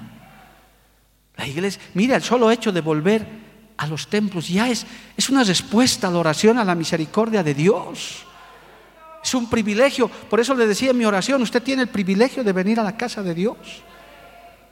La 1.35 1.45
iglesia, 1.45 1.81
mira, 1.95 2.15
el 2.15 2.23
solo 2.23 2.49
hecho 2.49 2.71
de 2.71 2.79
volver 2.79 3.27
a 3.75 3.87
los 3.87 4.07
templos 4.07 4.47
ya 4.47 4.69
es, 4.69 4.87
es 5.17 5.29
una 5.29 5.43
respuesta 5.43 6.07
a 6.07 6.11
la 6.11 6.19
oración, 6.19 6.57
a 6.59 6.63
la 6.63 6.75
misericordia 6.75 7.43
de 7.43 7.53
Dios. 7.53 8.25
Es 9.25 9.33
un 9.33 9.49
privilegio. 9.49 10.07
Por 10.07 10.39
eso 10.39 10.53
le 10.53 10.67
decía 10.67 10.91
en 10.91 10.99
mi 10.99 11.03
oración, 11.03 11.41
usted 11.41 11.63
tiene 11.63 11.81
el 11.81 11.87
privilegio 11.87 12.43
de 12.43 12.53
venir 12.53 12.79
a 12.79 12.83
la 12.83 12.95
casa 12.95 13.23
de 13.23 13.33
Dios. 13.33 13.57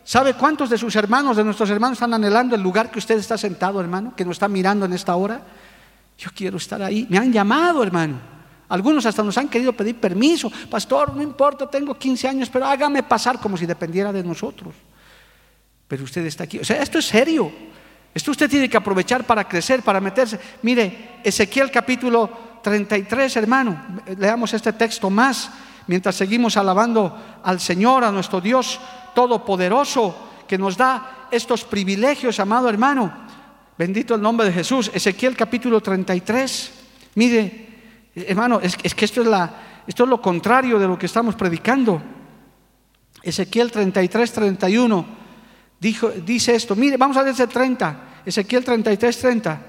¿Sabe 0.04 0.36
cuántos 0.36 0.70
de 0.70 0.78
sus 0.78 0.96
hermanos, 0.96 1.36
de 1.36 1.44
nuestros 1.44 1.72
hermanos, 1.72 1.96
están 1.96 2.14
anhelando 2.14 2.56
el 2.56 2.62
lugar 2.62 2.92
que 2.92 3.00
usted 3.00 3.18
está 3.18 3.36
sentado, 3.36 3.82
hermano? 3.82 4.14
Que 4.16 4.24
nos 4.24 4.34
está 4.36 4.48
mirando 4.48 4.86
en 4.86 4.94
esta 4.94 5.16
hora. 5.16 5.42
Yo 6.20 6.30
quiero 6.36 6.58
estar 6.58 6.84
ahí. 6.84 7.08
Me 7.10 7.18
han 7.18 7.34
llamado, 7.34 7.82
hermano. 7.82 8.20
Algunos 8.70 9.08
hasta 9.08 9.24
nos 9.24 9.36
han 9.40 9.50
querido 9.50 9.74
pedir 9.74 10.00
permiso. 10.00 10.52
Pastor, 10.70 11.16
no 11.16 11.24
importa, 11.24 11.68
tengo 11.68 11.98
15 11.98 12.28
años, 12.28 12.50
pero 12.52 12.68
hágame 12.68 13.02
pasar 13.02 13.40
como 13.40 13.58
si 13.58 13.66
dependiera 13.66 14.14
de 14.14 14.24
nosotros. 14.24 14.76
Pero 15.88 16.04
usted 16.04 16.24
está 16.28 16.44
aquí. 16.44 16.60
O 16.60 16.64
sea, 16.64 16.80
esto 16.80 17.00
es 17.00 17.06
serio. 17.08 17.52
Esto 18.14 18.30
usted 18.30 18.48
tiene 18.48 18.70
que 18.70 18.78
aprovechar 18.78 19.24
para 19.24 19.48
crecer, 19.48 19.82
para 19.82 20.00
meterse. 20.00 20.40
Mire, 20.62 21.22
Ezequiel 21.24 21.72
capítulo 21.72 22.53
33, 22.64 23.36
hermano. 23.36 24.02
Leamos 24.18 24.54
este 24.54 24.74
texto 24.74 25.10
más 25.10 25.52
mientras 25.88 26.16
seguimos 26.16 26.58
alabando 26.58 27.42
al 27.44 27.60
Señor, 27.60 28.04
a 28.04 28.12
nuestro 28.12 28.42
Dios 28.42 28.80
Todopoderoso, 29.14 30.16
que 30.48 30.58
nos 30.58 30.76
da 30.76 31.28
estos 31.30 31.64
privilegios, 31.66 32.40
amado 32.40 32.70
hermano. 32.70 33.14
Bendito 33.78 34.16
el 34.16 34.22
nombre 34.22 34.48
de 34.48 34.54
Jesús. 34.54 34.90
Ezequiel 34.94 35.36
capítulo 35.36 35.82
33. 35.82 36.72
Mire, 37.16 37.68
hermano, 38.16 38.60
es, 38.60 38.76
que 38.76 39.06
esto 39.06 39.22
es, 39.22 39.28
la, 39.28 39.84
esto 39.86 40.04
es 40.04 40.10
lo 40.10 40.22
contrario 40.22 40.80
de 40.80 40.88
lo 40.88 40.98
que 40.98 41.06
estamos 41.06 41.36
predicando. 41.36 42.02
Ezequiel 43.22 43.72
33, 43.72 44.32
31. 44.32 45.06
Dijo, 45.80 46.10
dice 46.10 46.56
esto. 46.56 46.76
Mire, 46.76 46.98
vamos 46.98 47.18
a 47.18 47.24
ver 47.24 47.34
ese 47.34 47.48
30. 47.48 48.22
Ezequiel 48.26 48.64
33, 48.64 49.18
30. 49.20 49.62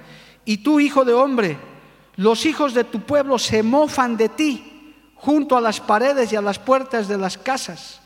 Y 0.44 0.58
tú, 0.58 0.80
hijo 0.80 1.04
de 1.04 1.12
hombre, 1.12 1.58
los 2.16 2.46
hijos 2.46 2.74
de 2.74 2.84
tu 2.84 3.00
pueblo 3.00 3.38
se 3.38 3.62
mofan 3.62 4.16
de 4.16 4.28
ti 4.28 4.94
junto 5.16 5.56
a 5.56 5.60
las 5.60 5.80
paredes 5.80 6.32
y 6.32 6.36
a 6.36 6.42
las 6.42 6.58
puertas 6.58 7.08
de 7.08 7.18
las 7.18 7.38
casas. 7.38 8.00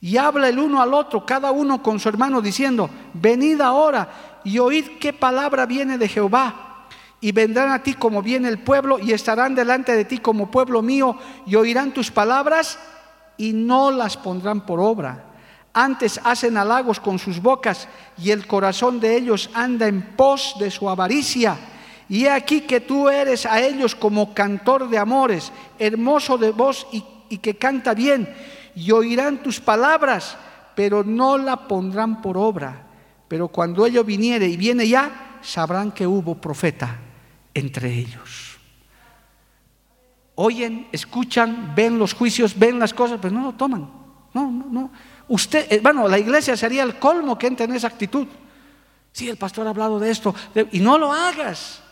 Y 0.00 0.16
habla 0.16 0.48
el 0.48 0.58
uno 0.58 0.80
al 0.80 0.94
otro, 0.94 1.24
cada 1.24 1.50
uno 1.50 1.82
con 1.82 1.98
su 1.98 2.08
hermano, 2.08 2.40
diciendo, 2.40 2.88
venid 3.14 3.60
ahora 3.60 4.40
y 4.44 4.58
oíd 4.58 4.98
qué 5.00 5.12
palabra 5.12 5.66
viene 5.66 5.98
de 5.98 6.08
Jehová. 6.08 6.86
Y 7.20 7.32
vendrán 7.32 7.72
a 7.72 7.82
ti 7.82 7.94
como 7.94 8.22
viene 8.22 8.48
el 8.48 8.58
pueblo 8.58 8.98
y 8.98 9.12
estarán 9.12 9.54
delante 9.54 9.96
de 9.96 10.04
ti 10.04 10.18
como 10.18 10.50
pueblo 10.50 10.82
mío 10.82 11.16
y 11.46 11.56
oirán 11.56 11.92
tus 11.92 12.12
palabras 12.12 12.78
y 13.36 13.52
no 13.52 13.90
las 13.90 14.16
pondrán 14.16 14.64
por 14.64 14.78
obra. 14.78 15.24
Antes 15.72 16.20
hacen 16.22 16.56
halagos 16.56 17.00
con 17.00 17.18
sus 17.18 17.42
bocas 17.42 17.88
y 18.16 18.30
el 18.30 18.46
corazón 18.46 19.00
de 19.00 19.16
ellos 19.16 19.50
anda 19.52 19.88
en 19.88 20.14
pos 20.16 20.54
de 20.60 20.70
su 20.70 20.88
avaricia 20.88 21.56
y 22.08 22.26
aquí 22.26 22.62
que 22.62 22.80
tú 22.80 23.08
eres 23.08 23.44
a 23.44 23.60
ellos 23.60 23.94
como 23.94 24.32
cantor 24.32 24.88
de 24.88 24.96
amores, 24.96 25.52
hermoso 25.78 26.38
de 26.38 26.52
voz 26.52 26.86
y, 26.90 27.38
que 27.38 27.56
canta 27.56 27.92
bien, 27.92 28.34
y 28.74 28.90
oirán 28.92 29.42
tus 29.42 29.60
palabras, 29.60 30.38
pero 30.74 31.04
no 31.04 31.36
la 31.36 31.68
pondrán 31.68 32.22
por 32.22 32.38
obra. 32.38 32.86
Pero 33.28 33.48
cuando 33.48 33.84
ello 33.84 34.04
viniere 34.04 34.48
y 34.48 34.56
viene 34.56 34.88
ya, 34.88 35.38
sabrán 35.42 35.92
que 35.92 36.06
hubo 36.06 36.34
profeta 36.36 36.98
entre 37.52 37.92
ellos. 37.92 38.56
Oyen, 40.36 40.88
escuchan, 40.92 41.74
ven 41.76 41.98
los 41.98 42.14
juicios, 42.14 42.58
ven 42.58 42.78
las 42.78 42.94
cosas, 42.94 43.18
pero 43.20 43.34
no 43.34 43.42
lo 43.42 43.52
toman. 43.52 43.90
No, 44.32 44.50
no, 44.50 44.66
no. 44.70 44.90
Usted, 45.28 45.70
eh, 45.70 45.80
bueno, 45.82 46.08
la 46.08 46.18
iglesia 46.18 46.56
sería 46.56 46.84
el 46.84 46.98
colmo 46.98 47.36
que 47.36 47.48
entre 47.48 47.66
en 47.66 47.74
esa 47.74 47.88
actitud. 47.88 48.26
Sí, 49.12 49.28
el 49.28 49.36
pastor 49.36 49.66
ha 49.66 49.70
hablado 49.70 49.98
de 49.98 50.10
esto, 50.10 50.34
y 50.70 50.80
no 50.80 50.96
lo 50.96 51.12
hagas 51.12 51.82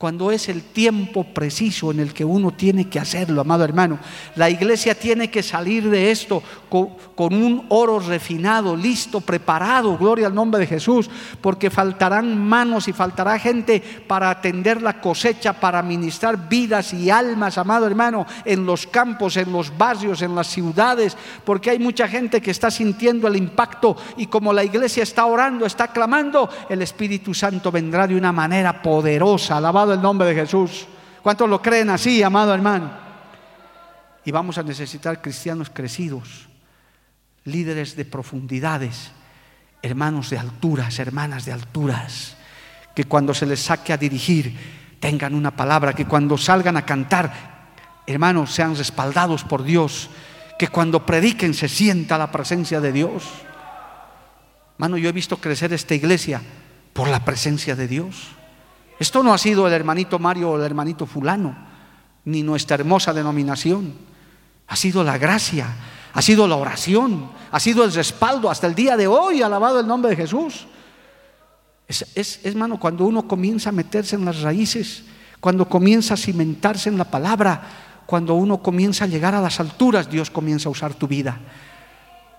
cuando 0.00 0.30
es 0.30 0.48
el 0.48 0.62
tiempo 0.62 1.24
preciso 1.24 1.90
en 1.90 2.00
el 2.00 2.14
que 2.14 2.24
uno 2.24 2.52
tiene 2.52 2.88
que 2.88 2.98
hacerlo, 2.98 3.42
amado 3.42 3.64
hermano. 3.64 3.98
La 4.34 4.48
iglesia 4.48 4.94
tiene 4.94 5.30
que 5.30 5.42
salir 5.42 5.90
de 5.90 6.10
esto 6.10 6.42
con, 6.70 7.34
un 7.34 7.66
oro 7.68 7.98
refinado, 7.98 8.74
listo, 8.74 9.20
preparado, 9.20 9.98
gloria 9.98 10.28
al 10.28 10.34
nombre 10.34 10.60
de 10.60 10.66
Jesús, 10.66 11.10
porque 11.42 11.68
faltarán 11.68 12.42
manos 12.42 12.88
y 12.88 12.94
faltará 12.94 13.38
gente 13.38 13.82
para 14.06 14.30
atender 14.30 14.80
la 14.80 15.02
cosecha, 15.02 15.52
para 15.52 15.82
ministrar 15.82 16.48
vidas 16.48 16.94
y 16.94 17.10
almas, 17.10 17.58
amado 17.58 17.86
hermano, 17.86 18.26
en 18.46 18.64
los 18.64 18.86
campos, 18.86 19.36
en 19.36 19.52
los 19.52 19.76
barrios, 19.76 20.22
en 20.22 20.34
las 20.34 20.46
ciudades, 20.46 21.14
porque 21.44 21.68
hay 21.68 21.78
mucha 21.78 22.08
gente 22.08 22.40
que 22.40 22.52
está 22.52 22.70
sintiendo 22.70 23.28
el 23.28 23.36
impacto 23.36 23.98
y 24.16 24.28
como 24.28 24.54
la 24.54 24.64
iglesia 24.64 25.02
está 25.02 25.26
orando, 25.26 25.66
está 25.66 25.88
clamando, 25.88 26.48
el 26.70 26.80
Espíritu 26.80 27.34
Santo 27.34 27.70
vendrá 27.70 28.06
de 28.06 28.16
una 28.16 28.32
manera 28.32 28.80
poderosa, 28.80 29.58
alabado 29.58 29.89
el 29.92 30.02
nombre 30.02 30.28
de 30.28 30.34
Jesús. 30.34 30.86
¿Cuántos 31.22 31.48
lo 31.48 31.60
creen 31.60 31.90
así, 31.90 32.22
amado 32.22 32.54
hermano? 32.54 32.90
Y 34.24 34.30
vamos 34.30 34.58
a 34.58 34.62
necesitar 34.62 35.20
cristianos 35.20 35.70
crecidos, 35.72 36.48
líderes 37.44 37.96
de 37.96 38.04
profundidades, 38.04 39.12
hermanos 39.82 40.30
de 40.30 40.38
alturas, 40.38 40.98
hermanas 40.98 41.44
de 41.44 41.52
alturas, 41.52 42.36
que 42.94 43.04
cuando 43.04 43.34
se 43.34 43.46
les 43.46 43.60
saque 43.60 43.92
a 43.92 43.96
dirigir 43.96 44.54
tengan 45.00 45.34
una 45.34 45.50
palabra, 45.50 45.94
que 45.94 46.04
cuando 46.04 46.36
salgan 46.36 46.76
a 46.76 46.84
cantar, 46.84 47.32
hermanos, 48.06 48.52
sean 48.52 48.76
respaldados 48.76 49.44
por 49.44 49.62
Dios, 49.62 50.10
que 50.58 50.68
cuando 50.68 51.06
prediquen 51.06 51.54
se 51.54 51.68
sienta 51.68 52.18
la 52.18 52.30
presencia 52.30 52.80
de 52.80 52.92
Dios. 52.92 53.24
Hermano, 54.74 54.98
yo 54.98 55.08
he 55.08 55.12
visto 55.12 55.38
crecer 55.38 55.72
esta 55.72 55.94
iglesia 55.94 56.42
por 56.92 57.08
la 57.08 57.24
presencia 57.24 57.74
de 57.74 57.88
Dios. 57.88 58.28
Esto 59.00 59.22
no 59.22 59.32
ha 59.32 59.38
sido 59.38 59.66
el 59.66 59.72
hermanito 59.72 60.18
Mario 60.18 60.50
o 60.50 60.56
el 60.58 60.62
hermanito 60.62 61.06
fulano, 61.06 61.56
ni 62.26 62.42
nuestra 62.42 62.74
hermosa 62.74 63.14
denominación. 63.14 63.94
Ha 64.68 64.76
sido 64.76 65.02
la 65.02 65.16
gracia, 65.16 65.74
ha 66.12 66.20
sido 66.20 66.46
la 66.46 66.56
oración, 66.56 67.30
ha 67.50 67.58
sido 67.58 67.82
el 67.82 67.94
respaldo 67.94 68.50
hasta 68.50 68.66
el 68.66 68.74
día 68.74 68.98
de 68.98 69.06
hoy, 69.06 69.40
alabado 69.40 69.80
el 69.80 69.86
nombre 69.86 70.10
de 70.10 70.16
Jesús. 70.16 70.66
Es, 71.88 72.06
es, 72.14 72.40
hermano, 72.44 72.78
cuando 72.78 73.06
uno 73.06 73.26
comienza 73.26 73.70
a 73.70 73.72
meterse 73.72 74.16
en 74.16 74.26
las 74.26 74.42
raíces, 74.42 75.04
cuando 75.40 75.66
comienza 75.66 76.12
a 76.12 76.18
cimentarse 76.18 76.90
en 76.90 76.98
la 76.98 77.10
palabra, 77.10 78.02
cuando 78.04 78.34
uno 78.34 78.62
comienza 78.62 79.04
a 79.04 79.08
llegar 79.08 79.34
a 79.34 79.40
las 79.40 79.60
alturas, 79.60 80.10
Dios 80.10 80.30
comienza 80.30 80.68
a 80.68 80.72
usar 80.72 80.92
tu 80.92 81.08
vida. 81.08 81.40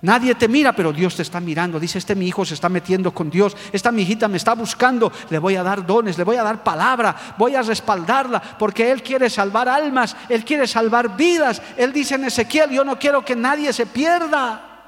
Nadie 0.02 0.34
te 0.34 0.48
mira, 0.48 0.74
pero 0.74 0.92
Dios 0.92 1.16
te 1.16 1.22
está 1.22 1.40
mirando. 1.40 1.80
Dice, 1.80 2.00
este 2.00 2.16
mi 2.16 2.28
hijo 2.28 2.44
se 2.44 2.56
está 2.56 2.70
metiendo 2.70 3.14
con 3.14 3.30
Dios, 3.30 3.56
esta 3.72 3.92
mi 3.92 4.02
hijita 4.02 4.28
me 4.28 4.38
está 4.38 4.56
buscando, 4.56 5.12
le 5.30 5.38
voy 5.38 5.56
a 5.56 5.64
dar 5.64 5.86
dones, 5.86 6.18
le 6.18 6.24
voy 6.24 6.38
a 6.38 6.44
dar 6.44 6.64
palabra, 6.64 7.16
voy 7.38 7.56
a 7.56 7.62
respaldarla, 7.62 8.42
porque 8.58 8.92
Él 8.92 9.04
quiere 9.04 9.30
salvar 9.30 9.70
almas, 9.70 10.16
Él 10.28 10.44
quiere 10.44 10.66
salvar 10.66 11.16
vidas. 11.16 11.62
Él 11.78 11.94
dice 11.94 12.16
en 12.16 12.26
Ezequiel, 12.26 12.72
yo 12.72 12.84
no 12.84 12.98
quiero 12.98 13.24
que 13.24 13.36
nadie 13.36 13.72
se 13.74 13.86
pierda. 13.86 14.88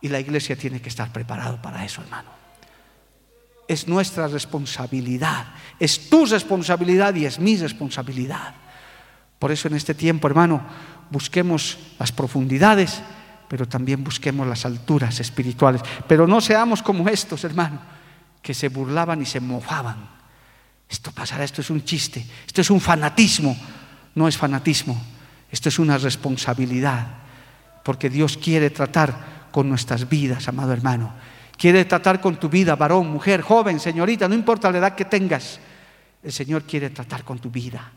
Y 0.00 0.08
la 0.08 0.18
iglesia 0.18 0.56
tiene 0.56 0.80
que 0.80 0.88
estar 0.88 1.12
preparado 1.12 1.62
para 1.62 1.84
eso, 1.84 2.02
hermano. 2.02 2.30
Es 3.68 3.86
nuestra 3.86 4.26
responsabilidad, 4.26 5.46
es 5.78 6.10
tu 6.10 6.26
responsabilidad 6.26 7.14
y 7.14 7.26
es 7.26 7.38
mi 7.38 7.56
responsabilidad. 7.56 8.54
Por 9.38 9.52
eso 9.52 9.68
en 9.68 9.74
este 9.74 9.94
tiempo, 9.94 10.26
hermano, 10.26 10.62
busquemos 11.10 11.78
las 11.98 12.10
profundidades 12.10 13.00
pero 13.50 13.66
también 13.66 14.04
busquemos 14.04 14.46
las 14.46 14.64
alturas 14.64 15.18
espirituales. 15.18 15.82
Pero 16.06 16.24
no 16.28 16.40
seamos 16.40 16.84
como 16.84 17.08
estos, 17.08 17.42
hermano, 17.42 17.80
que 18.40 18.54
se 18.54 18.68
burlaban 18.68 19.20
y 19.22 19.26
se 19.26 19.40
mofaban. 19.40 20.08
Esto 20.88 21.10
pasará, 21.10 21.42
esto 21.42 21.60
es 21.60 21.68
un 21.68 21.82
chiste, 21.82 22.24
esto 22.46 22.60
es 22.60 22.70
un 22.70 22.80
fanatismo. 22.80 23.56
No 24.14 24.28
es 24.28 24.36
fanatismo, 24.36 25.02
esto 25.50 25.68
es 25.68 25.80
una 25.80 25.98
responsabilidad, 25.98 27.08
porque 27.84 28.08
Dios 28.08 28.36
quiere 28.36 28.70
tratar 28.70 29.48
con 29.50 29.68
nuestras 29.68 30.08
vidas, 30.08 30.46
amado 30.46 30.72
hermano. 30.72 31.12
Quiere 31.58 31.84
tratar 31.86 32.20
con 32.20 32.36
tu 32.36 32.48
vida, 32.48 32.76
varón, 32.76 33.08
mujer, 33.08 33.40
joven, 33.40 33.80
señorita, 33.80 34.28
no 34.28 34.36
importa 34.36 34.70
la 34.70 34.78
edad 34.78 34.94
que 34.94 35.06
tengas. 35.06 35.58
El 36.22 36.30
Señor 36.30 36.62
quiere 36.62 36.90
tratar 36.90 37.24
con 37.24 37.40
tu 37.40 37.50
vida. 37.50 37.90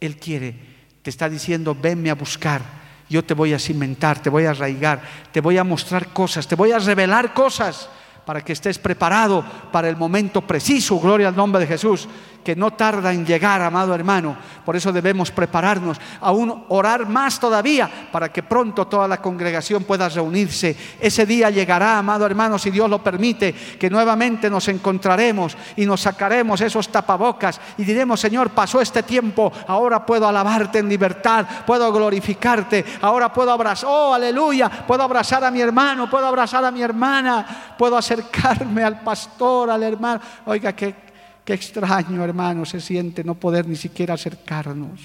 Él 0.00 0.16
quiere, 0.16 0.56
te 1.02 1.10
está 1.10 1.28
diciendo, 1.28 1.74
venme 1.78 2.08
a 2.08 2.14
buscar 2.14 2.81
yo 3.12 3.22
te 3.22 3.34
voy 3.34 3.52
a 3.52 3.58
cimentar, 3.58 4.20
te 4.20 4.30
voy 4.30 4.46
a 4.46 4.50
arraigar, 4.50 5.02
te 5.30 5.42
voy 5.42 5.58
a 5.58 5.64
mostrar 5.64 6.08
cosas, 6.08 6.48
te 6.48 6.56
voy 6.56 6.72
a 6.72 6.78
revelar 6.78 7.34
cosas 7.34 7.90
para 8.24 8.40
que 8.40 8.52
estés 8.52 8.78
preparado 8.78 9.44
para 9.70 9.88
el 9.88 9.96
momento 9.96 10.42
preciso, 10.42 10.98
gloria 10.98 11.28
al 11.28 11.36
nombre 11.36 11.60
de 11.60 11.66
Jesús, 11.66 12.08
que 12.42 12.56
no 12.56 12.72
tarda 12.72 13.12
en 13.12 13.24
llegar, 13.24 13.62
amado 13.62 13.94
hermano. 13.94 14.36
Por 14.64 14.76
eso 14.76 14.92
debemos 14.92 15.30
prepararnos, 15.30 15.98
aún 16.20 16.64
orar 16.68 17.06
más 17.08 17.38
todavía, 17.38 18.08
para 18.10 18.32
que 18.32 18.42
pronto 18.42 18.86
toda 18.86 19.08
la 19.08 19.22
congregación 19.22 19.84
pueda 19.84 20.08
reunirse. 20.08 20.76
Ese 21.00 21.24
día 21.26 21.50
llegará, 21.50 21.98
amado 21.98 22.26
hermano, 22.26 22.58
si 22.58 22.70
Dios 22.70 22.90
lo 22.90 23.02
permite, 23.02 23.52
que 23.52 23.90
nuevamente 23.90 24.50
nos 24.50 24.68
encontraremos 24.68 25.56
y 25.76 25.86
nos 25.86 26.00
sacaremos 26.00 26.60
esos 26.60 26.88
tapabocas 26.88 27.60
y 27.78 27.84
diremos, 27.84 28.20
Señor, 28.20 28.50
pasó 28.50 28.80
este 28.80 29.02
tiempo, 29.02 29.52
ahora 29.66 30.04
puedo 30.04 30.26
alabarte 30.26 30.78
en 30.78 30.88
libertad, 30.88 31.46
puedo 31.66 31.92
glorificarte, 31.92 32.84
ahora 33.00 33.32
puedo 33.32 33.52
abrazar, 33.52 33.88
oh, 33.90 34.14
aleluya, 34.14 34.68
puedo 34.68 35.02
abrazar 35.02 35.44
a 35.44 35.50
mi 35.50 35.60
hermano, 35.60 36.10
puedo 36.10 36.26
abrazar 36.26 36.64
a 36.64 36.70
mi 36.70 36.82
hermana, 36.82 37.74
puedo 37.78 37.96
acercarme 38.12 38.82
al 38.82 39.00
pastor, 39.00 39.70
al 39.70 39.82
hermano. 39.82 40.20
Oiga, 40.46 40.72
que 40.74 41.12
Qué 41.44 41.54
extraño, 41.54 42.22
hermano, 42.22 42.64
se 42.64 42.80
siente 42.80 43.24
no 43.24 43.34
poder 43.34 43.66
ni 43.66 43.74
siquiera 43.74 44.14
acercarnos. 44.14 45.00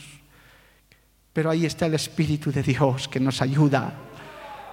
Pero 1.34 1.50
ahí 1.50 1.66
está 1.66 1.88
el 1.88 1.96
Espíritu 1.96 2.52
de 2.52 2.62
Dios 2.62 3.08
que 3.08 3.20
nos 3.20 3.42
ayuda, 3.42 3.94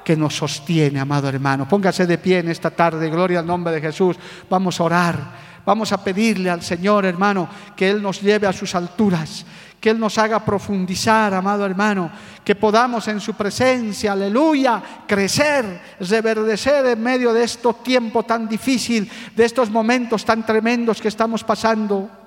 que 0.05 0.17
nos 0.17 0.37
sostiene, 0.37 1.01
amado 1.01 1.29
hermano. 1.29 1.67
Póngase 1.67 2.07
de 2.07 2.19
pie 2.19 2.41
en 2.41 2.51
esta 2.51 2.71
tarde, 2.71 3.09
gloria 3.09 3.39
al 3.39 3.47
nombre 3.47 3.73
de 3.73 3.81
Jesús. 3.81 4.17
Vamos 4.51 4.79
a 4.79 4.85
orar, 4.85 5.19
vamos 5.65 5.91
a 5.93 6.05
pedirle 6.05 6.51
al 6.51 6.63
Señor, 6.63 7.07
hermano, 7.07 7.49
que 7.75 7.89
Él 7.89 8.03
nos 8.03 8.21
lleve 8.21 8.47
a 8.47 8.53
sus 8.53 8.75
alturas, 8.75 9.47
que 9.85 9.91
Él 9.91 10.01
nos 10.01 10.17
haga 10.17 10.43
profundizar, 10.43 11.35
amado 11.35 11.67
hermano, 11.67 12.11
que 12.43 12.55
podamos 12.55 13.07
en 13.09 13.21
su 13.21 13.35
presencia, 13.35 14.13
aleluya, 14.13 14.83
crecer, 15.07 15.79
reverdecer 16.01 16.87
en 16.87 17.03
medio 17.03 17.35
de 17.35 17.45
este 17.45 17.71
tiempo 17.85 18.23
tan 18.23 18.49
difícil, 18.49 19.07
de 19.37 19.45
estos 19.45 19.69
momentos 19.69 20.25
tan 20.25 20.47
tremendos 20.47 21.03
que 21.03 21.09
estamos 21.09 21.45
pasando. 21.45 22.24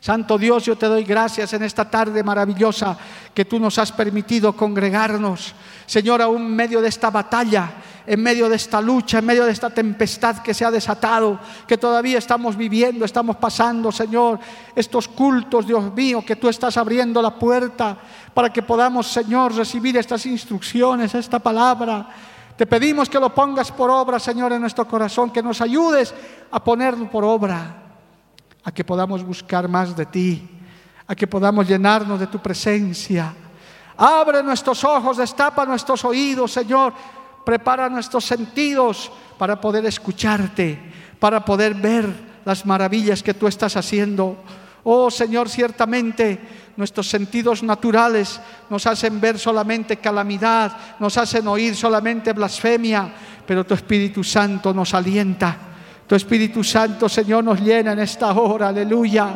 Santo 0.00 0.38
Dios, 0.38 0.64
yo 0.64 0.76
te 0.76 0.86
doy 0.86 1.02
gracias 1.02 1.52
en 1.52 1.64
esta 1.64 1.90
tarde 1.90 2.22
maravillosa 2.22 2.96
que 3.34 3.44
tú 3.44 3.58
nos 3.58 3.78
has 3.78 3.90
permitido 3.90 4.54
congregarnos. 4.54 5.54
Señor, 5.86 6.22
aún 6.22 6.42
en 6.42 6.54
medio 6.54 6.80
de 6.80 6.88
esta 6.88 7.10
batalla, 7.10 7.72
en 8.06 8.22
medio 8.22 8.48
de 8.48 8.56
esta 8.56 8.80
lucha, 8.80 9.18
en 9.18 9.26
medio 9.26 9.44
de 9.44 9.50
esta 9.50 9.70
tempestad 9.70 10.38
que 10.38 10.54
se 10.54 10.64
ha 10.64 10.70
desatado, 10.70 11.40
que 11.66 11.76
todavía 11.76 12.18
estamos 12.18 12.56
viviendo, 12.56 13.04
estamos 13.04 13.36
pasando, 13.36 13.90
Señor, 13.90 14.38
estos 14.76 15.08
cultos, 15.08 15.66
Dios 15.66 15.92
mío, 15.92 16.24
que 16.24 16.36
tú 16.36 16.48
estás 16.48 16.76
abriendo 16.76 17.20
la 17.20 17.34
puerta 17.34 17.96
para 18.32 18.52
que 18.52 18.62
podamos, 18.62 19.08
Señor, 19.08 19.54
recibir 19.54 19.96
estas 19.96 20.26
instrucciones, 20.26 21.12
esta 21.14 21.40
palabra. 21.40 22.08
Te 22.56 22.66
pedimos 22.66 23.08
que 23.08 23.18
lo 23.18 23.34
pongas 23.34 23.72
por 23.72 23.90
obra, 23.90 24.20
Señor, 24.20 24.52
en 24.52 24.60
nuestro 24.60 24.86
corazón, 24.86 25.32
que 25.32 25.42
nos 25.42 25.60
ayudes 25.60 26.14
a 26.52 26.62
ponerlo 26.62 27.10
por 27.10 27.24
obra 27.24 27.87
a 28.68 28.70
que 28.70 28.84
podamos 28.84 29.24
buscar 29.24 29.66
más 29.66 29.96
de 29.96 30.04
ti, 30.04 30.46
a 31.06 31.16
que 31.16 31.26
podamos 31.26 31.66
llenarnos 31.66 32.20
de 32.20 32.26
tu 32.26 32.38
presencia. 32.38 33.32
Abre 33.96 34.42
nuestros 34.42 34.84
ojos, 34.84 35.16
destapa 35.16 35.64
nuestros 35.64 36.04
oídos, 36.04 36.52
Señor. 36.52 36.92
Prepara 37.46 37.88
nuestros 37.88 38.26
sentidos 38.26 39.10
para 39.38 39.58
poder 39.58 39.86
escucharte, 39.86 40.78
para 41.18 41.42
poder 41.42 41.72
ver 41.72 42.12
las 42.44 42.66
maravillas 42.66 43.22
que 43.22 43.32
tú 43.32 43.46
estás 43.46 43.74
haciendo. 43.74 44.36
Oh 44.84 45.10
Señor, 45.10 45.48
ciertamente 45.48 46.38
nuestros 46.76 47.08
sentidos 47.08 47.62
naturales 47.62 48.38
nos 48.68 48.86
hacen 48.86 49.18
ver 49.18 49.38
solamente 49.38 49.96
calamidad, 49.96 50.76
nos 51.00 51.16
hacen 51.16 51.48
oír 51.48 51.74
solamente 51.74 52.34
blasfemia, 52.34 53.14
pero 53.46 53.64
tu 53.64 53.72
Espíritu 53.72 54.22
Santo 54.22 54.74
nos 54.74 54.92
alienta 54.92 55.68
tu 56.08 56.14
Espíritu 56.14 56.64
Santo, 56.64 57.06
Señor, 57.06 57.44
nos 57.44 57.60
llena 57.60 57.92
en 57.92 57.98
esta 57.98 58.32
hora, 58.32 58.68
aleluya. 58.68 59.28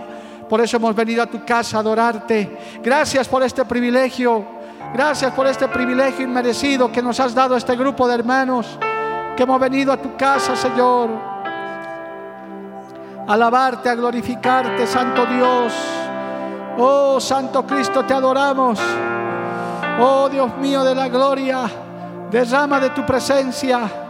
Por 0.48 0.58
eso 0.62 0.78
hemos 0.78 0.96
venido 0.96 1.22
a 1.22 1.26
tu 1.26 1.44
casa 1.44 1.76
a 1.76 1.80
adorarte. 1.80 2.80
Gracias 2.82 3.28
por 3.28 3.42
este 3.42 3.66
privilegio. 3.66 4.42
Gracias 4.94 5.32
por 5.34 5.46
este 5.46 5.68
privilegio 5.68 6.24
inmerecido 6.24 6.90
que 6.90 7.02
nos 7.02 7.20
has 7.20 7.34
dado 7.34 7.56
este 7.56 7.76
grupo 7.76 8.08
de 8.08 8.14
hermanos 8.14 8.78
que 9.36 9.42
hemos 9.42 9.60
venido 9.60 9.92
a 9.92 9.98
tu 9.98 10.16
casa, 10.16 10.56
Señor. 10.56 11.10
A 13.28 13.32
alabarte, 13.34 13.90
a 13.90 13.94
glorificarte, 13.94 14.86
Santo 14.86 15.26
Dios. 15.26 15.74
Oh, 16.78 17.20
Santo 17.20 17.66
Cristo, 17.66 18.02
te 18.06 18.14
adoramos. 18.14 18.80
Oh, 20.00 20.26
Dios 20.30 20.56
mío 20.56 20.82
de 20.84 20.94
la 20.94 21.08
gloria, 21.08 21.70
derrama 22.30 22.80
de 22.80 22.90
tu 22.90 23.04
presencia. 23.04 24.01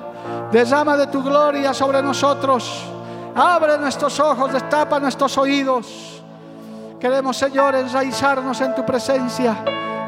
Derrama 0.53 0.99
de 0.99 1.07
tu 1.07 1.23
gloria 1.23 1.73
sobre 1.73 2.03
nosotros. 2.03 2.85
Abre 3.35 3.79
nuestros 3.79 4.21
ojos, 4.21 4.53
destapa 4.53 5.01
nuestros 5.01 5.39
oídos. 5.39 6.23
Queremos, 7.01 7.39
Señor, 7.39 7.75
enraizarnos 7.75 8.61
en 8.61 8.75
tu 8.75 8.85
presencia. 8.85 9.57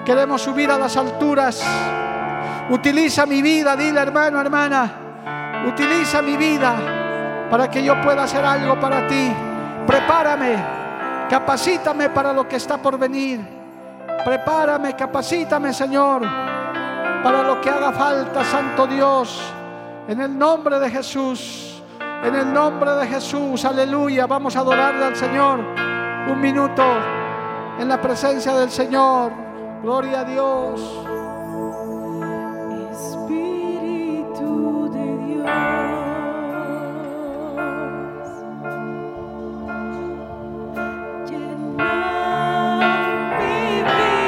Queremos 0.05 0.43
subir 0.43 0.71
a 0.71 0.79
las 0.79 0.99
alturas. 0.99 1.63
Utiliza 2.69 3.25
mi 3.25 3.41
vida, 3.41 3.75
dile 3.75 4.01
hermano, 4.01 4.39
hermana. 4.39 4.93
Utiliza 5.67 6.21
mi 6.21 6.37
vida 6.37 6.75
para 7.51 7.71
que 7.71 7.83
yo 7.83 7.99
pueda 8.03 8.25
hacer 8.25 8.45
algo 8.45 8.79
para 8.79 9.09
ti. 9.09 9.33
Prepárame, 9.87 10.63
capacítame 11.31 12.11
para 12.11 12.35
lo 12.35 12.47
que 12.47 12.57
está 12.57 12.77
por 12.77 12.99
venir. 12.99 13.41
Prepárame, 14.23 14.95
capacítame, 14.95 15.73
Señor, 15.73 16.21
para 17.23 17.43
lo 17.43 17.63
que 17.63 17.71
haga 17.71 17.93
falta, 17.93 18.45
Santo 18.45 18.87
Dios. 18.87 19.55
En 20.07 20.21
el 20.21 20.39
nombre 20.39 20.79
de 20.81 20.91
Jesús, 20.91 21.83
en 22.23 22.35
el 22.35 22.53
nombre 22.53 22.91
de 22.93 23.07
Jesús, 23.07 23.65
aleluya. 23.65 24.27
Vamos 24.27 24.55
a 24.55 24.61
adorarle 24.61 25.03
al 25.03 25.17
Señor 25.17 25.61
un 25.61 26.41
minuto 26.41 26.83
en 27.79 27.89
la 27.89 27.99
presencia 27.99 28.53
del 28.55 28.71
Señor. 28.71 29.33
Gloria 29.83 30.21
a 30.21 30.25
Dios. 30.25 30.79
Espíritu 32.93 34.91
de 34.93 35.17
Dios. 35.25 35.47
Llena 41.31 42.79
mi 43.41 43.83
vida. 43.83 44.21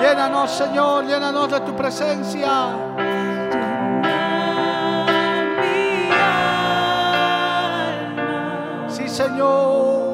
Llénanos, 0.00 0.50
Señor, 0.50 1.04
llénanos 1.04 1.50
de 1.50 1.60
tu 1.60 1.76
presencia. 1.76 2.93
Señor. 9.14 10.13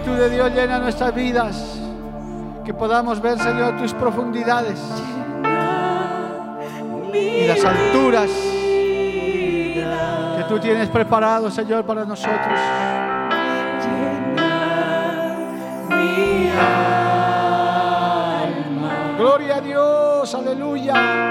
Espíritu 0.00 0.22
de 0.22 0.30
Dios 0.30 0.52
llena 0.54 0.78
nuestras 0.78 1.14
vidas. 1.14 1.78
Que 2.64 2.72
podamos 2.72 3.20
ver, 3.20 3.38
Señor, 3.38 3.76
tus 3.76 3.92
profundidades 3.92 4.80
y 7.12 7.46
las 7.46 7.62
alturas 7.64 8.30
que 10.36 10.44
tú 10.48 10.58
tienes 10.58 10.88
preparado, 10.88 11.50
Señor, 11.50 11.84
para 11.84 12.04
nosotros. 12.06 12.58
Gloria 19.18 19.56
a 19.56 19.60
Dios, 19.60 20.34
aleluya. 20.34 21.30